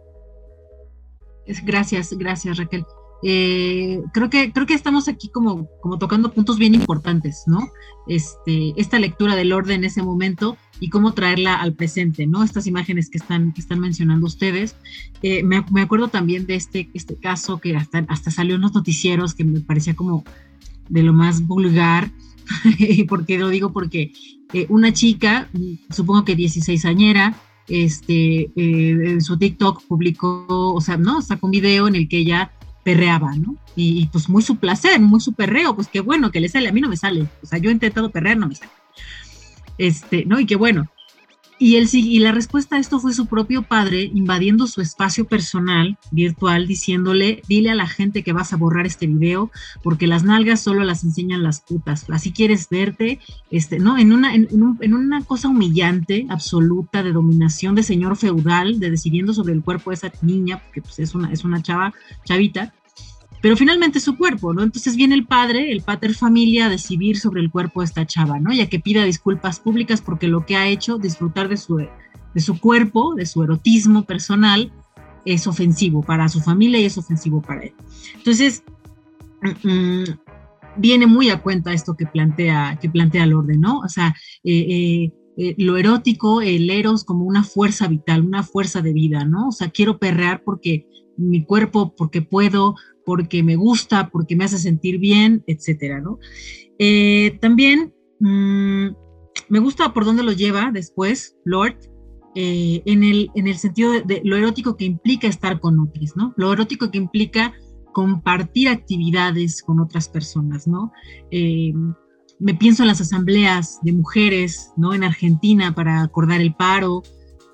Gracias, 1.64 2.12
gracias 2.16 2.58
Raquel. 2.58 2.84
Eh, 3.24 4.00
creo, 4.12 4.28
que, 4.28 4.52
creo 4.52 4.66
que 4.66 4.74
estamos 4.74 5.06
aquí 5.06 5.28
como, 5.28 5.68
como 5.80 5.98
tocando 5.98 6.32
puntos 6.32 6.58
bien 6.58 6.74
importantes, 6.74 7.44
¿no? 7.46 7.70
Este, 8.08 8.74
esta 8.76 8.98
lectura 8.98 9.36
del 9.36 9.52
orden 9.52 9.80
en 9.80 9.84
ese 9.84 10.02
momento 10.02 10.56
y 10.80 10.88
cómo 10.88 11.12
traerla 11.12 11.54
al 11.54 11.74
presente, 11.74 12.26
¿no? 12.26 12.42
Estas 12.42 12.66
imágenes 12.66 13.08
que 13.10 13.18
están, 13.18 13.52
que 13.52 13.60
están 13.60 13.78
mencionando 13.78 14.26
ustedes. 14.26 14.74
Eh, 15.22 15.44
me, 15.44 15.64
me, 15.70 15.82
acuerdo 15.82 16.08
también 16.08 16.46
de 16.46 16.56
este, 16.56 16.90
este 16.94 17.14
caso 17.14 17.58
que 17.58 17.76
hasta, 17.76 18.04
hasta 18.08 18.32
salió 18.32 18.56
en 18.56 18.62
los 18.62 18.74
noticieros 18.74 19.34
que 19.34 19.44
me 19.44 19.60
parecía 19.60 19.94
como 19.94 20.24
de 20.88 21.04
lo 21.04 21.12
más 21.12 21.46
vulgar. 21.46 22.10
¿Por 23.08 23.24
qué 23.24 23.38
lo 23.38 23.50
digo? 23.50 23.72
Porque 23.72 24.12
eh, 24.52 24.66
una 24.68 24.92
chica, 24.92 25.48
supongo 25.90 26.24
que 26.24 26.34
16 26.34 26.84
añera, 26.86 27.36
este, 27.68 28.50
en 28.56 29.20
su 29.20 29.36
TikTok 29.36 29.86
publicó, 29.86 30.46
o 30.48 30.80
sea, 30.80 30.96
¿no? 30.96 31.22
Sacó 31.22 31.46
un 31.46 31.52
video 31.52 31.88
en 31.88 31.96
el 31.96 32.08
que 32.08 32.18
ella 32.18 32.52
perreaba, 32.84 33.36
¿no? 33.36 33.56
Y, 33.76 34.06
pues 34.06 34.28
muy 34.28 34.42
su 34.42 34.56
placer, 34.56 35.00
muy 35.00 35.20
su 35.20 35.32
perreo, 35.32 35.74
pues 35.74 35.88
qué 35.88 36.00
bueno 36.00 36.30
que 36.30 36.40
le 36.40 36.48
sale, 36.48 36.68
a 36.68 36.72
mí 36.72 36.80
no 36.80 36.88
me 36.88 36.96
sale, 36.96 37.26
o 37.42 37.46
sea, 37.46 37.58
yo 37.58 37.70
he 37.70 37.72
intentado 37.72 38.10
perrear, 38.10 38.36
no 38.36 38.48
me 38.48 38.54
sale. 38.54 38.72
Este, 39.78 40.24
¿no? 40.26 40.38
Y 40.38 40.46
qué 40.46 40.56
bueno. 40.56 40.88
Y, 41.64 41.76
él, 41.76 41.88
y 41.92 42.18
la 42.18 42.32
respuesta 42.32 42.74
a 42.74 42.80
esto 42.80 42.98
fue 42.98 43.14
su 43.14 43.26
propio 43.26 43.62
padre 43.62 44.10
invadiendo 44.12 44.66
su 44.66 44.80
espacio 44.80 45.26
personal 45.26 45.96
virtual, 46.10 46.66
diciéndole, 46.66 47.40
dile 47.46 47.70
a 47.70 47.76
la 47.76 47.86
gente 47.86 48.24
que 48.24 48.32
vas 48.32 48.52
a 48.52 48.56
borrar 48.56 48.84
este 48.84 49.06
video 49.06 49.48
porque 49.80 50.08
las 50.08 50.24
nalgas 50.24 50.60
solo 50.60 50.82
las 50.82 51.04
enseñan 51.04 51.44
las 51.44 51.60
putas. 51.60 52.04
Así 52.10 52.32
quieres 52.32 52.68
verte, 52.68 53.20
este, 53.52 53.78
¿no? 53.78 53.96
En 53.96 54.12
una, 54.12 54.34
en, 54.34 54.48
en 54.80 54.94
una 54.94 55.22
cosa 55.22 55.46
humillante, 55.46 56.26
absoluta, 56.30 57.04
de 57.04 57.12
dominación 57.12 57.76
de 57.76 57.84
señor 57.84 58.16
feudal, 58.16 58.80
de 58.80 58.90
decidiendo 58.90 59.32
sobre 59.32 59.52
el 59.52 59.62
cuerpo 59.62 59.90
de 59.90 59.94
esa 59.94 60.12
niña, 60.20 60.60
porque 60.64 60.82
pues, 60.82 60.98
es, 60.98 61.14
una, 61.14 61.30
es 61.30 61.44
una 61.44 61.62
chava, 61.62 61.94
chavita, 62.24 62.74
pero 63.42 63.56
finalmente 63.56 64.00
su 64.00 64.16
cuerpo, 64.16 64.54
¿no? 64.54 64.62
Entonces 64.62 64.96
viene 64.96 65.16
el 65.16 65.26
padre, 65.26 65.72
el 65.72 65.82
pater 65.82 66.14
familia, 66.14 66.66
a 66.66 66.70
decidir 66.70 67.18
sobre 67.18 67.40
el 67.40 67.50
cuerpo 67.50 67.80
de 67.80 67.86
esta 67.86 68.06
chava, 68.06 68.38
¿no? 68.38 68.52
Ya 68.52 68.68
que 68.68 68.78
pida 68.78 69.04
disculpas 69.04 69.58
públicas 69.58 70.00
porque 70.00 70.28
lo 70.28 70.46
que 70.46 70.56
ha 70.56 70.68
hecho, 70.68 70.96
disfrutar 70.96 71.48
de 71.48 71.56
su, 71.56 71.76
de 71.76 72.40
su 72.40 72.60
cuerpo, 72.60 73.14
de 73.16 73.26
su 73.26 73.42
erotismo 73.42 74.04
personal, 74.04 74.72
es 75.24 75.46
ofensivo 75.48 76.02
para 76.02 76.28
su 76.28 76.40
familia 76.40 76.78
y 76.78 76.84
es 76.84 76.96
ofensivo 76.96 77.42
para 77.42 77.64
él. 77.64 77.74
Entonces, 78.14 78.62
mm, 79.42 79.68
mm, 79.68 80.04
viene 80.76 81.06
muy 81.06 81.28
a 81.30 81.42
cuenta 81.42 81.72
esto 81.72 81.94
que 81.94 82.06
plantea, 82.06 82.78
que 82.80 82.88
plantea 82.88 83.24
el 83.24 83.34
orden, 83.34 83.60
¿no? 83.60 83.80
O 83.80 83.88
sea, 83.88 84.14
eh, 84.44 84.66
eh, 84.68 85.12
eh, 85.36 85.54
lo 85.58 85.76
erótico, 85.76 86.42
el 86.42 86.70
eros 86.70 87.04
como 87.04 87.24
una 87.24 87.42
fuerza 87.42 87.88
vital, 87.88 88.22
una 88.22 88.42
fuerza 88.42 88.82
de 88.82 88.92
vida, 88.92 89.24
¿no? 89.24 89.48
O 89.48 89.52
sea, 89.52 89.70
quiero 89.70 89.98
perrear 89.98 90.42
porque 90.44 90.86
mi 91.16 91.44
cuerpo, 91.44 91.94
porque 91.96 92.22
puedo, 92.22 92.74
porque 93.04 93.42
me 93.42 93.56
gusta, 93.56 94.10
porque 94.10 94.36
me 94.36 94.44
hace 94.44 94.58
sentir 94.58 94.98
bien, 94.98 95.42
etcétera, 95.46 96.00
¿no? 96.00 96.18
Eh, 96.78 97.38
también 97.40 97.94
mm, 98.20 98.88
me 99.48 99.58
gusta 99.58 99.92
por 99.92 100.04
dónde 100.04 100.22
lo 100.22 100.32
lleva 100.32 100.70
después 100.72 101.36
Lord, 101.44 101.76
eh, 102.34 102.82
en, 102.86 103.04
el, 103.04 103.30
en 103.34 103.46
el 103.46 103.56
sentido 103.56 103.92
de, 103.92 104.22
lo 104.24 104.36
erótico 104.36 104.76
que 104.76 104.86
implica 104.86 105.28
estar 105.28 105.60
con 105.60 105.78
otros, 105.78 106.16
¿no? 106.16 106.32
Lo 106.36 106.52
erótico 106.52 106.90
que 106.90 106.98
implica 106.98 107.52
compartir 107.92 108.68
actividades 108.68 109.62
con 109.62 109.80
otras 109.80 110.08
personas, 110.08 110.66
¿no? 110.66 110.92
Eh, 111.30 111.74
me 112.38 112.54
pienso 112.54 112.82
en 112.82 112.88
las 112.88 113.00
asambleas 113.00 113.80
de 113.82 113.92
mujeres, 113.92 114.72
¿no? 114.76 114.94
En 114.94 115.04
Argentina 115.04 115.74
para 115.74 116.02
acordar 116.02 116.40
el 116.40 116.54
paro, 116.54 117.02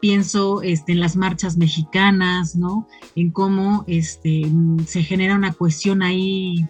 pienso 0.01 0.63
este, 0.63 0.93
en 0.93 1.01
las 1.01 1.17
marchas 1.17 1.57
mexicanas, 1.57 2.57
¿no? 2.57 2.87
En 3.15 3.31
cómo 3.31 3.85
este, 3.87 4.51
se 4.87 5.03
genera 5.03 5.35
una 5.35 5.53
cuestión 5.53 6.03
ahí 6.03 6.67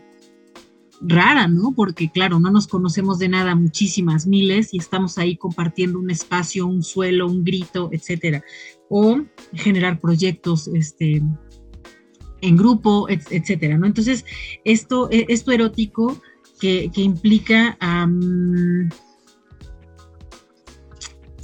rara, 1.00 1.48
¿no? 1.48 1.72
Porque 1.74 2.10
claro, 2.10 2.40
no 2.40 2.50
nos 2.50 2.66
conocemos 2.66 3.18
de 3.18 3.28
nada 3.28 3.54
muchísimas 3.54 4.26
miles 4.26 4.74
y 4.74 4.78
estamos 4.78 5.18
ahí 5.18 5.36
compartiendo 5.36 5.98
un 5.98 6.10
espacio, 6.10 6.66
un 6.66 6.82
suelo, 6.82 7.26
un 7.26 7.44
grito, 7.44 7.90
etcétera. 7.92 8.42
O 8.88 9.20
generar 9.52 10.00
proyectos 10.00 10.68
este, 10.68 11.22
en 12.40 12.56
grupo, 12.56 13.08
etcétera, 13.08 13.78
¿no? 13.78 13.86
Entonces, 13.86 14.24
esto, 14.64 15.10
e, 15.10 15.26
esto 15.28 15.52
erótico 15.52 16.20
que, 16.60 16.90
implica 16.96 17.76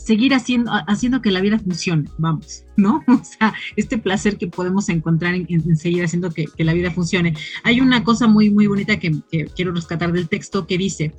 seguir 0.04 0.34
haciendo, 0.34 0.70
haciendo 0.86 1.22
que 1.22 1.30
la 1.30 1.40
vida 1.40 1.58
funcione, 1.58 2.08
vamos, 2.18 2.64
¿no? 2.76 3.02
O 3.08 3.24
sea, 3.24 3.54
este 3.76 3.96
placer 3.96 4.36
que 4.36 4.48
podemos 4.48 4.88
encontrar 4.88 5.34
en, 5.34 5.76
seguir 5.76 6.04
haciendo 6.04 6.30
que, 6.30 6.46
la 6.58 6.74
vida 6.74 6.90
funcione. 6.90 7.34
Hay 7.62 7.80
una 7.80 8.04
cosa 8.04 8.26
muy, 8.26 8.50
muy 8.50 8.66
bonita 8.66 8.98
que, 8.98 9.14
que 9.30 9.46
quiero 9.46 9.72
rescatar 9.72 10.12
del 10.12 10.28
texto 10.28 10.66
que 10.66 10.76
dice, 10.76 11.14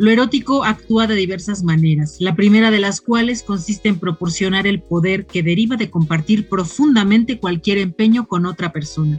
lo 0.00 0.10
erótico 0.10 0.64
actúa 0.64 1.06
de 1.06 1.14
diversas 1.14 1.62
maneras, 1.62 2.16
la 2.20 2.34
primera 2.34 2.70
de 2.70 2.80
las 2.80 3.02
cuales 3.02 3.42
consiste 3.42 3.90
en 3.90 3.98
proporcionar 3.98 4.66
el 4.66 4.80
poder 4.80 5.26
que 5.26 5.42
deriva 5.42 5.76
de 5.76 5.90
compartir 5.90 6.48
profundamente 6.48 7.38
cualquier 7.38 7.76
empeño 7.76 8.26
con 8.26 8.46
otra 8.46 8.72
persona. 8.72 9.18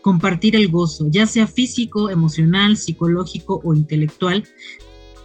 Compartir 0.00 0.56
el 0.56 0.68
gozo, 0.68 1.06
ya 1.10 1.26
sea 1.26 1.46
físico, 1.46 2.08
emocional, 2.08 2.78
psicológico 2.78 3.60
o 3.62 3.74
intelectual, 3.74 4.44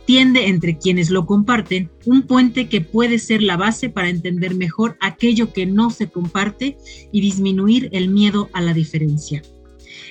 tiende 0.08 0.48
entre 0.48 0.78
quienes 0.78 1.10
lo 1.10 1.26
comparten 1.26 1.91
un 2.06 2.22
puente 2.22 2.70
que 2.70 2.80
puede 2.80 3.20
ser 3.20 3.43
la 3.43 3.58
base 3.58 3.89
para 3.89 4.08
entender 4.08 4.56
mejor 4.56 4.98
aquello 5.02 5.52
que 5.52 5.65
no 5.65 5.89
se 5.89 6.08
comparte 6.08 6.78
y 7.12 7.20
disminuir 7.20 7.89
el 7.91 8.08
miedo 8.08 8.50
a 8.54 8.62
la 8.62 8.74
diferencia. 8.74 9.41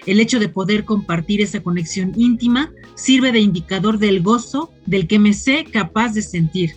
El 0.04 0.20
hecho 0.20 0.38
de 0.38 0.50
poder 0.50 0.84
compartir 0.84 1.40
esa 1.40 1.62
conexión 1.62 2.12
íntima 2.14 2.74
sirve 2.94 3.32
de 3.32 3.40
indicador 3.40 3.98
del 3.98 4.22
gozo 4.22 4.70
del 4.84 5.06
que 5.06 5.18
me 5.18 5.32
sé 5.32 5.64
capaz 5.64 6.12
de 6.12 6.20
sentir. 6.20 6.72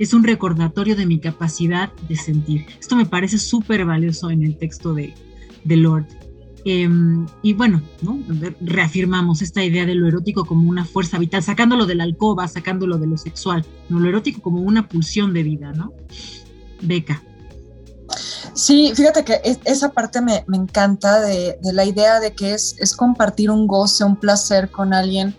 Es 0.00 0.12
un 0.12 0.24
recordatorio 0.24 0.96
de 0.96 1.06
mi 1.06 1.20
capacidad 1.20 1.92
de 2.08 2.16
sentir. 2.16 2.66
Esto 2.80 2.96
me 2.96 3.06
parece 3.06 3.38
súper 3.38 3.84
valioso 3.84 4.30
en 4.30 4.42
el 4.42 4.56
texto 4.56 4.94
de, 4.94 5.14
de 5.62 5.76
Lord. 5.76 6.06
Em, 6.66 7.26
y 7.42 7.52
bueno, 7.52 7.82
¿no? 8.00 8.18
reafirmamos 8.62 9.42
esta 9.42 9.62
idea 9.62 9.84
de 9.84 9.94
lo 9.94 10.08
erótico 10.08 10.46
como 10.46 10.70
una 10.70 10.84
fuerza 10.84 11.18
vital, 11.18 11.42
sacándolo 11.42 11.84
de 11.84 11.94
la 11.94 12.04
alcoba, 12.04 12.48
sacándolo 12.48 12.96
de 12.96 13.06
lo 13.06 13.18
sexual, 13.18 13.66
¿no? 13.90 14.00
lo 14.00 14.08
erótico 14.08 14.40
como 14.40 14.62
una 14.62 14.88
pulsión 14.88 15.34
de 15.34 15.42
vida, 15.42 15.72
¿no? 15.72 15.92
Beca. 16.80 17.22
Sí, 18.54 18.92
fíjate 18.94 19.24
que 19.24 19.40
esa 19.64 19.90
parte 19.90 20.20
me, 20.20 20.44
encanta 20.52 21.20
de, 21.20 21.58
la 21.72 21.84
idea 21.84 22.20
de 22.20 22.32
que 22.32 22.54
es 22.54 22.94
compartir 22.96 23.50
un 23.50 23.66
goce, 23.66 24.04
un 24.04 24.16
placer 24.16 24.70
con 24.70 24.94
alguien 24.94 25.34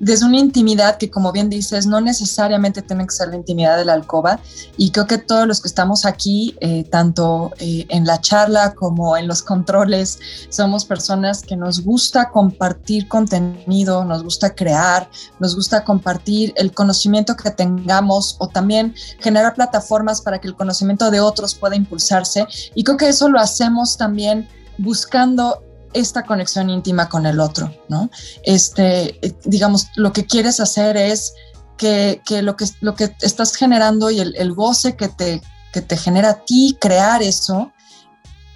desde 0.00 0.24
una 0.24 0.38
intimidad 0.38 0.96
que, 0.96 1.10
como 1.10 1.30
bien 1.30 1.50
dices, 1.50 1.86
no 1.86 2.00
necesariamente 2.00 2.80
tiene 2.80 3.06
que 3.06 3.14
ser 3.14 3.28
la 3.28 3.36
intimidad 3.36 3.76
de 3.76 3.84
la 3.84 3.92
alcoba. 3.92 4.40
Y 4.78 4.90
creo 4.90 5.06
que 5.06 5.18
todos 5.18 5.46
los 5.46 5.60
que 5.60 5.68
estamos 5.68 6.06
aquí, 6.06 6.56
eh, 6.60 6.84
tanto 6.84 7.52
eh, 7.58 7.86
en 7.90 8.06
la 8.06 8.18
charla 8.20 8.74
como 8.74 9.16
en 9.16 9.28
los 9.28 9.42
controles, 9.42 10.18
somos 10.48 10.86
personas 10.86 11.42
que 11.42 11.54
nos 11.54 11.84
gusta 11.84 12.30
compartir 12.30 13.08
contenido, 13.08 14.04
nos 14.04 14.24
gusta 14.24 14.54
crear, 14.54 15.08
nos 15.38 15.54
gusta 15.54 15.84
compartir 15.84 16.54
el 16.56 16.72
conocimiento 16.72 17.36
que 17.36 17.50
tengamos 17.50 18.36
o 18.38 18.48
también 18.48 18.94
generar 19.18 19.54
plataformas 19.54 20.22
para 20.22 20.40
que 20.40 20.48
el 20.48 20.56
conocimiento 20.56 21.10
de 21.10 21.20
otros 21.20 21.54
pueda 21.54 21.76
impulsarse. 21.76 22.46
Y 22.74 22.84
creo 22.84 22.96
que 22.96 23.08
eso 23.08 23.28
lo 23.28 23.38
hacemos 23.38 23.98
también 23.98 24.48
buscando 24.78 25.62
esta 25.92 26.24
conexión 26.24 26.70
íntima 26.70 27.08
con 27.08 27.26
el 27.26 27.40
otro, 27.40 27.74
¿no? 27.88 28.10
Este, 28.44 29.18
digamos, 29.44 29.88
lo 29.96 30.12
que 30.12 30.26
quieres 30.26 30.60
hacer 30.60 30.96
es 30.96 31.34
que, 31.76 32.20
lo, 32.42 32.56
que 32.56 32.66
lo 32.80 32.94
que 32.94 33.14
estás 33.22 33.56
generando 33.56 34.10
y 34.10 34.20
el, 34.20 34.52
goce 34.52 34.96
que 34.96 35.08
te, 35.08 35.40
que 35.72 35.80
te 35.80 35.96
genera 35.96 36.30
a 36.30 36.44
ti 36.44 36.76
crear 36.80 37.22
eso, 37.22 37.72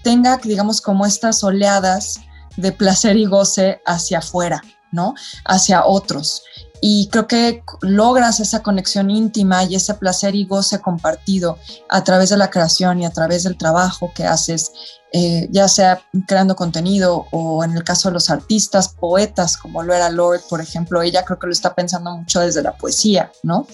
tenga, 0.02 0.36
digamos, 0.36 0.80
como 0.80 1.06
estas 1.06 1.42
oleadas 1.42 2.20
de 2.56 2.72
placer 2.72 3.16
y 3.16 3.24
goce 3.24 3.80
hacia 3.86 4.18
afuera, 4.18 4.62
¿no? 4.92 5.14
Hacia 5.46 5.86
otros. 5.86 6.42
Y 6.80 7.08
creo 7.08 7.26
que 7.26 7.62
logras 7.80 8.40
esa 8.40 8.62
conexión 8.62 9.10
íntima 9.10 9.64
y 9.64 9.74
ese 9.74 9.94
placer 9.94 10.34
y 10.34 10.44
goce 10.44 10.80
compartido 10.80 11.58
a 11.88 12.04
través 12.04 12.30
de 12.30 12.36
la 12.36 12.50
creación 12.50 13.00
y 13.00 13.06
a 13.06 13.10
través 13.10 13.44
del 13.44 13.56
trabajo 13.56 14.12
que 14.14 14.24
haces, 14.24 14.72
eh, 15.12 15.48
ya 15.50 15.68
sea 15.68 16.02
creando 16.26 16.56
contenido 16.56 17.26
o 17.30 17.64
en 17.64 17.76
el 17.76 17.84
caso 17.84 18.08
de 18.08 18.14
los 18.14 18.28
artistas, 18.28 18.88
poetas, 18.88 19.56
como 19.56 19.82
lo 19.82 19.94
era 19.94 20.10
Lord, 20.10 20.42
por 20.50 20.60
ejemplo, 20.60 21.00
ella 21.00 21.24
creo 21.24 21.38
que 21.38 21.46
lo 21.46 21.52
está 21.52 21.74
pensando 21.74 22.18
mucho 22.18 22.40
desde 22.40 22.62
la 22.62 22.76
poesía, 22.76 23.30
¿no? 23.42 23.66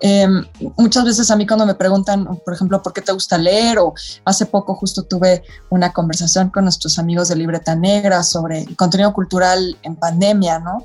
Em, 0.00 0.44
muchas 0.78 1.04
veces 1.04 1.30
a 1.30 1.36
mí 1.36 1.46
cuando 1.46 1.66
me 1.66 1.74
preguntan, 1.74 2.24
por 2.44 2.54
ejemplo, 2.54 2.82
¿por 2.82 2.92
qué 2.92 3.02
te 3.02 3.12
gusta 3.12 3.36
leer? 3.36 3.78
O 3.78 3.92
hace 4.24 4.46
poco 4.46 4.74
justo 4.74 5.02
tuve 5.02 5.42
una 5.70 5.92
conversación 5.92 6.50
con 6.50 6.64
nuestros 6.64 6.98
amigos 6.98 7.28
de 7.28 7.36
Libreta 7.36 7.74
Negra 7.74 8.22
sobre 8.22 8.64
contenido 8.76 9.12
cultural 9.12 9.76
en 9.82 9.96
pandemia, 9.96 10.60
¿no? 10.60 10.84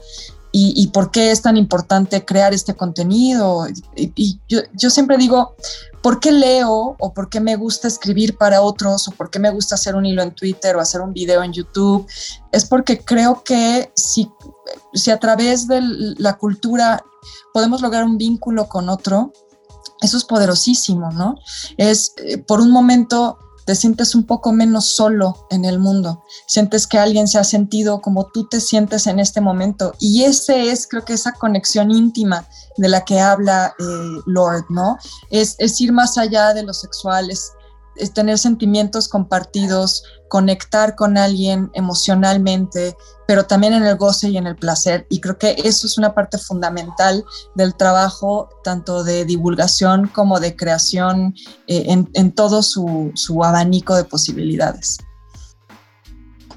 Y, 0.51 0.87
por 0.87 1.11
qué 1.11 1.31
es 1.31 1.41
tan 1.43 1.57
importante 1.57 2.25
crear 2.25 2.53
este 2.53 2.75
contenido. 2.75 3.67
Y, 3.95 4.39
yo, 4.47 4.61
yo, 4.73 4.89
siempre 4.89 5.17
digo, 5.17 5.55
¿por 6.01 6.19
qué 6.19 6.31
leo 6.31 6.95
o 6.97 7.13
por 7.13 7.29
qué 7.29 7.39
me 7.39 7.55
gusta 7.55 7.87
escribir 7.87 8.35
para 8.35 8.61
otros 8.61 9.07
o 9.07 9.11
por 9.11 9.29
qué 9.29 9.37
me 9.37 9.51
gusta 9.51 9.75
hacer 9.75 9.95
un 9.95 10.05
hilo 10.05 10.23
en 10.23 10.33
Twitter 10.33 10.75
o 10.75 10.79
hacer 10.79 11.01
un 11.01 11.13
video 11.13 11.43
en 11.43 11.53
YouTube? 11.53 12.07
Es 12.51 12.65
porque 12.65 12.99
creo 12.99 13.43
que 13.43 13.91
si, 13.95 14.31
si 14.93 15.11
a 15.11 15.19
través 15.19 15.67
de 15.67 15.81
la 16.17 16.37
cultura 16.37 17.03
podemos 17.53 17.81
lograr 17.81 18.03
un 18.03 18.17
vínculo 18.17 18.67
con 18.67 18.89
otro, 18.89 19.31
eso 20.01 20.17
es 20.17 20.23
poderosísimo, 20.23 21.11
¿no? 21.11 21.35
Es 21.77 22.13
eh, 22.17 22.37
por 22.37 22.61
un 22.61 22.71
momento 22.71 23.37
te 23.65 23.75
sientes 23.75 24.15
un 24.15 24.25
poco 24.25 24.51
menos 24.51 24.95
solo 24.95 25.47
en 25.49 25.65
el 25.65 25.79
mundo, 25.79 26.23
sientes 26.47 26.87
que 26.87 26.97
alguien 26.97 27.27
se 27.27 27.37
ha 27.37 27.43
sentido 27.43 28.01
como 28.01 28.27
tú 28.33 28.47
te 28.47 28.59
sientes 28.59 29.07
en 29.07 29.19
este 29.19 29.41
momento. 29.41 29.93
Y 29.99 30.23
ese 30.23 30.71
es, 30.71 30.87
creo 30.87 31.05
que 31.05 31.13
esa 31.13 31.33
conexión 31.33 31.91
íntima 31.91 32.45
de 32.77 32.89
la 32.89 33.05
que 33.05 33.19
habla 33.19 33.73
eh, 33.79 34.21
Lord, 34.25 34.65
¿no? 34.69 34.97
Es, 35.29 35.55
es 35.59 35.79
ir 35.81 35.91
más 35.91 36.17
allá 36.17 36.53
de 36.53 36.63
lo 36.63 36.73
sexual, 36.73 37.29
es 37.29 37.51
es 37.99 38.13
tener 38.13 38.37
sentimientos 38.37 39.07
compartidos, 39.07 40.03
conectar 40.27 40.95
con 40.95 41.17
alguien 41.17 41.69
emocionalmente, 41.73 42.95
pero 43.27 43.45
también 43.45 43.73
en 43.73 43.83
el 43.83 43.97
goce 43.97 44.29
y 44.29 44.37
en 44.37 44.47
el 44.47 44.55
placer. 44.55 45.05
Y 45.09 45.21
creo 45.21 45.37
que 45.37 45.55
eso 45.63 45.85
es 45.85 45.97
una 45.97 46.13
parte 46.13 46.37
fundamental 46.37 47.23
del 47.55 47.75
trabajo, 47.75 48.49
tanto 48.63 49.03
de 49.03 49.25
divulgación 49.25 50.07
como 50.07 50.39
de 50.39 50.55
creación, 50.55 51.35
eh, 51.67 52.03
en, 52.13 52.31
todo 52.31 52.63
su, 52.63 53.11
su 53.15 53.43
abanico 53.43 53.95
de 53.95 54.03
posibilidades. 54.03 54.97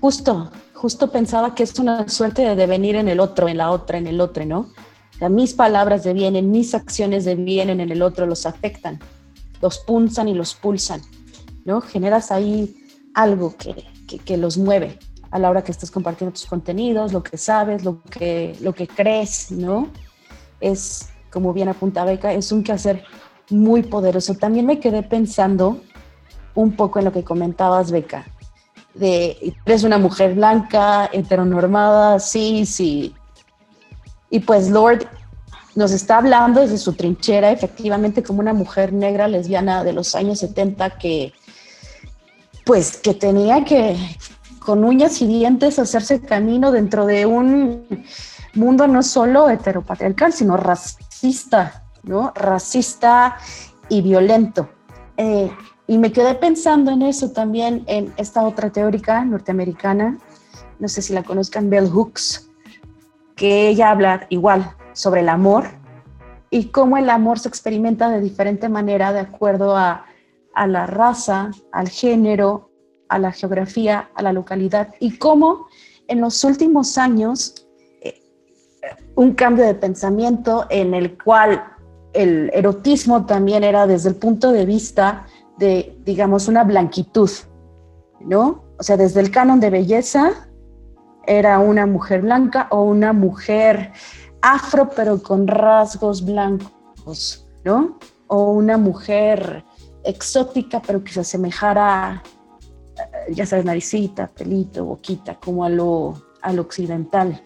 Justo, 0.00 0.50
justo 0.74 1.11
pensaba 1.11 1.55
que 1.55 1.62
es 1.62 1.78
una 1.78 2.09
suerte 2.09 2.42
de 2.42 2.57
devenir 2.57 2.96
en 2.96 3.09
el 3.09 3.20
otro, 3.20 3.48
en 3.48 3.59
la 3.59 3.70
otra, 3.70 3.98
en 3.98 4.07
el 4.07 4.20
otro, 4.20 4.44
¿no? 4.44 4.68
Mis 5.31 5.55
palabras 5.55 6.02
devienen, 6.02 6.50
mis 6.50 6.74
acciones 6.74 7.24
devienen 7.24 7.81
en 7.81 7.90
el 7.90 8.02
otro, 8.02 8.26
los 8.26 8.46
afectan, 8.46 8.98
los 9.61 9.78
punzan 9.78 10.28
y 10.28 10.35
los 10.35 10.55
pulsan. 10.55 11.00
¿No? 11.64 11.81
Generas 11.81 12.31
ahí 12.31 12.77
algo 13.14 13.55
que, 13.57 14.37
los 14.37 14.59
mueve 14.59 14.98
a 15.31 15.38
la 15.38 15.51
hora 15.51 15.64
que 15.64 15.72
estás 15.72 15.90
compartiendo 15.90 16.33
tus 16.33 16.46
contenidos, 16.46 17.12
lo 17.12 17.22
que 17.22 17.38
sabes, 17.38 17.85
lo 17.85 18.03
que, 18.03 18.57
lo 18.61 18.75
que 18.75 18.87
crees, 18.87 19.51
¿no? 19.51 19.88
Es, 20.61 21.09
como 21.31 21.53
bien 21.53 21.68
apunta 21.68 22.05
Beca, 22.05 22.33
es 22.33 22.53
un 22.53 22.62
quehacer 22.62 23.05
muy 23.51 23.83
poderoso. 23.83 24.35
También 24.35 24.66
me 24.66 24.79
quedé 24.79 25.03
pensando 25.03 25.81
un 26.55 26.77
poco 26.77 26.98
en 26.98 27.07
lo 27.07 27.12
que 27.12 27.25
comentabas, 27.25 27.90
Beca, 27.90 28.27
de 28.94 29.55
eres 29.64 29.85
una 29.85 29.98
mujer 29.98 30.35
blanca, 30.35 31.09
heteronormada, 31.12 32.18
sí, 32.18 32.66
sí. 32.66 33.14
Y 34.31 34.40
pues 34.40 34.68
Lord 34.68 35.07
nos 35.75 35.92
está 35.92 36.18
hablando 36.18 36.61
desde 36.61 36.77
su 36.77 36.92
trinchera, 36.92 37.51
efectivamente, 37.51 38.22
como 38.22 38.40
una 38.40 38.53
mujer 38.53 38.92
negra 38.92 39.29
lesbiana 39.29 39.85
de 39.85 39.94
los 39.94 40.14
años 40.14 40.40
70 40.40 40.98
que 40.98 41.33
pues 42.64 42.96
que 42.98 43.14
tenía 43.14 43.64
que 43.64 43.96
con 44.59 44.85
uñas 44.85 45.20
y 45.22 45.27
dientes 45.27 45.79
hacerse 45.79 46.20
camino 46.20 46.70
dentro 46.70 47.07
de 47.07 47.27
un 47.27 48.05
mundo 48.55 48.87
no 48.87 49.03
solo 49.03 49.51
heteropatriarcal, 49.51 50.33
sino 50.33 50.57
racista, 50.57 51.85
¿no? 52.03 52.33
Racista 52.35 53.37
y 53.88 54.03
violento. 54.03 54.68
Eh, 55.16 55.51
y 55.87 55.98
me 55.98 56.12
quedé 56.12 56.35
pensando 56.35 56.90
en 56.90 57.03
eso 57.03 57.33
también, 57.33 57.85
en 57.87 58.12
esta 58.16 58.44
otra 58.44 58.70
teórica 58.70 59.25
norteamericana, 59.25 60.18
no 60.79 60.88
sé 60.88 61.03
si 61.03 61.12
la 61.12 61.22
conozcan, 61.22 61.70
Bell 61.70 61.88
Hooks, 61.88 62.51
que 63.37 63.68
ella 63.68 63.90
habla 63.90 64.27
igual 64.29 64.75
sobre 64.92 65.20
el 65.20 65.29
amor 65.29 65.64
y 66.51 66.66
cómo 66.66 66.98
el 66.98 67.11
amor 67.11 67.38
se 67.38 67.48
experimenta 67.48 68.09
de 68.09 68.20
diferente 68.20 68.68
manera 68.68 69.12
de 69.12 69.20
acuerdo 69.20 69.77
a 69.77 70.05
a 70.55 70.67
la 70.67 70.87
raza, 70.87 71.51
al 71.73 71.88
género, 71.88 72.71
a 73.09 73.19
la 73.19 73.33
geografía, 73.33 74.11
a 74.15 74.23
la 74.23 74.33
localidad 74.33 74.95
y 75.01 75.19
cómo 75.19 75.67
en 76.09 76.21
los 76.21 76.45
últimos 76.45 76.99
años 76.99 77.67
eh, 78.01 78.21
un 79.15 79.35
cambio 79.35 79.65
de 79.65 79.75
pensamiento 79.75 80.67
en 80.71 80.95
el 80.95 81.17
cual 81.23 81.62
el 82.12 82.51
erotismo 82.53 83.27
también 83.27 83.65
era 83.65 83.87
desde 83.87 84.11
el 84.11 84.17
punto 84.17 84.53
de 84.53 84.67
vista 84.67 85.27
de, 85.59 85.97
digamos, 86.05 86.49
una 86.49 86.65
blanquitud, 86.65 87.31
¿no? 88.21 88.65
O 88.79 88.83
sea, 88.83 88.97
desde 88.97 89.21
el 89.21 89.31
canon 89.31 89.61
de 89.61 89.71
belleza 89.71 90.49
era 91.27 91.59
una 91.59 91.87
mujer 91.87 92.23
blanca 92.23 92.67
o 92.71 92.83
una 92.83 93.12
mujer 93.12 93.93
afro, 94.41 94.91
pero 94.95 95.23
con 95.23 95.47
rasgos 95.47 96.25
blancos, 96.25 97.47
¿no? 97.65 97.99
O 98.27 98.53
una 98.53 98.77
mujer 98.77 99.65
exótica, 100.05 100.81
pero 100.81 101.03
que 101.03 101.12
se 101.12 101.21
asemejara, 101.21 102.23
eh, 102.97 103.35
ya 103.35 103.47
sabes, 103.47 103.65
naricita, 103.65 104.29
pelito, 104.29 104.85
boquita, 104.85 105.38
como 105.38 105.65
a 105.65 105.69
lo, 105.69 106.23
al 106.41 106.59
occidental. 106.59 107.43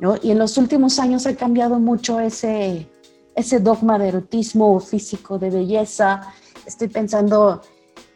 ¿no? 0.00 0.16
Y 0.22 0.30
en 0.30 0.38
los 0.38 0.58
últimos 0.58 0.98
años 0.98 1.26
ha 1.26 1.36
cambiado 1.36 1.78
mucho 1.78 2.20
ese, 2.20 2.88
ese 3.34 3.60
dogma 3.60 3.98
de 3.98 4.08
erotismo 4.08 4.78
físico, 4.80 5.38
de 5.38 5.50
belleza. 5.50 6.32
Estoy 6.66 6.88
pensando, 6.88 7.62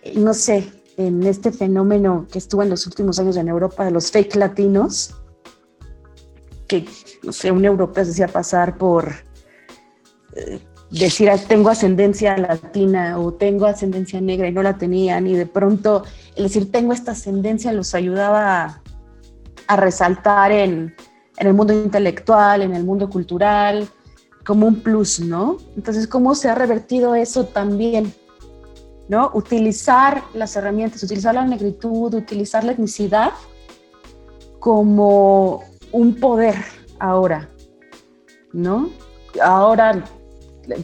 eh, 0.02 0.14
no 0.18 0.34
sé, 0.34 0.72
en 0.96 1.22
este 1.22 1.52
fenómeno 1.52 2.26
que 2.30 2.38
estuvo 2.38 2.62
en 2.62 2.70
los 2.70 2.86
últimos 2.86 3.18
años 3.18 3.36
en 3.36 3.48
Europa 3.48 3.84
de 3.84 3.90
los 3.90 4.10
fake 4.10 4.36
latinos, 4.36 5.14
que, 6.66 6.86
no 7.22 7.32
sé, 7.32 7.52
un 7.52 7.64
europeo 7.64 8.04
se 8.04 8.10
hacía 8.12 8.28
pasar 8.28 8.76
por 8.76 9.12
eh, 10.34 10.60
decir 10.90 11.30
tengo 11.48 11.70
ascendencia 11.70 12.36
latina 12.36 13.18
o 13.18 13.32
tengo 13.32 13.66
ascendencia 13.66 14.20
negra 14.20 14.48
y 14.48 14.52
no 14.52 14.62
la 14.62 14.78
tenían 14.78 15.26
y 15.26 15.34
de 15.34 15.46
pronto 15.46 16.04
el 16.36 16.44
decir 16.44 16.70
tengo 16.70 16.92
esta 16.92 17.12
ascendencia 17.12 17.72
los 17.72 17.94
ayudaba 17.94 18.82
a, 19.68 19.76
resaltar 19.76 20.52
en, 20.52 20.94
en, 21.38 21.46
el 21.46 21.54
mundo 21.54 21.72
intelectual, 21.72 22.62
en 22.62 22.74
el 22.74 22.84
mundo 22.84 23.10
cultural, 23.10 23.88
como 24.44 24.68
un 24.68 24.76
plus, 24.76 25.18
¿no? 25.18 25.58
Entonces, 25.74 26.06
¿cómo 26.06 26.36
se 26.36 26.48
ha 26.48 26.54
revertido 26.54 27.16
eso 27.16 27.46
también? 27.46 28.14
¿No? 29.08 29.32
Utilizar 29.34 30.22
las 30.34 30.54
herramientas, 30.54 31.02
utilizar 31.02 31.34
la 31.34 31.44
negritud, 31.44 32.14
utilizar 32.14 32.62
la 32.62 32.72
etnicidad 32.72 33.32
como 34.60 35.64
un 35.90 36.14
poder 36.14 36.54
ahora, 37.00 37.48
¿no? 38.52 38.90
Ahora 39.42 40.04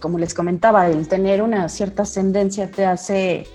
como 0.01 0.19
les 0.19 0.35
comentaba, 0.35 0.89
el 0.89 1.09
tener 1.09 1.43
una 1.43 1.69
cierta 1.69 2.03
ascendencia 2.03 2.71
te 2.71 2.85
hace, 2.85 3.47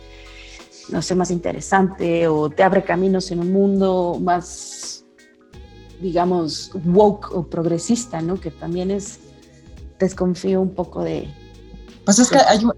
no 0.90 1.02
sé, 1.02 1.16
más 1.16 1.32
interesante 1.32 2.28
o 2.28 2.50
te 2.50 2.64
abre 2.64 2.84
caminos 2.84 3.32
en 3.32 3.40
un 3.40 3.52
mundo 3.52 4.18
más, 4.22 5.06
digamos, 6.02 6.72
woke 6.86 7.32
o 7.34 7.48
progresista, 7.48 8.22
¿no? 8.22 8.40
Que 8.40 8.52
también 8.52 8.92
es, 8.92 9.20
desconfío 10.00 10.62
un 10.62 10.74
poco 10.74 11.04
de... 11.04 11.28
Pues 12.06 12.20
es 12.20 12.30
que 12.30 12.38
hay 12.38 12.64
un... 12.64 12.74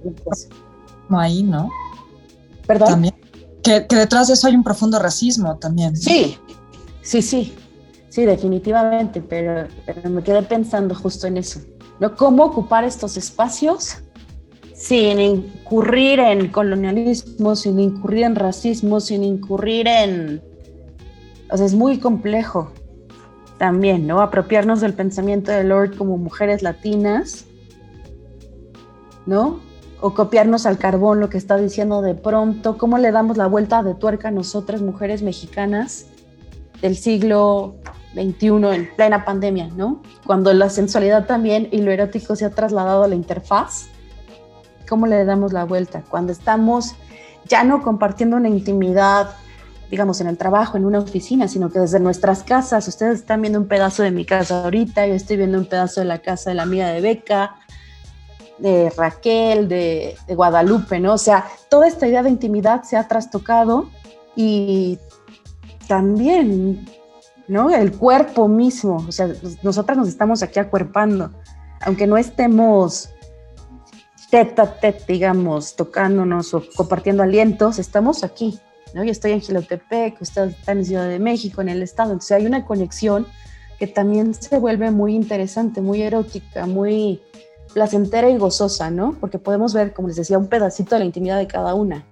ahí, 1.17 1.43
¿no? 1.43 1.69
¿Perdón? 2.65 2.89
También. 2.89 3.15
Que, 3.63 3.81
detrás 3.81 4.27
de 4.27 4.35
eso 4.35 4.47
hay 4.47 4.55
un 4.55 4.63
profundo 4.63 4.99
racismo 4.99 5.57
también. 5.57 5.95
Sí, 5.95 6.37
sí, 7.01 7.21
sí, 7.21 7.53
sí, 8.09 8.25
definitivamente, 8.25 9.21
pero 9.21 9.67
me 10.09 10.23
quedé 10.23 10.41
pensando 10.43 10.95
justo 10.95 11.27
en 11.27 11.37
eso. 11.37 11.59
¿No? 11.99 12.15
¿Cómo 12.15 12.45
ocupar 12.45 12.83
estos 12.83 13.17
espacios 13.17 13.97
sin 14.73 15.19
incurrir 15.19 16.19
en 16.19 16.47
colonialismo, 16.47 17.55
sin 17.55 17.79
incurrir 17.79 18.23
en 18.23 18.35
racismo, 18.35 19.01
sin 19.01 19.23
incurrir 19.23 19.87
en... 19.87 20.41
O 21.51 21.57
sea, 21.57 21.65
es 21.65 21.73
muy 21.73 21.99
complejo 21.99 22.71
también, 23.57 24.07
¿no? 24.07 24.21
Apropiarnos 24.21 24.79
del 24.79 24.93
pensamiento 24.93 25.51
de 25.51 25.65
Lord 25.65 25.97
como 25.97 26.17
mujeres 26.17 26.63
latinas, 26.63 27.45
¿no? 29.25 29.59
O 29.99 30.13
copiarnos 30.13 30.65
al 30.65 30.77
carbón, 30.77 31.19
lo 31.19 31.29
que 31.29 31.37
está 31.37 31.57
diciendo 31.57 32.01
de 32.01 32.15
pronto, 32.15 32.77
cómo 32.77 32.97
le 32.97 33.11
damos 33.11 33.35
la 33.35 33.47
vuelta 33.47 33.83
de 33.83 33.95
tuerca 33.95 34.29
a 34.29 34.31
nosotras, 34.31 34.81
mujeres 34.81 35.21
mexicanas 35.23 36.05
del 36.81 36.95
siglo 36.95 37.75
21 38.13 38.73
en 38.73 38.95
plena 38.95 39.25
pandemia, 39.25 39.67
¿no? 39.75 40.01
Cuando 40.25 40.53
la 40.53 40.69
sensualidad 40.69 41.25
también 41.25 41.67
y 41.71 41.81
lo 41.81 41.91
erótico 41.91 42.35
se 42.35 42.45
ha 42.45 42.49
trasladado 42.49 43.03
a 43.03 43.07
la 43.07 43.15
interfaz, 43.15 43.87
¿cómo 44.87 45.05
le 45.07 45.23
damos 45.25 45.53
la 45.53 45.65
vuelta? 45.65 46.03
Cuando 46.09 46.31
estamos 46.31 46.95
ya 47.47 47.63
no 47.63 47.81
compartiendo 47.81 48.37
una 48.37 48.49
intimidad, 48.49 49.29
digamos, 49.89 50.21
en 50.21 50.27
el 50.27 50.37
trabajo, 50.37 50.77
en 50.77 50.85
una 50.85 50.99
oficina, 50.99 51.47
sino 51.47 51.69
que 51.69 51.79
desde 51.79 51.99
nuestras 51.99 52.43
casas, 52.43 52.87
ustedes 52.87 53.19
están 53.19 53.41
viendo 53.41 53.59
un 53.59 53.67
pedazo 53.67 54.03
de 54.03 54.11
mi 54.11 54.25
casa 54.25 54.63
ahorita, 54.63 55.07
yo 55.07 55.13
estoy 55.13 55.37
viendo 55.37 55.57
un 55.57 55.65
pedazo 55.65 56.01
de 56.01 56.05
la 56.05 56.19
casa 56.19 56.51
de 56.51 56.55
la 56.55 56.63
amiga 56.63 56.89
de 56.89 57.01
Beca, 57.01 57.55
de 58.59 58.91
Raquel, 58.95 59.67
de, 59.67 60.15
de 60.27 60.35
Guadalupe, 60.35 60.99
¿no? 60.99 61.13
O 61.13 61.17
sea, 61.17 61.45
toda 61.69 61.87
esta 61.87 62.07
idea 62.07 62.23
de 62.23 62.29
intimidad 62.29 62.83
se 62.83 62.97
ha 62.97 63.07
trastocado 63.07 63.89
y 64.35 64.99
también, 65.87 66.87
¿no? 67.49 67.69
El 67.71 67.91
cuerpo 67.91 68.47
mismo, 68.47 69.03
o 69.07 69.11
sea, 69.11 69.27
nosotras 69.63 69.97
nos 69.97 70.07
estamos 70.07 70.43
aquí 70.43 70.59
acuerpando, 70.59 71.31
aunque 71.81 72.07
no 72.07 72.15
estemos 72.17 73.09
tete 74.29 74.61
a 74.61 74.79
tete, 74.79 75.13
digamos, 75.13 75.75
tocándonos 75.75 76.53
o 76.53 76.63
compartiendo 76.75 77.23
alientos, 77.23 77.79
estamos 77.79 78.23
aquí, 78.23 78.59
¿no? 78.93 79.03
Yo 79.03 79.11
estoy 79.11 79.31
en 79.31 79.41
Gilotepec, 79.41 80.21
usted 80.21 80.49
está 80.49 80.73
en 80.73 80.85
Ciudad 80.85 81.09
de 81.09 81.17
México, 81.17 81.61
en 81.61 81.69
el 81.69 81.81
estado, 81.81 82.11
entonces 82.11 82.37
hay 82.37 82.45
una 82.45 82.65
conexión 82.65 83.25
que 83.79 83.87
también 83.87 84.35
se 84.35 84.59
vuelve 84.59 84.91
muy 84.91 85.15
interesante, 85.15 85.81
muy 85.81 86.03
erótica, 86.03 86.67
muy 86.67 87.19
placentera 87.73 88.29
y 88.29 88.37
gozosa, 88.37 88.91
¿no? 88.91 89.15
Porque 89.19 89.39
podemos 89.39 89.73
ver, 89.73 89.93
como 89.93 90.09
les 90.09 90.17
decía, 90.17 90.37
un 90.37 90.47
pedacito 90.47 90.95
de 90.95 90.99
la 90.99 91.05
intimidad 91.05 91.37
de 91.37 91.47
cada 91.47 91.73
una. 91.73 92.05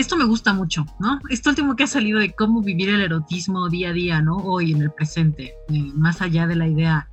Esto 0.00 0.16
me 0.16 0.24
gusta 0.24 0.54
mucho, 0.54 0.86
¿no? 0.98 1.20
Esto 1.28 1.50
último 1.50 1.76
que 1.76 1.84
ha 1.84 1.86
salido 1.86 2.20
de 2.20 2.32
cómo 2.32 2.62
vivir 2.62 2.88
el 2.88 3.02
erotismo 3.02 3.68
día 3.68 3.90
a 3.90 3.92
día, 3.92 4.22
¿no? 4.22 4.36
Hoy 4.36 4.72
en 4.72 4.80
el 4.80 4.90
presente, 4.90 5.52
eh, 5.68 5.92
más 5.94 6.22
allá 6.22 6.46
de 6.46 6.56
la 6.56 6.66
idea 6.66 7.10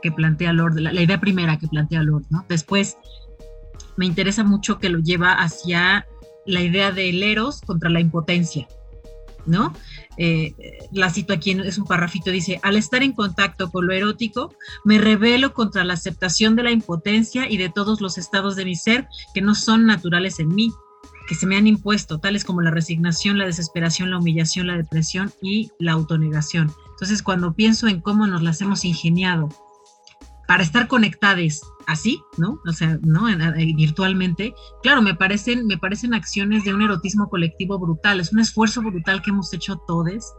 que 0.00 0.12
plantea 0.12 0.52
Lord, 0.52 0.78
la, 0.78 0.92
idea 0.92 1.18
primera 1.18 1.58
que 1.58 1.66
plantea 1.66 2.04
Lord, 2.04 2.26
¿no? 2.30 2.46
Después, 2.48 2.96
me 3.96 4.06
interesa 4.06 4.44
mucho 4.44 4.78
que 4.78 4.90
lo 4.90 5.00
lleva 5.00 5.32
hacia 5.32 6.06
la 6.46 6.60
idea 6.60 6.92
del 6.92 7.20
eros 7.24 7.62
contra 7.62 7.90
la 7.90 7.98
impotencia, 7.98 8.68
¿no? 9.44 9.72
Eh, 10.16 10.54
la 10.92 11.10
cito 11.10 11.32
aquí, 11.32 11.50
es 11.50 11.78
un 11.78 11.84
parrafito, 11.84 12.30
dice, 12.30 12.60
al 12.62 12.76
estar 12.76 13.02
en 13.02 13.12
contacto 13.12 13.72
con 13.72 13.88
lo 13.88 13.92
erótico, 13.92 14.54
me 14.84 14.98
revelo 14.98 15.52
contra 15.52 15.82
la 15.82 15.94
aceptación 15.94 16.54
de 16.54 16.62
la 16.62 16.70
impotencia 16.70 17.50
y 17.50 17.56
de 17.56 17.70
todos 17.70 18.00
los 18.00 18.18
estados 18.18 18.54
de 18.54 18.66
mi 18.66 18.76
ser 18.76 19.08
que 19.34 19.42
no 19.42 19.56
son 19.56 19.84
naturales 19.84 20.38
en 20.38 20.54
mí, 20.54 20.72
que 21.30 21.36
se 21.36 21.46
me 21.46 21.56
han 21.56 21.68
impuesto, 21.68 22.18
tales 22.18 22.44
como 22.44 22.60
la 22.60 22.72
resignación, 22.72 23.38
la 23.38 23.46
desesperación, 23.46 24.10
la 24.10 24.18
humillación, 24.18 24.66
la 24.66 24.76
depresión 24.76 25.32
y 25.40 25.70
la 25.78 25.92
autonegación. 25.92 26.72
Entonces, 26.90 27.22
cuando 27.22 27.54
pienso 27.54 27.86
en 27.86 28.00
cómo 28.00 28.26
nos 28.26 28.42
las 28.42 28.60
hemos 28.62 28.84
ingeniado 28.84 29.48
para 30.48 30.64
estar 30.64 30.88
conectadas 30.88 31.60
así, 31.86 32.20
¿no? 32.36 32.58
O 32.66 32.72
sea, 32.72 32.98
¿no? 33.02 33.26
virtualmente. 33.76 34.54
Claro, 34.82 35.02
me 35.02 35.14
parecen, 35.14 35.68
me 35.68 35.78
parecen 35.78 36.14
acciones 36.14 36.64
de 36.64 36.74
un 36.74 36.82
erotismo 36.82 37.28
colectivo 37.28 37.78
brutal. 37.78 38.18
Es 38.18 38.32
un 38.32 38.40
esfuerzo 38.40 38.82
brutal 38.82 39.22
que 39.22 39.30
hemos 39.30 39.54
hecho 39.54 39.76
todos 39.86 40.34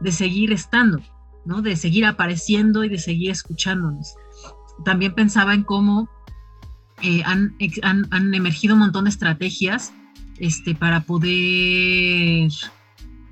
de 0.00 0.10
seguir 0.10 0.50
estando, 0.50 0.98
¿no? 1.44 1.62
De 1.62 1.76
seguir 1.76 2.04
apareciendo 2.04 2.82
y 2.82 2.88
de 2.88 2.98
seguir 2.98 3.30
escuchándonos. 3.30 4.16
También 4.84 5.14
pensaba 5.14 5.54
en 5.54 5.62
cómo 5.62 6.10
eh, 7.00 7.22
han, 7.24 7.56
han, 7.84 8.08
han, 8.10 8.34
emergido 8.34 8.74
un 8.74 8.80
montón 8.80 9.04
de 9.04 9.10
estrategias 9.10 9.92
este, 10.42 10.74
para 10.74 11.00
poder 11.00 12.50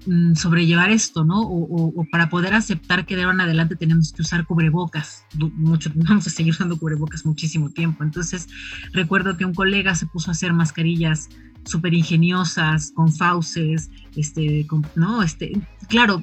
Mm, 0.07 0.35
sobrellevar 0.35 0.91
esto, 0.91 1.25
¿no? 1.25 1.43
O, 1.43 2.07
para 2.11 2.31
poder 2.31 2.55
aceptar 2.55 3.05
que 3.05 3.17
de 3.17 3.23
ahora 3.23 3.35
en 3.35 3.41
adelante 3.43 3.77
tenemos 3.77 4.13
que 4.13 4.23
usar 4.23 4.47
cubrebocas. 4.47 5.27
Mucho, 5.35 5.91
vamos 5.95 6.27
a 6.27 6.31
seguir 6.31 6.53
usando 6.53 6.79
cubrebocas 6.79 7.27
muchísimo 7.27 7.71
tiempo. 7.71 8.03
Entonces, 8.03 8.49
recuerdo 8.93 9.37
que 9.37 9.45
un 9.45 9.55
colega 9.55 9.95
se 9.95 10.07
puso 10.07 10.31
a 10.31 10.33
hacer 10.33 10.53
mascarillas 10.55 11.29
súper 11.65 11.93
ingeniosas, 11.93 12.93
con 12.95 13.13
fauces, 13.13 13.91
este, 14.17 14.67
¿no? 14.95 15.23
Este, 15.23 15.53
claro, 15.89 16.23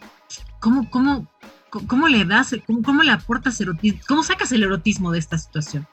¿cómo, 0.60 0.89
cómo, 0.89 1.30
cómo 1.69 2.08
le 2.08 2.26
das, 2.26 2.56
cómo, 2.65 2.82
cómo 2.82 3.04
le 3.04 3.12
aportas 3.12 3.62
erotismo, 3.62 4.00
cómo 4.08 4.23
sacas 4.23 4.52
el 4.52 4.63
erotismo 4.63 5.12
de 5.12 5.19
esta 5.19 5.38
situación? 5.38 5.88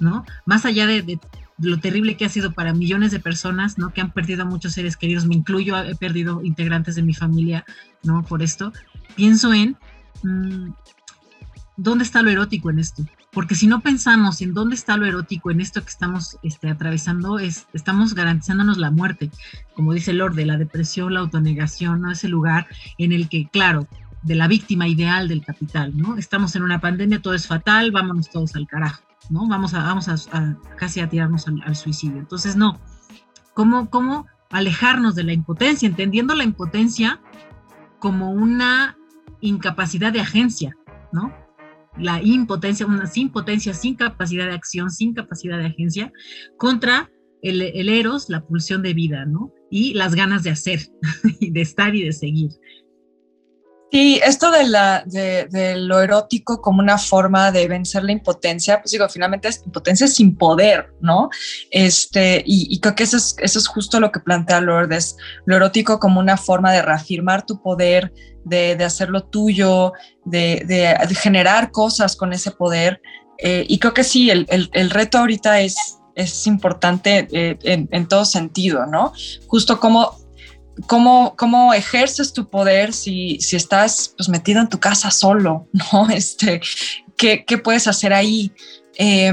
¿no? 0.00 0.24
Más 0.46 0.64
allá 0.64 0.86
de, 0.86 1.02
de, 1.02 1.20
lo 1.62 1.78
terrible 1.78 2.16
que 2.16 2.24
ha 2.24 2.28
sido 2.28 2.52
para 2.52 2.74
millones 2.74 3.12
de 3.12 3.20
personas, 3.20 3.78
¿no? 3.78 3.92
Que 3.92 4.00
han 4.00 4.10
perdido 4.10 4.42
a 4.42 4.46
muchos 4.46 4.72
seres 4.74 4.96
queridos, 4.96 5.26
me 5.26 5.36
incluyo, 5.36 5.78
he 5.78 5.94
perdido 5.94 6.42
integrantes 6.42 6.96
de 6.96 7.02
mi 7.02 7.14
familia, 7.14 7.64
¿no? 8.02 8.22
Por 8.24 8.42
esto, 8.42 8.72
pienso 9.14 9.54
en 9.54 9.76
mmm, 10.22 10.70
dónde 11.76 12.04
está 12.04 12.22
lo 12.22 12.30
erótico 12.30 12.70
en 12.70 12.78
esto. 12.78 13.04
Porque 13.30 13.54
si 13.54 13.66
no 13.66 13.80
pensamos 13.80 14.42
en 14.42 14.52
dónde 14.52 14.74
está 14.74 14.96
lo 14.96 15.06
erótico 15.06 15.50
en 15.50 15.60
esto 15.60 15.82
que 15.82 15.88
estamos 15.88 16.36
este, 16.42 16.68
atravesando, 16.68 17.38
es, 17.38 17.66
estamos 17.72 18.14
garantizándonos 18.14 18.76
la 18.76 18.90
muerte, 18.90 19.30
como 19.74 19.94
dice 19.94 20.12
Lord, 20.12 20.34
de 20.34 20.44
la 20.44 20.58
depresión, 20.58 21.14
la 21.14 21.20
autonegación, 21.20 22.02
¿no? 22.02 22.10
Ese 22.10 22.28
lugar 22.28 22.66
en 22.98 23.12
el 23.12 23.28
que, 23.28 23.48
claro, 23.48 23.86
de 24.22 24.34
la 24.34 24.48
víctima 24.48 24.86
ideal 24.86 25.28
del 25.28 25.44
capital, 25.44 25.96
¿no? 25.96 26.18
Estamos 26.18 26.54
en 26.56 26.62
una 26.62 26.80
pandemia, 26.80 27.22
todo 27.22 27.34
es 27.34 27.46
fatal, 27.46 27.90
vámonos 27.90 28.30
todos 28.30 28.54
al 28.54 28.66
carajo. 28.66 29.02
¿No? 29.30 29.48
Vamos 29.48 29.74
a, 29.74 29.82
vamos 29.82 30.08
a, 30.08 30.58
casi 30.76 31.00
a 31.00 31.08
tirarnos 31.08 31.46
al, 31.48 31.76
suicidio. 31.76 32.18
Entonces, 32.18 32.56
no. 32.56 32.78
¿Cómo, 33.54 33.90
¿Cómo 33.90 34.26
alejarnos 34.50 35.14
de 35.14 35.24
la 35.24 35.32
impotencia? 35.32 35.88
Entendiendo 35.88 36.34
la 36.34 36.44
impotencia 36.44 37.20
como 37.98 38.32
una 38.32 38.96
incapacidad 39.40 40.12
de 40.12 40.20
agencia, 40.20 40.76
¿no? 41.12 41.32
La 41.98 42.22
impotencia, 42.22 42.86
una 42.86 43.06
sin 43.06 43.30
potencia, 43.30 43.74
sin 43.74 43.96
capacidad 43.96 44.46
de 44.46 44.54
acción, 44.54 44.90
sin 44.90 45.12
capacidad 45.12 45.58
de 45.58 45.66
agencia, 45.66 46.12
contra 46.56 47.10
el, 47.42 47.60
el 47.60 47.88
eros, 47.88 48.30
la 48.30 48.44
pulsión 48.44 48.82
de 48.82 48.94
vida, 48.94 49.26
¿no? 49.26 49.52
Y 49.70 49.94
las 49.94 50.14
ganas 50.14 50.42
de 50.42 50.50
hacer, 50.50 50.80
de 51.40 51.60
estar 51.60 51.94
y 51.94 52.02
de 52.02 52.12
seguir. 52.12 52.50
Sí, 53.92 54.18
esto 54.24 54.50
de, 54.50 54.64
la, 54.64 55.04
de, 55.04 55.76
lo 55.76 56.00
erótico 56.00 56.62
como 56.62 56.80
una 56.80 56.96
forma 56.96 57.52
de 57.52 57.68
vencer 57.68 58.02
la 58.04 58.12
impotencia, 58.12 58.80
pues 58.80 58.92
digo, 58.92 59.06
finalmente 59.10 59.48
es 59.48 59.62
impotencia 59.66 60.08
sin 60.08 60.34
poder, 60.34 60.94
¿no? 61.02 61.28
Este, 61.70 62.42
y, 62.46 62.80
creo 62.80 62.94
que 62.94 63.02
eso 63.02 63.18
es, 63.18 63.36
eso 63.38 63.58
es 63.58 63.68
justo 63.68 64.00
lo 64.00 64.10
que 64.10 64.20
plantea 64.20 64.62
Lourdes, 64.62 65.18
lo 65.44 65.56
erótico 65.56 66.00
como 66.00 66.20
una 66.20 66.38
forma 66.38 66.72
de 66.72 66.80
reafirmar 66.80 67.44
tu 67.44 67.60
poder, 67.60 68.14
de, 68.46 68.76
de 68.76 68.84
hacerlo 68.84 69.24
tuyo, 69.24 69.92
de, 70.24 70.62
de, 70.66 71.14
generar 71.14 71.70
cosas 71.70 72.16
con 72.16 72.32
ese 72.32 72.50
poder. 72.50 73.02
Eh, 73.36 73.66
y 73.68 73.78
creo 73.78 73.92
que 73.92 74.04
sí, 74.04 74.30
el, 74.30 74.46
el, 74.48 74.70
el 74.72 74.88
reto 74.88 75.18
ahorita 75.18 75.60
es, 75.60 75.98
es 76.14 76.46
importante 76.46 77.28
eh, 77.30 77.58
en, 77.62 77.90
en, 77.92 78.08
todo 78.08 78.24
sentido, 78.24 78.86
¿no? 78.86 79.12
Justo 79.48 79.78
como 79.78 80.21
cómo, 80.86 81.34
cómo 81.36 81.74
ejerces 81.74 82.32
tu 82.32 82.48
poder 82.48 82.92
si, 82.92 83.38
si 83.40 83.56
estás 83.56 84.14
pues, 84.16 84.28
metido 84.28 84.60
en 84.60 84.68
tu 84.68 84.80
casa 84.80 85.10
solo, 85.10 85.68
¿no? 85.92 86.08
Este, 86.10 86.60
¿qué, 87.16 87.44
qué 87.44 87.58
puedes 87.58 87.86
hacer 87.86 88.12
ahí? 88.12 88.52
Eh, 88.98 89.32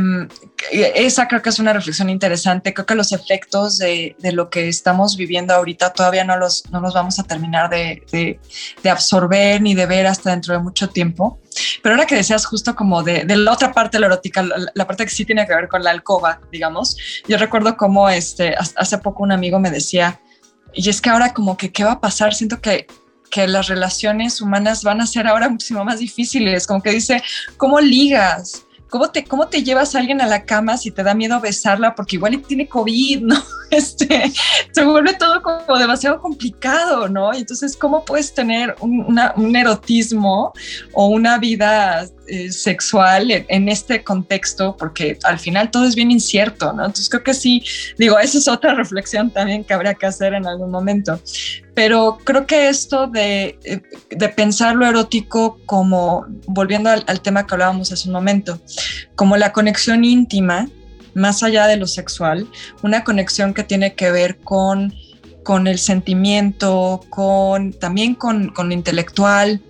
esa 0.72 1.28
creo 1.28 1.42
que 1.42 1.50
es 1.50 1.60
una 1.60 1.74
reflexión 1.74 2.10
interesante. 2.10 2.74
Creo 2.74 2.86
que 2.86 2.96
los 2.96 3.12
efectos 3.12 3.78
de, 3.78 4.16
de, 4.20 4.32
lo 4.32 4.50
que 4.50 4.70
estamos 4.70 5.18
viviendo 5.18 5.54
ahorita 5.54 5.92
todavía 5.92 6.24
no 6.24 6.38
los, 6.38 6.64
no 6.72 6.80
los 6.80 6.94
vamos 6.94 7.20
a 7.20 7.24
terminar 7.24 7.70
de, 7.70 8.02
de, 8.12 8.40
de, 8.82 8.90
absorber 8.90 9.62
ni 9.62 9.76
de 9.76 9.86
ver 9.86 10.08
hasta 10.08 10.32
dentro 10.32 10.54
de 10.54 10.62
mucho 10.62 10.90
tiempo. 10.90 11.40
Pero 11.82 11.96
ahora 11.96 12.08
que 12.08 12.16
decías 12.16 12.46
justo 12.46 12.76
como 12.76 13.04
de, 13.04 13.26
la 13.26 13.52
otra 13.52 13.74
parte 13.74 14.00
la 14.00 14.06
erótica, 14.08 14.44
la, 14.44 14.56
la, 14.74 14.88
parte 14.88 15.06
que 15.06 15.12
sí 15.12 15.26
tiene 15.26 15.46
que 15.46 15.56
ver 15.56 15.68
con 15.68 15.84
la 15.84 15.92
alcoba, 15.92 16.40
digamos, 16.52 16.98
yo 17.28 17.38
recuerdo 17.38 17.76
como 17.76 18.10
este, 18.10 18.56
hace 18.56 18.98
poco 19.00 19.24
un 19.24 19.32
amigo 19.32 19.60
me 19.60 19.72
decía, 19.72 20.20
y 20.74 20.90
es 20.90 21.02
que 21.02 21.10
ahora 21.10 21.34
como 21.34 21.58
que, 21.58 21.72
¿qué 21.72 21.84
va 21.84 21.94
a 21.94 22.02
pasar? 22.02 22.34
Siento 22.34 22.62
que, 22.62 22.88
que 23.30 23.48
las 23.48 23.68
relaciones 23.68 24.42
humanas 24.42 24.84
van 24.84 25.02
a 25.02 25.08
ser 25.08 25.28
ahora 25.28 25.50
muchísimo 25.50 25.84
más 25.86 26.00
difíciles, 26.00 26.68
como 26.68 26.82
que 26.82 26.92
dice, 26.92 27.24
¿cómo 27.58 27.80
ligas? 27.80 28.66
¿Cómo 28.90 29.12
te, 29.12 29.24
¿Cómo 29.24 29.48
te 29.48 29.64
llevas 29.64 29.94
a 29.94 30.00
alguien 30.00 30.20
a 30.20 30.26
la 30.26 30.46
cama 30.46 30.76
si 30.76 30.90
te 30.90 31.04
da 31.04 31.14
miedo 31.14 31.40
besarla 31.40 31.94
porque 31.94 32.16
igual 32.16 32.42
tiene 32.48 32.68
COVID, 32.68 33.22
¿no? 33.22 33.36
Este, 33.70 34.34
se 34.72 34.84
vuelve 34.84 35.14
todo 35.14 35.44
como 35.44 35.78
demasiado 35.78 36.20
complicado, 36.20 37.08
¿no? 37.08 37.32
Entonces, 37.36 37.78
¿cómo 37.78 38.04
puedes 38.04 38.34
tener 38.34 38.76
un, 38.80 39.02
una, 39.02 39.32
un 39.38 39.56
erotismo 39.56 40.54
o 40.92 41.06
una 41.10 41.38
vida 41.38 42.10
eh, 42.30 42.52
sexual 42.52 43.32
en, 43.32 43.70
este 43.70 44.04
contexto? 44.04 44.76
Porque 44.78 45.18
al 45.24 45.40
final 45.40 45.72
todo 45.72 45.86
es 45.86 45.96
bien 45.96 46.12
incierto, 46.12 46.74
¿no? 46.74 46.86
Entonces, 46.86 47.10
creo 47.10 47.24
que 47.24 47.34
sí, 47.34 47.64
digo, 47.98 48.20
esa 48.20 48.38
es 48.38 48.48
otra 48.48 48.74
reflexión 48.76 49.32
también 49.32 49.64
que 49.64 49.74
habría 49.74 49.94
que 49.94 50.06
hacer 50.06 50.34
en 50.34 50.46
algún 50.46 50.72
momento. 50.72 51.20
Pero 51.74 52.18
creo 52.24 52.46
que 52.46 52.70
esto 52.70 53.08
de, 53.08 53.58
eh, 53.64 53.82
de 54.10 54.30
pensar 54.30 54.76
lo 54.76 54.86
erótico 54.86 55.60
como, 55.66 56.26
volviendo 56.46 56.90
al, 56.90 57.04
al 57.08 57.22
tema 57.22 57.46
que 57.46 57.56
hablábamos 57.56 57.92
hace 57.92 58.08
un 58.08 58.14
momento, 58.14 58.62
como 59.16 59.38
la 59.38 59.52
conexión 59.54 60.04
íntima, 60.04 60.68
más 61.14 61.44
allá 61.44 61.68
de 61.68 61.78
lo 61.78 61.88
sexual, 61.88 62.48
una 62.84 63.04
conexión 63.04 63.54
que 63.54 63.64
tiene 63.64 63.94
que 63.94 64.12
ver 64.12 64.38
con, 64.40 64.94
con 65.44 65.68
el 65.68 65.80
sentimiento, 65.80 67.02
con, 67.10 67.74
también 67.74 68.16
con, 68.16 68.50
con 68.50 68.70
lo 68.70 68.74
intelectual, 68.74 69.62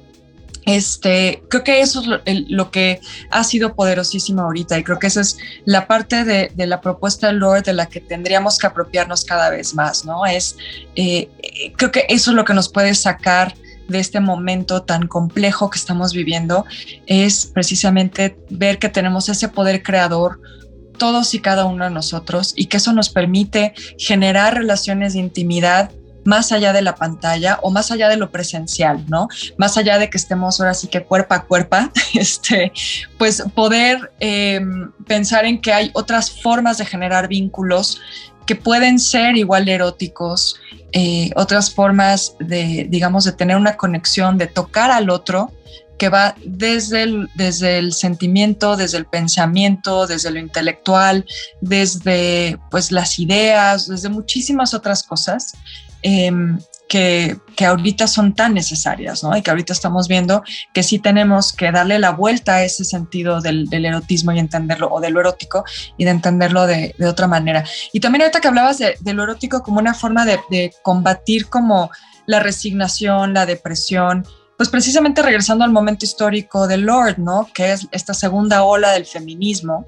este, 0.66 1.44
creo 1.50 1.64
que 1.64 1.82
eso 1.82 2.04
es 2.26 2.50
lo, 2.50 2.72
que 2.72 3.00
ha 3.32 3.44
sido 3.44 3.76
poderosísimo 3.76 4.42
ahorita 4.42 4.78
y 4.78 4.84
creo 4.84 5.00
que 5.00 5.08
esa 5.08 5.22
es 5.22 5.38
la 5.66 5.88
parte 5.88 6.24
de, 6.26 6.52
la 6.68 6.82
propuesta 6.82 7.28
del 7.28 7.38
Lord 7.38 7.64
de 7.64 7.74
la 7.74 7.88
que 7.88 8.02
tendríamos 8.02 8.58
que 8.58 8.68
apropiarnos 8.68 9.24
cada 9.24 9.50
vez 9.50 9.74
más, 9.74 10.06
¿no? 10.06 10.26
Es, 10.26 10.58
eh, 10.96 11.30
creo 11.76 11.92
que 11.92 12.06
eso 12.10 12.32
es 12.32 12.36
lo 12.36 12.46
que 12.46 12.54
nos 12.54 12.70
puede 12.70 12.94
sacar 12.94 13.54
de 13.88 14.00
este 14.00 14.20
momento 14.20 14.84
tan 14.84 15.08
complejo 15.08 15.70
que 15.70 15.80
estamos 15.80 16.14
viviendo, 16.14 16.66
es 17.08 17.48
precisamente 17.48 18.38
ver 18.50 18.78
que 18.78 18.90
tenemos 18.90 19.30
ese 19.30 19.50
poder 19.50 19.82
creador 19.82 20.40
todos 21.00 21.34
y 21.34 21.40
cada 21.40 21.66
uno 21.66 21.86
de 21.86 21.92
nosotros 21.92 22.54
y 22.56 22.68
que 22.68 22.78
eso 22.78 22.94
nos 22.94 23.10
permite 23.10 23.74
generar 23.98 24.54
relaciones 24.54 25.14
de 25.14 25.20
intimidad 25.20 25.92
más 26.26 26.52
allá 26.52 26.74
de 26.74 26.82
la 26.82 26.96
pantalla 26.96 27.60
o 27.62 27.72
más 27.72 27.92
allá 27.92 28.10
de 28.10 28.18
lo 28.18 28.32
presencial, 28.32 29.06
¿no? 29.08 29.28
Más 29.58 29.78
allá 29.78 29.98
de 29.98 30.10
que 30.10 30.18
estemos 30.18 30.60
ahora 30.60 30.74
sí 30.74 30.88
que 30.88 31.04
cuerpo 31.04 31.34
a 31.34 31.44
cuerpo, 31.46 31.78
este, 32.14 32.72
pues 33.18 33.44
poder 33.56 34.12
em, 34.20 34.92
pensar 35.08 35.46
en 35.46 35.62
que 35.62 35.74
hay 35.74 35.92
otras 35.94 36.32
formas 36.32 36.78
de 36.78 36.86
generar 36.86 37.28
vínculos 37.28 38.00
que 38.46 38.56
pueden 38.56 38.98
ser 39.00 39.38
igual 39.38 39.70
eróticos, 39.70 40.60
eh, 40.92 41.30
otras 41.36 41.72
formas 41.72 42.36
de, 42.40 42.88
digamos, 42.90 43.24
de 43.24 43.34
tener 43.34 43.56
una 43.56 43.78
conexión, 43.78 44.40
de 44.40 44.48
tocar 44.48 44.90
al 44.90 45.12
otro, 45.12 45.54
que 46.00 46.10
va 46.10 46.34
desde 46.44 47.04
el, 47.04 47.30
desde 47.36 47.78
el 47.78 47.94
sentimiento, 47.94 48.76
desde 48.78 48.98
el 48.98 49.06
pensamiento, 49.06 50.08
desde 50.08 50.32
lo 50.32 50.40
intelectual, 50.40 51.26
desde 51.62 52.58
pues 52.72 52.92
las 52.92 53.20
ideas, 53.20 53.88
desde 53.88 54.10
muchísimas 54.10 54.74
otras 54.74 55.04
cosas 55.04 55.54
Em, 56.02 56.60
que, 56.90 57.38
que, 57.56 57.66
ahorita 57.68 58.08
son 58.08 58.34
tan 58.34 58.56
necesarias, 58.56 59.24
¿no? 59.24 59.38
Y 59.38 59.44
que 59.44 59.52
ahorita 59.52 59.74
estamos 59.74 60.08
viendo 60.08 60.42
que 60.74 60.82
sí 60.82 60.98
tenemos 60.98 61.54
que 61.54 61.72
darle 61.72 62.00
la 62.00 62.12
vuelta 62.12 62.56
a 62.56 62.64
ese 62.64 62.84
sentido 62.84 63.42
del, 63.42 63.68
erotismo 63.72 64.32
y 64.32 64.40
entenderlo, 64.40 64.90
o 64.92 65.00
de 65.00 65.12
lo 65.12 65.20
erótico, 65.20 65.64
y 65.98 66.06
de 66.06 66.12
entenderlo 66.12 66.66
de, 66.66 66.96
de 66.98 67.08
otra 67.08 67.28
manera. 67.28 67.64
Y 67.94 68.00
también 68.00 68.24
ahorita 68.24 68.42
que 68.42 68.48
hablabas 68.48 68.80
de, 68.80 68.96
de 69.00 69.14
lo 69.14 69.24
erótico 69.24 69.62
como 69.62 69.80
una 69.80 69.94
forma 69.94 70.26
de, 70.26 70.40
de, 70.50 70.74
combatir 70.82 71.48
como 71.48 71.92
la 72.26 72.40
resignación, 72.40 73.36
la 73.36 73.46
depresión, 73.46 74.26
pues 74.58 74.70
precisamente 74.70 75.22
regresando 75.22 75.64
al 75.64 75.72
momento 75.72 76.06
histórico 76.06 76.68
del 76.68 76.82
Lord, 76.82 77.20
¿no? 77.20 77.48
Que 77.54 77.74
es 77.74 77.88
esta 77.92 78.16
segunda 78.16 78.64
ola 78.64 78.92
del 78.92 79.06
feminismo. 79.06 79.86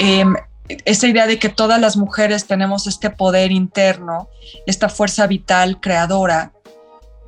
Eh, 0.00 0.24
esa 0.68 1.06
idea 1.06 1.26
de 1.26 1.38
que 1.38 1.48
todas 1.48 1.80
las 1.80 1.96
mujeres 1.96 2.46
tenemos 2.46 2.86
este 2.86 3.10
poder 3.10 3.52
interno, 3.52 4.28
esta 4.66 4.88
fuerza 4.88 5.26
vital 5.26 5.80
creadora 5.80 6.52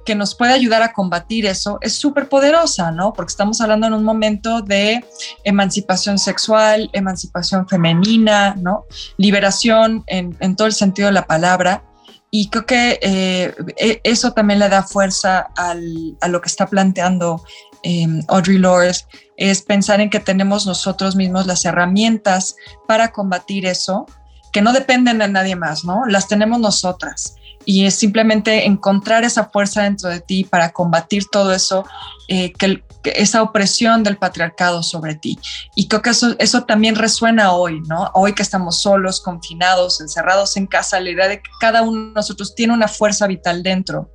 que 0.06 0.14
nos 0.14 0.34
puede 0.34 0.52
ayudar 0.52 0.82
a 0.82 0.92
combatir 0.92 1.44
eso, 1.44 1.78
es 1.82 1.94
súper 1.94 2.28
poderosa, 2.28 2.92
¿no? 2.92 3.12
Porque 3.12 3.30
estamos 3.30 3.60
hablando 3.60 3.88
en 3.88 3.92
un 3.92 4.04
momento 4.04 4.62
de 4.62 5.04
emancipación 5.44 6.18
sexual, 6.18 6.88
emancipación 6.92 7.68
femenina, 7.68 8.54
¿no? 8.54 8.86
Liberación 9.18 10.04
en, 10.06 10.56
todo 10.56 10.68
el 10.68 10.72
sentido 10.72 11.08
de 11.08 11.12
la 11.12 11.26
palabra. 11.26 11.82
Y 12.30 12.48
creo 12.50 12.66
que 12.66 12.98
eh, 13.02 13.54
e, 13.76 14.00
eso 14.04 14.32
también 14.32 14.60
le 14.60 14.68
da 14.68 14.84
fuerza 14.84 15.48
a 15.56 16.28
lo 16.28 16.40
que 16.40 16.48
está 16.48 16.66
planteando 16.66 17.42
Em, 17.88 18.20
Audrey 18.26 18.58
Lorde, 18.58 18.96
es 19.36 19.62
pensar 19.62 20.00
en 20.00 20.10
que 20.10 20.18
tenemos 20.18 20.66
nosotros 20.66 21.14
mismos 21.14 21.46
las 21.46 21.64
herramientas 21.64 22.56
para 22.88 23.12
combatir 23.12 23.64
eso, 23.64 24.06
que 24.52 24.60
no 24.60 24.72
dependen 24.72 25.18
de 25.18 25.28
nadie 25.28 25.54
más, 25.54 25.84
¿no? 25.84 26.04
Las 26.06 26.26
tenemos 26.26 26.58
nosotras. 26.58 27.36
Y 27.64 27.84
es 27.84 27.94
simplemente 27.94 28.66
encontrar 28.66 29.22
esa 29.22 29.44
fuerza 29.44 29.84
dentro 29.84 30.10
de 30.10 30.18
ti 30.18 30.42
para 30.42 30.72
combatir 30.72 31.26
todo 31.30 31.52
eso, 31.52 31.84
eh, 32.26 32.52
que, 32.54 32.82
esa 33.04 33.40
opresión 33.40 34.02
del 34.02 34.16
patriarcado 34.16 34.82
sobre 34.82 35.14
ti. 35.14 35.38
Y 35.76 35.86
creo 35.86 36.02
que 36.02 36.10
eso, 36.10 36.34
eso 36.40 36.64
también 36.64 36.96
resuena 36.96 37.52
hoy, 37.52 37.82
¿no? 37.82 38.10
Hoy 38.14 38.32
que 38.32 38.42
estamos 38.42 38.80
solos, 38.80 39.20
confinados, 39.20 40.00
encerrados 40.00 40.56
en 40.56 40.66
casa, 40.66 40.98
la 40.98 41.10
idea 41.10 41.28
de 41.28 41.36
que 41.36 41.50
cada 41.60 41.82
uno 41.82 42.08
de 42.08 42.14
nosotros 42.14 42.56
tiene 42.56 42.74
una 42.74 42.88
fuerza 42.88 43.28
vital 43.28 43.62
dentro 43.62 44.10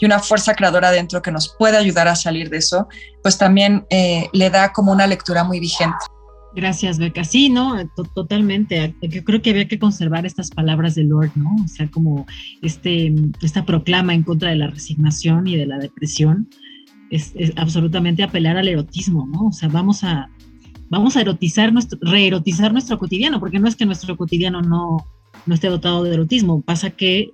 y 0.00 0.06
una 0.06 0.18
fuerza 0.18 0.54
creadora 0.54 0.90
dentro 0.90 1.22
que 1.22 1.32
nos 1.32 1.54
puede 1.58 1.76
ayudar 1.76 2.08
a 2.08 2.16
salir 2.16 2.50
de 2.50 2.58
eso, 2.58 2.88
pues 3.22 3.38
también 3.38 3.86
eh, 3.90 4.28
le 4.32 4.50
da 4.50 4.72
como 4.72 4.92
una 4.92 5.06
lectura 5.06 5.44
muy 5.44 5.60
vigente. 5.60 5.96
Gracias, 6.54 6.98
Beca. 6.98 7.24
Sí, 7.24 7.48
¿no? 7.48 7.74
totalmente. 8.14 8.94
Yo 9.02 9.24
creo 9.24 9.42
que 9.42 9.50
había 9.50 9.66
que 9.66 9.80
conservar 9.80 10.24
estas 10.24 10.50
palabras 10.50 10.94
de 10.94 11.02
Lord, 11.02 11.32
¿no? 11.34 11.50
O 11.64 11.66
sea, 11.66 11.90
como 11.90 12.26
este, 12.62 13.12
esta 13.42 13.66
proclama 13.66 14.14
en 14.14 14.22
contra 14.22 14.50
de 14.50 14.56
la 14.56 14.68
resignación 14.68 15.48
y 15.48 15.56
de 15.56 15.66
la 15.66 15.78
depresión, 15.78 16.48
es, 17.10 17.34
absolutamente 17.56 18.22
apelar 18.22 18.56
al 18.56 18.68
erotismo, 18.68 19.26
¿no? 19.26 19.46
O 19.48 19.52
sea, 19.52 19.68
vamos 19.68 20.04
a, 20.04 20.30
vamos 20.90 21.16
a 21.16 21.22
erotizar 21.22 21.72
nuestro, 21.72 21.98
reerotizar 22.00 22.72
nuestro 22.72 22.98
cotidiano, 22.98 23.40
porque 23.40 23.58
no 23.58 23.66
es 23.66 23.74
que 23.74 23.86
nuestro 23.86 24.16
cotidiano 24.16 24.62
no, 24.62 25.04
no 25.46 25.54
esté 25.54 25.68
dotado 25.68 26.04
de 26.04 26.14
erotismo, 26.14 26.62
pasa 26.62 26.90
que 26.90 27.32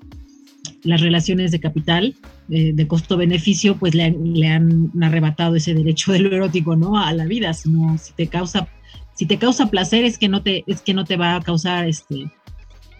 las 0.82 1.00
relaciones 1.00 1.50
de 1.50 1.60
capital, 1.60 2.16
eh, 2.50 2.72
de 2.74 2.86
costo-beneficio, 2.86 3.76
pues 3.76 3.94
le, 3.94 4.04
han 4.48 4.90
arrebatado 5.02 5.56
ese 5.56 5.74
derecho 5.74 6.12
de 6.12 6.20
lo 6.20 6.34
erótico, 6.34 6.76
¿no? 6.76 6.98
A 6.98 7.12
la 7.12 7.26
vida, 7.26 7.52
sino 7.52 7.98
si 7.98 8.12
te 8.12 8.26
causa, 8.26 8.68
si 9.14 9.26
te 9.26 9.38
causa 9.38 9.70
placer 9.70 10.04
es 10.04 10.18
que 10.18 10.28
no 10.28 10.42
te, 10.42 10.64
es 10.66 10.80
que 10.80 10.94
no 10.94 11.04
te 11.04 11.16
va 11.16 11.36
a 11.36 11.42
causar 11.42 11.88
este 11.88 12.30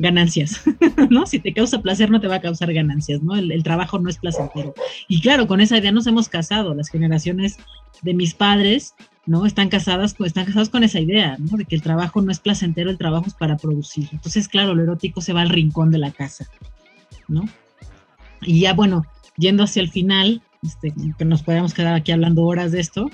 ganancias, 0.01 0.62
¿no? 1.11 1.26
Si 1.26 1.39
te 1.39 1.53
causa 1.53 1.83
placer 1.83 2.11
no 2.11 2.20
te 2.20 2.26
va 2.26 2.37
a 2.37 2.41
causar 2.41 2.72
ganancias, 2.72 3.22
¿no? 3.22 3.37
El, 3.37 3.62
trabajo 3.62 3.99
no 3.99 4.09
es 4.09 4.16
placentero. 4.16 4.74
Y 5.09 5.20
claro, 5.20 5.47
con 5.47 5.61
esa 5.61 5.78
idea 5.78 5.93
nos 5.93 6.07
hemos 6.07 6.28
casado, 6.28 6.74
las 6.74 6.89
generaciones 6.89 7.59
de 8.03 8.14
mis 8.14 8.35
padres, 8.35 8.95
¿no? 9.26 9.45
Están 9.45 9.68
casadas, 9.68 10.16
están 10.18 10.47
casadas 10.47 10.70
con 10.70 10.85
esa 10.85 11.01
idea, 11.01 11.37
¿no? 11.39 11.57
De 11.59 11.66
que 11.66 11.76
el 11.76 11.83
trabajo 11.83 12.22
no 12.22 12.33
es 12.33 12.41
placentero, 12.41 12.91
el 12.91 12.99
trabajo 12.99 13.26
es 13.26 13.35
para 13.35 13.59
producir. 13.59 14.09
Entonces, 14.11 14.49
claro, 14.49 14.74
lo 14.74 14.83
erótico 14.83 15.20
se 15.20 15.35
va 15.35 15.43
al 15.43 15.51
rincón 15.51 15.91
de 15.91 15.99
la 15.99 16.11
casa, 16.11 16.49
¿no? 17.28 17.45
Y 18.43 18.61
ya, 18.61 18.74
bueno, 18.74 19.05
yendo 19.36 19.64
hacia 19.64 19.82
el 19.82 19.91
final, 19.91 20.43
este, 20.62 20.93
que 21.18 21.24
nos 21.24 21.43
podríamos 21.43 21.74
quedar 21.74 21.95
aquí 21.95 22.12
hablando 22.12 22.45
horas 22.45 22.72
de 22.72 22.80
esto, 22.80 23.11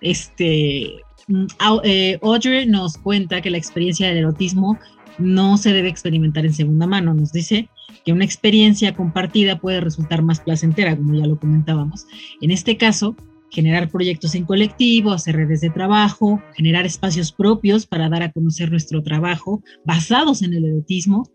este, 0.00 1.02
mm, 1.28 1.46
eh, 1.84 2.18
Audrey 2.22 2.66
nos 2.66 2.96
cuenta 2.98 3.40
que 3.40 3.50
la 3.50 3.58
experiencia 3.58 4.08
del 4.08 4.18
erotismo 4.18 4.78
no 5.18 5.56
se 5.56 5.72
debe 5.72 5.88
experimentar 5.88 6.46
en 6.46 6.54
segunda 6.54 6.86
mano. 6.86 7.14
Nos 7.14 7.32
dice 7.32 7.68
que 8.04 8.12
una 8.12 8.24
experiencia 8.24 8.94
compartida 8.94 9.58
puede 9.58 9.80
resultar 9.80 10.22
más 10.22 10.40
placentera, 10.40 10.96
como 10.96 11.14
ya 11.14 11.26
lo 11.26 11.38
comentábamos. 11.38 12.06
En 12.40 12.50
este 12.50 12.76
caso, 12.76 13.16
generar 13.50 13.90
proyectos 13.90 14.34
en 14.34 14.44
colectivo, 14.44 15.12
hacer 15.12 15.36
redes 15.36 15.60
de 15.60 15.70
trabajo, 15.70 16.42
generar 16.54 16.86
espacios 16.86 17.32
propios 17.32 17.86
para 17.86 18.08
dar 18.08 18.22
a 18.22 18.32
conocer 18.32 18.70
nuestro 18.70 19.02
trabajo 19.02 19.62
basados 19.84 20.42
en 20.42 20.54
el 20.54 20.64
erotismo 20.64 21.28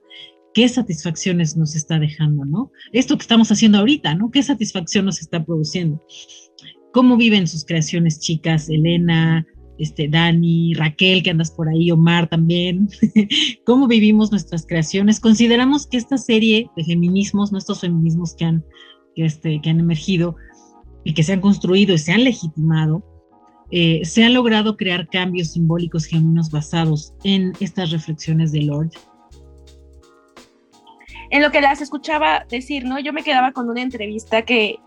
qué 0.56 0.70
satisfacciones 0.70 1.58
nos 1.58 1.76
está 1.76 2.00
dejando, 2.00 2.46
¿no? 2.46 2.72
Esto 2.94 3.18
que 3.18 3.24
estamos 3.24 3.52
haciendo 3.52 3.78
ahorita, 3.78 4.16
¿no? 4.16 4.32
¿Qué 4.32 4.42
satisfacción 4.42 5.06
nos 5.06 5.20
está 5.20 5.46
produciendo? 5.46 6.02
¿Cómo 6.94 7.18
viven 7.18 7.46
sus 7.46 7.66
creaciones 7.66 8.22
chicas, 8.22 8.70
Elena, 8.70 9.46
este, 9.78 10.08
Dani, 10.08 10.74
Raquel, 10.74 11.24
que 11.24 11.32
andas 11.32 11.52
por 11.52 11.68
ahí, 11.68 11.92
Omar 11.92 12.30
también? 12.30 12.88
¿Cómo 13.66 13.88
vivimos 13.90 14.32
nuestras 14.32 14.66
creaciones? 14.66 15.20
Consideramos 15.20 15.88
que 15.88 15.98
esta 15.98 16.18
serie 16.18 16.70
de 16.78 16.86
feminismos, 16.86 17.52
nuestros 17.52 17.82
feminismos 17.82 18.34
que 18.34 18.46
han, 18.46 18.64
este, 19.18 19.60
que 19.62 19.70
han 19.70 19.82
emergido 19.82 20.38
y 21.04 21.14
que 21.14 21.24
se 21.24 21.34
han 21.34 21.42
construido 21.42 21.94
y 21.94 21.98
se 21.98 22.14
han 22.14 22.24
legitimado, 22.24 23.04
eh, 23.72 24.06
se 24.06 24.24
han 24.24 24.34
logrado 24.34 24.78
crear 24.78 25.10
cambios 25.10 25.50
simbólicos 25.52 26.06
genuinos 26.06 26.50
basados 26.50 27.14
en 27.26 27.52
estas 27.60 27.92
reflexiones 27.92 28.54
de 28.54 28.62
Lord 28.62 28.92
en 31.36 31.42
lo 31.42 31.52
que 31.52 31.60
las 31.60 31.82
escuchaba 31.82 32.46
decir, 32.50 32.86
¿no? 32.86 32.98
Yo 32.98 33.12
me 33.12 33.22
quedaba 33.22 33.52
con 33.52 33.70
una 33.70 33.82
entrevista 33.82 34.44
que 34.44 34.80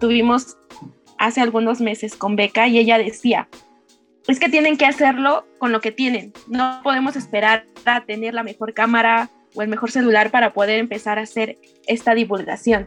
tuvimos 0.00 0.58
hace 1.16 1.40
algunos 1.40 1.80
meses 1.80 2.14
con 2.14 2.36
Beca 2.36 2.68
y 2.68 2.78
ella 2.78 2.98
decía, 2.98 3.48
es 4.28 4.38
que 4.38 4.50
tienen 4.50 4.76
que 4.76 4.84
hacerlo 4.84 5.46
con 5.58 5.72
lo 5.72 5.80
que 5.80 5.92
tienen, 5.92 6.34
no 6.46 6.80
podemos 6.82 7.16
esperar 7.16 7.64
a 7.86 8.04
tener 8.04 8.34
la 8.34 8.42
mejor 8.42 8.74
cámara 8.74 9.30
o 9.54 9.62
el 9.62 9.68
mejor 9.68 9.90
celular 9.90 10.30
para 10.30 10.52
poder 10.52 10.78
empezar 10.78 11.18
a 11.18 11.22
hacer 11.22 11.56
esta 11.86 12.14
divulgación. 12.14 12.86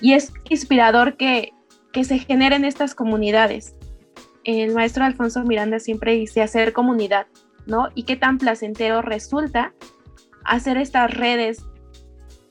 Y 0.00 0.14
es 0.14 0.32
inspirador 0.48 1.18
que, 1.18 1.52
que 1.92 2.04
se 2.04 2.20
generen 2.20 2.64
estas 2.64 2.94
comunidades. 2.94 3.76
El 4.44 4.72
maestro 4.72 5.04
Alfonso 5.04 5.42
Miranda 5.42 5.78
siempre 5.78 6.12
dice 6.14 6.40
hacer 6.40 6.72
comunidad, 6.72 7.26
¿no? 7.66 7.90
Y 7.94 8.04
qué 8.04 8.16
tan 8.16 8.38
placentero 8.38 9.02
resulta 9.02 9.74
hacer 10.46 10.78
estas 10.78 11.12
redes 11.12 11.62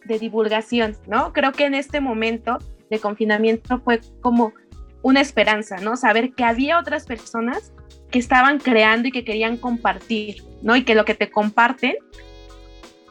de 0.06 0.20
divulgación, 0.20 0.98
¿no? 1.08 1.34
Creo 1.34 1.52
que 1.52 1.66
en 1.66 1.76
este 1.76 2.00
momento 2.00 2.58
de 2.90 3.00
confinamiento 3.00 3.80
fue 3.80 4.02
como 4.22 4.54
una 5.02 5.22
esperanza, 5.22 5.78
¿no? 5.78 5.98
Saber 5.98 6.34
que 6.34 6.44
había 6.44 6.80
otras 6.80 7.06
personas 7.06 7.74
que 8.12 8.20
estaban 8.20 8.60
creando 8.60 9.08
y 9.08 9.12
que 9.12 9.24
querían 9.24 9.58
compartir, 9.58 10.44
¿no? 10.62 10.76
Y 10.76 10.84
que 10.84 10.96
lo 10.96 11.06
que 11.06 11.16
te 11.16 11.30
comparten 11.30 11.96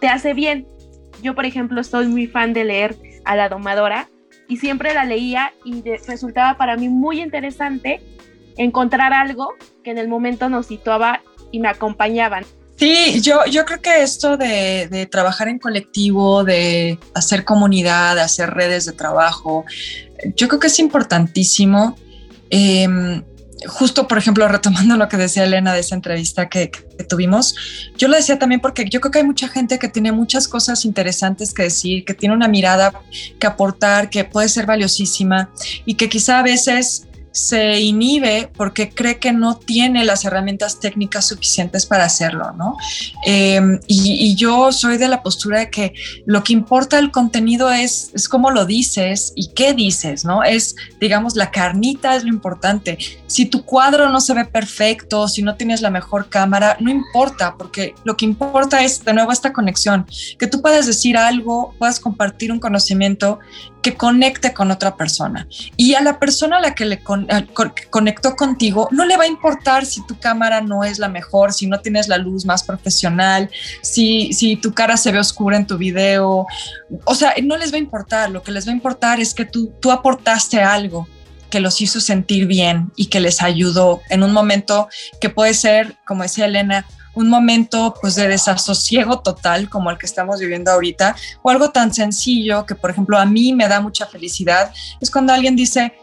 te 0.01 0.09
hace 0.09 0.35
bien. 0.35 0.67
Yo, 1.23 1.35
por 1.35 1.45
ejemplo, 1.45 1.83
soy 1.85 2.09
muy 2.09 2.27
fan 2.27 2.53
de 2.53 2.65
leer 2.65 2.97
a 3.25 3.37
la 3.37 3.49
domadora 3.49 4.09
y 4.49 4.57
siempre 4.57 4.95
la 4.95 5.05
leía 5.05 5.53
y 5.65 5.83
resultaba 6.07 6.57
para 6.57 6.77
mí 6.77 6.89
muy 6.89 7.21
interesante 7.21 8.01
encontrar 8.57 9.13
algo 9.13 9.55
que 9.83 9.91
en 9.91 9.99
el 9.99 10.09
momento 10.09 10.49
nos 10.49 10.67
situaba 10.67 11.23
y 11.51 11.61
me 11.61 11.69
acompañaban. 11.69 12.45
Sí, 12.77 13.21
yo, 13.21 13.45
yo 13.47 13.65
creo 13.65 13.81
que 13.81 14.03
esto 14.03 14.37
de, 14.37 15.09
trabajar 15.11 15.49
en 15.49 15.59
colectivo, 15.59 16.43
de 16.45 16.99
hacer 17.15 17.45
comunidad, 17.45 18.17
de 18.17 18.23
hacer 18.23 18.51
redes 18.51 18.85
de 18.85 18.93
trabajo, 18.93 19.65
yo 20.37 20.49
creo 20.49 20.61
que 20.61 20.67
es 20.67 20.79
importantísimo. 20.81 21.97
Em, 22.51 23.23
justo, 23.67 24.09
por 24.09 24.19
ejemplo, 24.19 24.47
retomando 24.49 24.97
lo 24.97 25.09
que 25.09 25.17
decía 25.17 25.45
Elena 25.45 25.73
de 25.73 25.81
esa 25.81 25.95
entrevista 25.95 26.49
que, 26.49 26.71
tuvimos, 27.09 27.55
yo 27.97 28.09
lo 28.09 28.17
decía 28.17 28.39
también 28.39 28.61
porque 28.61 28.89
yo 28.89 29.01
creo 29.01 29.11
que 29.11 29.19
hay 29.19 29.25
mucha 29.25 29.49
gente 29.49 29.79
que 29.79 29.89
tiene 29.89 30.13
muchas 30.13 30.47
cosas 30.49 30.85
interesantes 30.85 31.53
que 31.53 31.65
decir, 31.65 32.05
que 32.05 32.15
tiene 32.15 32.35
una 32.35 32.49
mirada 32.49 32.93
que 33.39 33.47
aportar, 33.47 34.11
que 34.11 34.25
puede 34.25 34.49
ser 34.49 34.67
valiosísima 34.67 35.51
y 35.85 35.95
que 35.95 36.09
quizá 36.09 36.39
a 36.39 36.43
veces 36.43 37.07
se 37.35 37.81
inhibe 37.81 38.49
porque 38.57 38.91
cree 38.91 39.19
que 39.19 39.33
no 39.33 39.57
tiene 39.57 40.05
las 40.05 40.25
herramientas 40.25 40.79
técnicas 40.79 41.27
suficientes 41.27 41.85
para 41.85 42.05
hacerlo, 42.05 42.53
¿no? 42.53 42.77
Em, 43.27 43.81
y, 43.89 44.37
yo 44.37 44.71
soy 44.71 44.99
de 44.99 45.09
la 45.09 45.23
postura 45.23 45.59
de 45.61 45.71
que 45.71 45.95
lo 46.27 46.45
que 46.45 46.53
importa 46.53 46.99
el 46.99 47.11
contenido 47.11 47.71
es, 47.73 48.11
es 48.15 48.29
cómo 48.29 48.51
lo 48.51 48.67
dices 48.67 49.33
y 49.35 49.49
qué 49.49 49.73
dices, 49.75 50.25
¿no? 50.25 50.45
Es, 50.45 50.77
digamos, 51.01 51.35
la 51.35 51.51
carnita 51.51 52.15
es 52.15 52.23
lo 52.23 52.29
importante. 52.29 52.99
Si 53.27 53.47
tu 53.47 53.65
cuadro 53.65 54.09
no 54.11 54.21
se 54.21 54.35
ve 54.35 54.45
perfecto, 54.45 55.27
si 55.27 55.43
no 55.43 55.57
tienes 55.57 55.83
la 55.83 55.91
mejor 55.91 56.29
cámara, 56.29 56.77
no 56.79 56.91
importa, 56.91 57.57
porque 57.59 57.95
lo 58.05 58.17
que 58.17 58.27
importa 58.27 58.85
es, 58.85 59.05
de 59.05 59.13
nuevo, 59.13 59.33
esta 59.33 59.53
conexión, 59.53 60.07
que 60.39 60.47
tú 60.47 60.63
puedas 60.63 60.87
decir 60.87 61.17
algo, 61.17 61.75
puedas 61.79 61.99
compartir 61.99 62.53
un 62.53 62.61
conocimiento 62.61 63.41
que 63.85 63.97
conecte 63.97 64.55
con 64.55 64.71
otra 64.71 64.97
persona. 64.97 65.47
Y 65.77 65.93
a 65.93 66.01
la 66.01 66.19
persona 66.19 66.57
a 66.57 66.61
la 66.61 66.75
que 66.75 66.87
le 66.87 67.03
conectó 67.91 68.35
contigo, 68.35 68.89
no 68.91 69.05
le 69.05 69.19
va 69.19 69.25
a 69.25 69.27
importar 69.27 69.85
si 69.85 70.05
tu 70.07 70.19
cámara 70.19 70.63
no 70.63 70.85
es 70.85 70.99
la 70.99 71.11
mejor, 71.11 71.53
si 71.53 71.67
no 71.67 71.79
tienes 71.81 72.09
la 72.09 72.17
luz 72.17 72.47
más 72.47 72.65
profesional, 72.65 73.51
si, 73.83 74.33
si 74.33 74.57
tu 74.57 74.73
cara 74.73 74.97
se 74.97 75.13
ve 75.13 75.19
oscura 75.19 75.59
en 75.59 75.67
tu 75.67 75.77
video. 75.77 76.47
O 77.05 77.15
sea, 77.15 77.35
no 77.43 77.59
les 77.59 77.73
va 77.73 77.77
a 77.77 77.81
importar. 77.81 78.31
Lo 78.31 78.43
que 78.43 78.53
les 78.53 78.67
va 78.67 78.71
a 78.73 78.75
importar 78.75 79.21
es 79.21 79.35
que 79.35 79.45
tú, 79.45 79.71
tú 79.81 79.93
aportaste 79.93 80.63
algo 80.63 81.07
que 81.51 81.61
los 81.61 81.83
hizo 81.83 82.01
sentir 82.01 82.47
bien 82.47 82.91
y 82.97 83.07
que 83.07 83.21
les 83.21 83.43
ayudó 83.43 84.01
en 84.09 84.23
un 84.23 84.33
momento 84.33 84.89
que 85.21 85.29
puede 85.29 85.53
ser, 85.53 85.95
como 86.07 86.23
decía 86.23 86.47
Elena, 86.47 86.87
un 87.15 87.29
momento 87.29 87.95
pues 88.01 88.15
de 88.15 88.29
desasosiego 88.29 89.21
total 89.21 89.69
como 89.69 89.91
el 89.91 89.99
que 89.99 90.07
estamos 90.07 90.41
viviendo 90.41 90.71
ahorita 90.71 91.17
o 91.43 91.51
algo 91.51 91.71
tan 91.71 91.93
sencillo 91.93 92.67
que 92.67 92.75
por 92.75 92.91
ejemplo 92.91 93.19
a 93.19 93.27
mí 93.27 93.53
me 93.53 93.69
da 93.69 93.81
mucha 93.81 94.07
felicidad 94.07 94.73
es 95.01 95.11
cuando 95.11 95.33
alguien 95.33 95.57
dice 95.57 95.95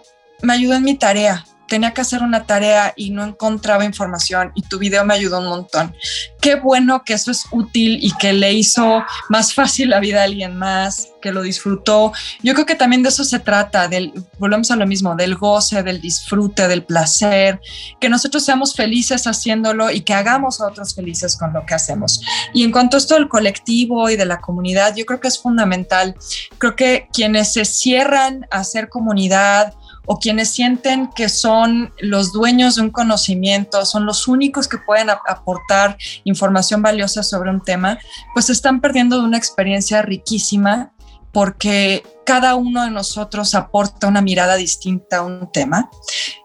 me 0.42 0.54
ayudó 0.54 0.76
en 0.76 0.84
mi 0.84 0.96
tarea 0.96 1.46
tenía 1.72 1.94
que 1.94 2.02
hacer 2.02 2.22
una 2.22 2.44
tarea 2.44 2.92
y 2.98 3.12
no 3.12 3.24
encontraba 3.24 3.86
información 3.86 4.52
y 4.56 4.64
tu 4.64 4.78
video 4.78 5.06
me 5.06 5.14
ayudó 5.14 5.40
un 5.40 5.48
montón. 5.48 5.96
Qué 6.42 6.56
bueno 6.56 7.04
que 7.06 7.14
eso 7.14 7.32
es 7.32 7.46
útil 7.50 7.98
y 8.02 8.12
que 8.18 8.34
le 8.34 8.52
hizo 8.52 9.02
más 9.30 9.54
fácil 9.56 9.92
la 9.92 10.02
vida 10.02 10.20
a 10.20 10.26
alguien 10.26 10.58
más, 10.58 11.08
que 11.22 11.32
lo 11.32 11.42
disfrutó. 11.42 12.12
Yo 12.44 12.56
creo 12.56 12.66
que 12.66 12.76
también 12.76 13.04
de 13.04 13.08
eso 13.10 13.24
se 13.24 13.40
trata, 13.40 13.88
del, 13.88 14.12
volvemos 14.38 14.70
a 14.70 14.76
lo 14.76 14.86
mismo, 14.86 15.16
del 15.16 15.36
goce, 15.36 15.82
del 15.82 16.02
disfrute, 16.02 16.68
del 16.68 16.84
placer, 16.84 17.62
que 18.02 18.10
nosotros 18.10 18.44
seamos 18.44 18.76
felices 18.76 19.26
haciéndolo 19.26 19.92
y 19.92 20.02
que 20.02 20.14
hagamos 20.14 20.60
a 20.60 20.68
otros 20.68 20.94
felices 20.94 21.38
con 21.38 21.54
lo 21.54 21.66
que 21.66 21.74
hacemos. 21.74 22.20
Y 22.54 22.66
en 22.66 22.74
cuanto 22.74 22.98
a 22.98 23.00
esto 23.00 23.16
del 23.16 23.30
colectivo 23.30 24.10
y 24.10 24.18
de 24.18 24.26
la 24.26 24.42
comunidad, 24.42 24.94
yo 24.94 25.06
creo 25.06 25.22
que 25.22 25.30
es 25.30 25.40
fundamental. 25.40 26.18
Creo 26.58 26.76
que 26.76 27.08
quienes 27.14 27.54
se 27.54 27.64
cierran 27.64 28.46
a 28.52 28.60
hacer 28.60 28.90
comunidad, 28.90 29.74
o 30.06 30.20
quienes 30.20 30.50
sienten 30.50 31.10
que 31.16 31.30
son 31.30 31.94
los 32.00 32.32
dueños 32.32 32.76
de 32.76 32.82
un 32.82 32.90
conocimiento, 32.90 33.86
son 33.86 34.06
los 34.06 34.28
únicos 34.28 34.68
que 34.68 34.78
pueden 34.78 35.10
aportar 35.10 35.98
información 36.24 36.82
valiosa 36.82 37.24
sobre 37.24 37.50
un 37.50 37.62
tema, 37.62 38.00
pues 38.34 38.50
están 38.50 38.82
perdiendo 38.82 39.20
de 39.20 39.26
una 39.26 39.38
experiencia 39.38 40.02
riquísima 40.02 40.92
porque 41.32 42.04
cada 42.26 42.56
uno 42.56 42.84
de 42.84 42.92
nosotros 42.92 43.56
aporta 43.56 44.08
una 44.08 44.22
mirada 44.22 44.56
distinta 44.56 45.18
a 45.18 45.22
un 45.22 45.50
tema 45.52 45.90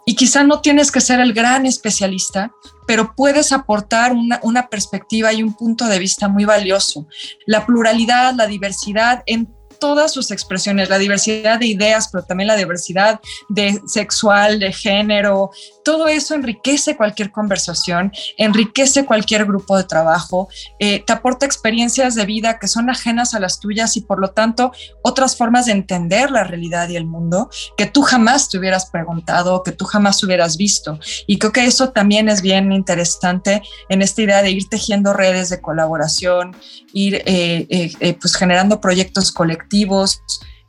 y 0.05 0.15
quizá 0.15 0.45
no 0.45 0.61
tienes 0.61 0.93
que 0.93 1.01
ser 1.01 1.21
el 1.21 1.33
gran 1.33 1.67
especialista, 1.67 2.53
pero 2.87 3.15
puedes 3.17 3.53
aportar 3.53 4.13
una, 4.13 4.39
una 4.43 4.69
perspectiva 4.69 5.33
y 5.33 5.43
un 5.43 5.55
punto 5.55 5.87
de 5.87 5.99
vista 5.99 6.29
muy 6.29 6.45
valioso. 6.45 7.07
La 7.47 7.67
pluralidad, 7.67 8.35
la 8.35 8.47
diversidad 8.47 9.23
en 9.27 9.53
todas 9.79 10.13
sus 10.13 10.31
expresiones, 10.31 10.89
la 10.89 10.99
diversidad 10.99 11.59
de 11.59 11.67
ideas, 11.67 12.09
pero 12.11 12.25
también 12.25 12.49
la 12.49 12.57
diversidad 12.57 13.21
de 13.49 13.81
sexual, 13.87 14.59
de 14.59 14.73
género, 14.73 15.51
todo 15.85 16.09
eso 16.09 16.35
enriquece 16.35 16.97
cualquier 16.97 17.31
conversación, 17.31 18.13
enriquece 18.37 19.05
cualquier 19.05 19.45
grupo 19.45 19.77
de 19.77 19.85
trabajo, 19.85 20.49
eh, 20.79 21.05
te 21.07 21.13
aporta 21.13 21.47
experiencias 21.47 22.15
de 22.15 22.27
vida 22.27 22.59
que 22.59 22.67
son 22.67 22.91
ajenas 22.91 23.35
a 23.35 23.41
las 23.41 23.61
tuyas 23.61 23.97
y 23.97 24.01
por 24.01 24.21
lo 24.21 24.31
tanto 24.31 24.73
otras 25.03 25.37
formas 25.37 25.67
de 25.67 25.73
entender 25.73 26.31
la 26.31 26.45
realidad 26.45 26.89
y 26.89 26.97
el 26.97 27.07
mundo 27.07 27.51
que 27.77 27.87
tú 27.87 28.03
jamás 28.03 28.49
te 28.49 28.59
hubieras 28.59 28.87
preguntado, 28.87 29.63
que 29.63 29.73
tú 29.73 29.85
jamás 29.85 30.23
hubieras 30.25 30.57
visto. 30.57 30.99
Y 31.27 31.39
creo 31.39 31.53
que 31.53 31.65
eso 31.65 31.91
también 31.91 32.29
es 32.29 32.43
bien 32.43 32.73
interesante 32.73 33.63
en 33.89 34.03
esta 34.03 34.23
idea 34.23 34.43
de 34.43 34.51
ir 34.51 34.69
tejiendo 34.69 35.13
redes 35.13 35.51
de 35.51 35.61
colaboración, 35.61 36.57
ir 36.93 37.23
eh, 37.27 37.67
eh, 37.69 38.19
pues 38.21 38.35
generando 38.37 38.81
proyectos 38.81 39.31
colectivos 39.31 39.66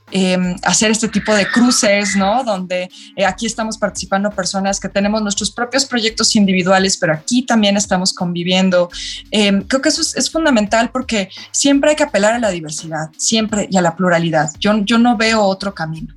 Em, 0.09 0.55
hacer 0.63 0.89
este 0.89 1.09
tipo 1.09 1.35
de 1.35 1.45
cruces, 1.45 2.15
¿no? 2.15 2.41
Donde 2.45 2.89
eh, 3.17 3.25
aquí 3.25 3.45
estamos 3.45 3.77
participando 3.77 4.31
personas 4.31 4.79
que 4.79 4.87
tenemos 4.87 5.21
nuestros 5.21 5.51
propios 5.51 5.85
proyectos 5.85 6.33
individuales, 6.37 6.95
pero 6.95 7.11
aquí 7.11 7.45
también 7.45 7.75
estamos 7.75 8.13
conviviendo. 8.13 8.89
Em, 9.31 9.63
creo 9.63 9.81
que 9.81 9.89
eso 9.89 10.01
es, 10.01 10.31
fundamental 10.31 10.91
porque 10.91 11.27
siempre 11.51 11.89
hay 11.89 11.95
que 11.97 12.03
apelar 12.03 12.33
a 12.35 12.39
la 12.39 12.51
diversidad, 12.51 13.09
siempre 13.17 13.67
y 13.69 13.75
a 13.75 13.81
la 13.81 13.97
pluralidad. 13.97 14.49
Yo, 14.59 14.77
yo 14.85 14.97
no 14.97 15.17
veo 15.17 15.41
otro 15.41 15.73
camino. 15.73 16.15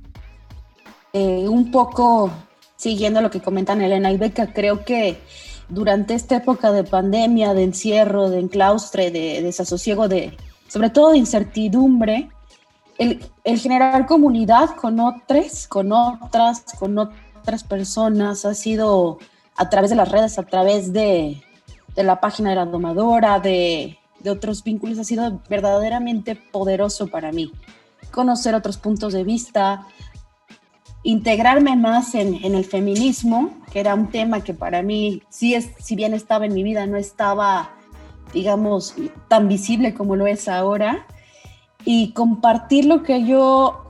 Eh, 1.11 1.45
un 1.49 1.69
poco 1.69 2.31
siguiendo 2.77 3.19
lo 3.19 3.29
que 3.29 3.41
comentan 3.41 3.81
Elena 3.81 4.09
y 4.09 4.17
Beca, 4.17 4.53
creo 4.53 4.85
que 4.85 5.19
durante 5.67 6.13
esta 6.13 6.37
época 6.37 6.71
de 6.71 6.85
pandemia, 6.85 7.53
de 7.53 7.63
encierro, 7.63 8.29
de 8.29 8.39
enclaustre, 8.39 9.11
de 9.11 9.41
desasosiego, 9.41 10.07
de, 10.07 10.37
sobre 10.69 10.89
todo 10.89 11.11
de 11.11 11.17
incertidumbre, 11.17 12.29
el, 12.97 13.59
generar 13.59 14.05
comunidad 14.05 14.75
con 14.75 14.99
otros, 14.99 15.67
con 15.67 15.91
otras, 15.91 16.63
con 16.77 16.97
otras 16.97 17.63
personas 17.63 18.45
ha 18.45 18.53
sido 18.53 19.19
a 19.55 19.69
través 19.69 19.89
de 19.89 19.95
las 19.95 20.09
redes, 20.09 20.37
a 20.37 20.43
través 20.43 20.93
de, 20.93 21.41
la 21.95 22.19
página 22.19 22.51
de 22.51 22.55
la 22.55 22.65
domadora, 22.65 23.39
de, 23.39 23.97
otros 24.27 24.63
vínculos, 24.63 24.99
ha 24.99 25.03
sido 25.03 25.41
verdaderamente 25.49 26.35
poderoso 26.35 27.07
para 27.07 27.31
mí. 27.31 27.51
Conocer 28.11 28.53
otros 28.53 28.77
puntos 28.77 29.13
de 29.13 29.23
vista, 29.23 29.87
integrarme 31.01 31.75
más 31.75 32.13
en, 32.13 32.35
en, 32.43 32.53
el 32.53 32.65
feminismo, 32.65 33.51
que 33.71 33.79
era 33.79 33.95
un 33.95 34.11
tema 34.11 34.43
que 34.43 34.53
para 34.53 34.83
mí, 34.83 35.23
sí 35.29 35.55
es, 35.55 35.69
si 35.79 35.95
bien 35.95 36.13
estaba 36.13 36.45
en 36.45 36.53
mi 36.53 36.61
vida, 36.61 36.85
no 36.85 36.97
estaba, 36.97 37.71
digamos, 38.31 38.93
tan 39.27 39.47
visible 39.47 39.95
como 39.95 40.15
lo 40.15 40.27
es 40.27 40.47
ahora 40.47 41.07
y 41.85 42.13
compartir 42.13 42.85
lo 42.85 43.03
que 43.03 43.25
yo 43.25 43.89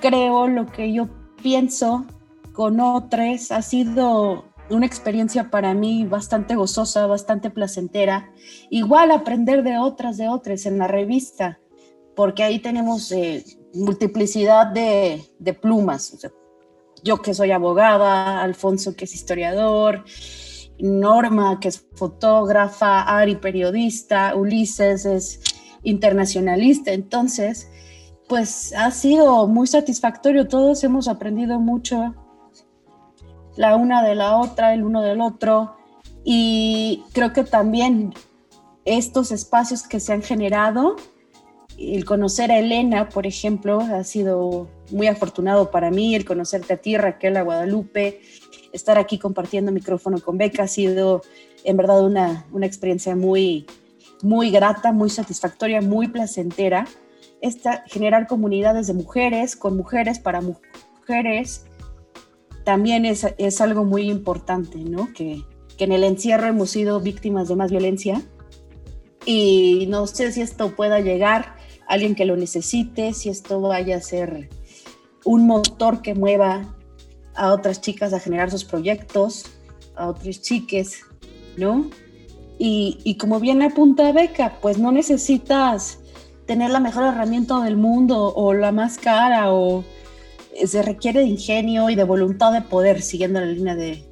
creo, 0.00 0.48
lo 0.48 0.66
que 0.66 0.92
yo 0.92 1.08
pienso 1.42 2.04
con 2.52 2.80
otros 2.80 3.52
ha 3.52 3.62
sido 3.62 4.44
una 4.70 4.86
experiencia 4.86 5.50
para 5.50 5.74
mí 5.74 6.04
bastante 6.04 6.56
gozosa, 6.56 7.06
bastante 7.06 7.50
placentera. 7.50 8.30
Igual 8.70 9.10
aprender 9.10 9.62
de 9.62 9.78
otras, 9.78 10.16
de 10.16 10.28
otras 10.28 10.66
en 10.66 10.78
la 10.78 10.88
revista, 10.88 11.60
porque 12.14 12.42
ahí 12.42 12.58
tenemos 12.58 13.12
eh, 13.12 13.44
multiplicidad 13.74 14.66
de, 14.66 15.22
de 15.38 15.54
plumas. 15.54 16.16
yo 17.02 17.22
que 17.22 17.34
soy 17.34 17.52
abogada, 17.52 18.42
Alfonso 18.42 18.96
que 18.96 19.04
es 19.04 19.14
historiador, 19.14 20.04
Norma 20.78 21.60
que 21.60 21.68
es 21.68 21.86
fotógrafa, 21.94 23.02
Ari 23.02 23.36
periodista, 23.36 24.34
Ulises 24.34 25.06
es 25.06 25.40
internacionalista. 25.82 26.92
Entonces, 26.92 27.68
pues 28.28 28.72
ha 28.74 28.90
sido 28.90 29.46
muy 29.46 29.66
satisfactorio. 29.66 30.48
Todos 30.48 30.82
hemos 30.84 31.08
aprendido 31.08 31.60
mucho 31.60 32.14
la 33.56 33.76
una 33.76 34.02
de 34.02 34.14
la 34.14 34.36
otra, 34.36 34.74
el 34.74 34.84
uno 34.84 35.02
del 35.02 35.20
otro. 35.20 35.76
Y 36.24 37.04
creo 37.12 37.32
que 37.32 37.44
también 37.44 38.12
estos 38.84 39.32
espacios 39.32 39.82
que 39.82 40.00
se 40.00 40.12
han 40.12 40.22
generado, 40.22 40.96
el 41.78 42.04
conocer 42.04 42.50
a 42.50 42.58
Elena, 42.58 43.08
por 43.08 43.26
ejemplo, 43.26 43.80
ha 43.80 44.02
sido 44.04 44.68
muy 44.90 45.08
afortunado 45.08 45.70
para 45.70 45.90
mí, 45.90 46.14
el 46.14 46.24
conocerte 46.24 46.74
a 46.74 46.76
ti, 46.78 46.96
Raquel, 46.96 47.36
a 47.36 47.42
Guadalupe, 47.42 48.20
estar 48.72 48.98
aquí 48.98 49.18
compartiendo 49.18 49.72
micrófono 49.72 50.18
con 50.20 50.38
Beca 50.38 50.64
ha 50.64 50.68
sido 50.68 51.22
en 51.64 51.76
verdad 51.76 52.04
una, 52.04 52.46
una 52.52 52.66
experiencia 52.66 53.16
muy, 53.16 53.66
muy 54.22 54.50
grata, 54.50 54.92
muy 54.92 55.10
satisfactoria, 55.10 55.80
muy 55.80 56.08
placentera. 56.08 56.86
Esta, 57.40 57.84
generar 57.86 58.26
comunidades 58.26 58.86
de 58.86 58.94
mujeres, 58.94 59.56
con 59.56 59.76
mujeres, 59.76 60.18
para 60.18 60.40
mujeres, 60.40 61.66
también 62.64 63.04
es, 63.04 63.26
es 63.38 63.60
algo 63.60 63.84
muy 63.84 64.10
importante, 64.10 64.78
¿no? 64.78 65.12
Que, 65.12 65.42
que 65.76 65.84
en 65.84 65.92
el 65.92 66.04
encierro 66.04 66.46
hemos 66.46 66.70
sido 66.70 67.00
víctimas 67.00 67.48
de 67.48 67.56
más 67.56 67.70
violencia 67.70 68.22
y 69.24 69.86
no 69.88 70.06
sé 70.06 70.32
si 70.32 70.40
esto 70.40 70.74
pueda 70.74 71.00
llegar 71.00 71.56
a 71.86 71.94
alguien 71.94 72.14
que 72.14 72.24
lo 72.24 72.36
necesite, 72.36 73.12
si 73.12 73.28
esto 73.28 73.60
vaya 73.60 73.96
a 73.96 74.00
ser 74.00 74.48
un 75.24 75.46
motor 75.46 76.00
que 76.00 76.14
mueva 76.14 76.76
a 77.34 77.52
otras 77.52 77.80
chicas 77.80 78.12
a 78.12 78.20
generar 78.20 78.50
sus 78.50 78.64
proyectos, 78.64 79.44
a 79.96 80.08
otros 80.08 80.40
chiques, 80.40 81.00
¿no? 81.56 81.90
Y, 82.58 82.98
y 83.04 83.16
como 83.16 83.38
bien 83.40 83.62
apunta 83.62 84.12
Beca, 84.12 84.58
pues 84.60 84.78
no 84.78 84.92
necesitas 84.92 85.98
tener 86.46 86.70
la 86.70 86.80
mejor 86.80 87.04
herramienta 87.04 87.60
del 87.60 87.76
mundo 87.76 88.32
o 88.34 88.54
la 88.54 88.72
más 88.72 88.98
cara 88.98 89.52
o 89.52 89.84
se 90.64 90.82
requiere 90.82 91.20
de 91.20 91.26
ingenio 91.26 91.90
y 91.90 91.96
de 91.96 92.04
voluntad 92.04 92.52
de 92.52 92.62
poder, 92.62 93.02
siguiendo 93.02 93.40
la 93.40 93.46
línea 93.46 93.74
de, 93.74 94.02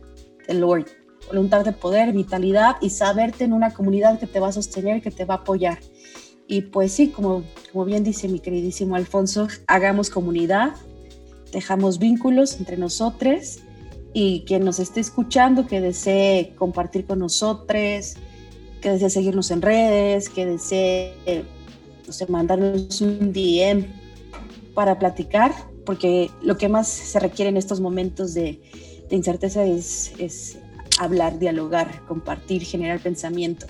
de 0.47 0.55
Lord 0.55 0.87
voluntad 1.27 1.65
de 1.65 1.73
poder, 1.73 2.13
vitalidad 2.13 2.77
y 2.81 2.91
saberte 2.91 3.45
en 3.45 3.53
una 3.53 3.73
comunidad 3.73 4.19
que 4.19 4.27
te 4.27 4.41
va 4.41 4.49
a 4.49 4.53
sostener, 4.53 5.03
que 5.03 5.11
te 5.11 5.25
va 5.25 5.35
a 5.35 5.37
apoyar. 5.39 5.79
Y 6.47 6.63
pues 6.63 6.93
sí, 6.93 7.09
como, 7.09 7.43
como 7.73 7.85
bien 7.85 8.05
dice 8.05 8.29
mi 8.29 8.41
queridísimo 8.41 8.97
Alfonso, 8.97 9.49
hagamos 9.67 10.11
comunidad, 10.11 10.73
dejamos 11.53 11.99
vínculos 11.99 12.59
entre 12.59 12.77
nosotros 12.77 13.61
y 14.13 14.45
quien 14.47 14.65
nos 14.65 14.79
esté 14.79 15.01
escuchando, 15.01 15.67
que 15.67 15.81
desee 15.81 16.55
compartir 16.57 17.07
con 17.07 17.21
nosotros, 17.21 18.17
que 18.85 18.91
desee 18.91 19.09
seguirnos 19.09 19.51
en 19.51 19.63
redes, 19.63 20.29
que 20.29 20.45
desee 20.45 21.15
no 22.07 22.27
mandarnos 22.29 23.01
un 23.01 23.33
DM 23.33 23.87
para 24.75 24.99
platicar, 24.99 25.55
porque 25.87 26.31
lo 26.43 26.59
que 26.59 26.69
más 26.69 26.87
se 26.87 27.19
requiere 27.19 27.49
en 27.49 27.57
estos 27.57 27.81
momentos 27.81 28.35
de, 28.35 28.61
de 29.09 29.17
incerteza 29.17 29.65
es, 29.65 30.13
es 30.19 30.59
hablar, 31.01 31.39
dialogar, 31.39 32.05
compartir, 32.07 32.63
generar 32.63 33.01
pensamiento, 33.01 33.65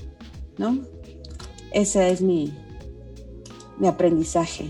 ¿no? 0.59 0.81
Ese 1.73 2.11
es 2.11 2.21
mi, 2.21 2.53
mi 3.79 3.87
aprendizaje. 3.87 4.67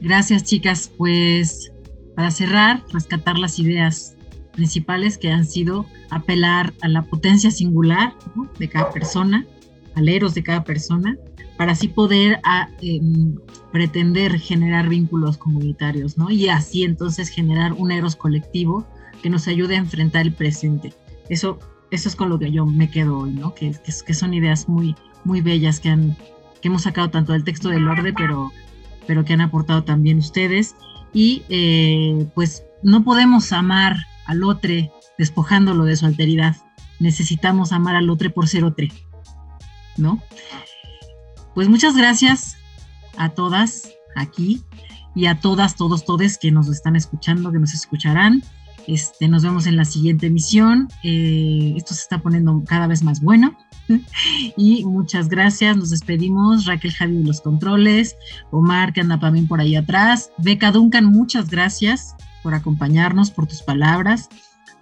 Gracias, 0.00 0.42
chicas. 0.42 0.90
Pues 0.98 1.70
para 2.16 2.32
cerrar, 2.32 2.82
rescatar 2.92 3.38
las 3.38 3.60
ideas 3.60 4.16
principales 4.58 5.18
que 5.18 5.30
han 5.30 5.46
sido 5.46 5.86
apelar 6.10 6.74
a 6.82 6.88
la 6.88 7.02
potencia 7.02 7.48
singular 7.52 8.12
de 8.58 8.68
cada 8.68 8.90
persona, 8.90 9.46
al 9.94 10.08
eros 10.08 10.34
de 10.34 10.42
cada 10.42 10.64
persona, 10.64 11.16
para 11.56 11.72
así 11.72 11.86
poder 11.86 12.40
a, 12.42 12.68
em, 12.80 13.36
pretender 13.70 14.40
generar 14.40 14.88
vínculos 14.88 15.38
comunitarios, 15.38 16.18
¿no? 16.18 16.28
Y 16.28 16.48
así 16.48 16.82
entonces 16.82 17.28
generar 17.28 17.72
un 17.72 17.92
eros 17.92 18.16
colectivo 18.16 18.84
que 19.22 19.30
nos 19.30 19.46
ayude 19.46 19.76
a 19.76 19.78
enfrentar 19.78 20.22
el 20.22 20.32
presente. 20.32 20.92
Eso, 21.28 21.60
eso 21.92 22.08
es 22.08 22.16
con 22.16 22.28
lo 22.28 22.38
que 22.40 22.50
yo 22.50 22.66
me 22.66 22.90
quedo 22.90 23.20
hoy, 23.20 23.30
¿no? 23.30 23.54
Que, 23.54 23.72
que, 23.84 24.14
son 24.14 24.34
ideas 24.34 24.68
muy, 24.68 24.96
muy 25.22 25.40
bellas 25.40 25.78
que, 25.78 25.90
han, 25.90 26.16
que 26.60 26.66
hemos 26.66 26.82
sacado 26.82 27.10
tanto 27.10 27.32
del 27.32 27.44
texto 27.44 27.68
del 27.68 27.86
orden, 27.86 28.14
pero, 28.16 28.50
pero 29.06 29.24
que 29.24 29.34
han 29.34 29.40
aportado 29.40 29.84
también 29.84 30.18
ustedes. 30.18 30.74
Y 31.12 31.42
eh, 31.48 32.26
pues 32.34 32.64
no 32.82 33.04
podemos 33.04 33.52
amar 33.52 33.96
al 34.28 34.44
otro 34.44 34.72
despojándolo 35.16 35.84
de 35.84 35.96
su 35.96 36.06
alteridad. 36.06 36.56
Necesitamos 37.00 37.72
amar 37.72 37.96
al 37.96 38.10
otro 38.10 38.32
por 38.32 38.46
ser 38.46 38.62
otro, 38.62 38.86
¿no? 39.96 40.22
Pues 41.54 41.68
muchas 41.68 41.96
gracias 41.96 42.56
a 43.16 43.30
todas 43.30 43.90
aquí 44.14 44.62
y 45.14 45.26
a 45.26 45.40
todas, 45.40 45.74
todos, 45.74 46.04
todes 46.04 46.38
que 46.38 46.52
nos 46.52 46.68
están 46.68 46.94
escuchando, 46.94 47.50
que 47.50 47.58
nos 47.58 47.74
escucharán. 47.74 48.42
Este, 48.86 49.28
nos 49.28 49.42
vemos 49.42 49.66
en 49.66 49.76
la 49.76 49.84
siguiente 49.84 50.28
emisión. 50.28 50.88
Eh, 51.02 51.74
esto 51.76 51.94
se 51.94 52.02
está 52.02 52.20
poniendo 52.20 52.62
cada 52.66 52.86
vez 52.86 53.02
más 53.02 53.20
bueno. 53.20 53.56
y 54.56 54.84
muchas 54.84 55.28
gracias. 55.28 55.76
Nos 55.76 55.90
despedimos. 55.90 56.66
Raquel 56.66 56.92
Javi 56.92 57.16
de 57.18 57.24
los 57.24 57.40
controles. 57.40 58.16
Omar, 58.50 58.92
que 58.92 59.00
anda 59.00 59.18
también 59.18 59.48
por 59.48 59.60
ahí 59.60 59.74
atrás. 59.74 60.30
Beca 60.38 60.70
Duncan, 60.70 61.06
muchas 61.06 61.50
gracias 61.50 62.14
por 62.42 62.54
acompañarnos, 62.54 63.30
por 63.30 63.46
tus 63.46 63.62
palabras. 63.62 64.28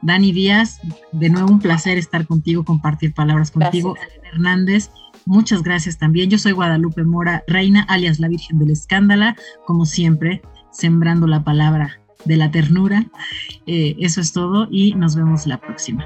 Dani 0.03 0.33
Díaz, 0.33 0.81
de 1.13 1.31
nuevo 1.31 1.49
un 1.49 1.59
placer 1.59 1.99
estar 1.99 2.27
contigo, 2.27 2.65
compartir 2.65 3.15
palabras 3.15 3.51
contigo. 3.51 3.97
Hernández, 4.33 4.91
muchas 5.25 5.63
gracias 5.63 5.99
también. 5.99 6.31
Yo 6.31 6.39
soy 6.39 6.53
Guadalupe 6.53 7.05
Mora, 7.05 7.43
reina 7.47 7.83
alias 7.83 8.21
la 8.21 8.29
Virgen 8.29 8.59
del 8.59 8.71
Escándala, 8.71 9.37
como 9.67 9.87
siempre, 9.87 10.43
sembrando 10.71 11.27
la 11.27 11.45
palabra 11.45 12.01
de 12.25 12.37
la 12.37 12.51
ternura. 12.51 13.07
Eh, 13.67 13.97
eso 13.99 14.21
es 14.21 14.33
todo 14.33 14.69
y 14.71 14.95
nos 14.95 15.17
vemos 15.17 15.47
la 15.47 15.59
próxima. 15.59 16.05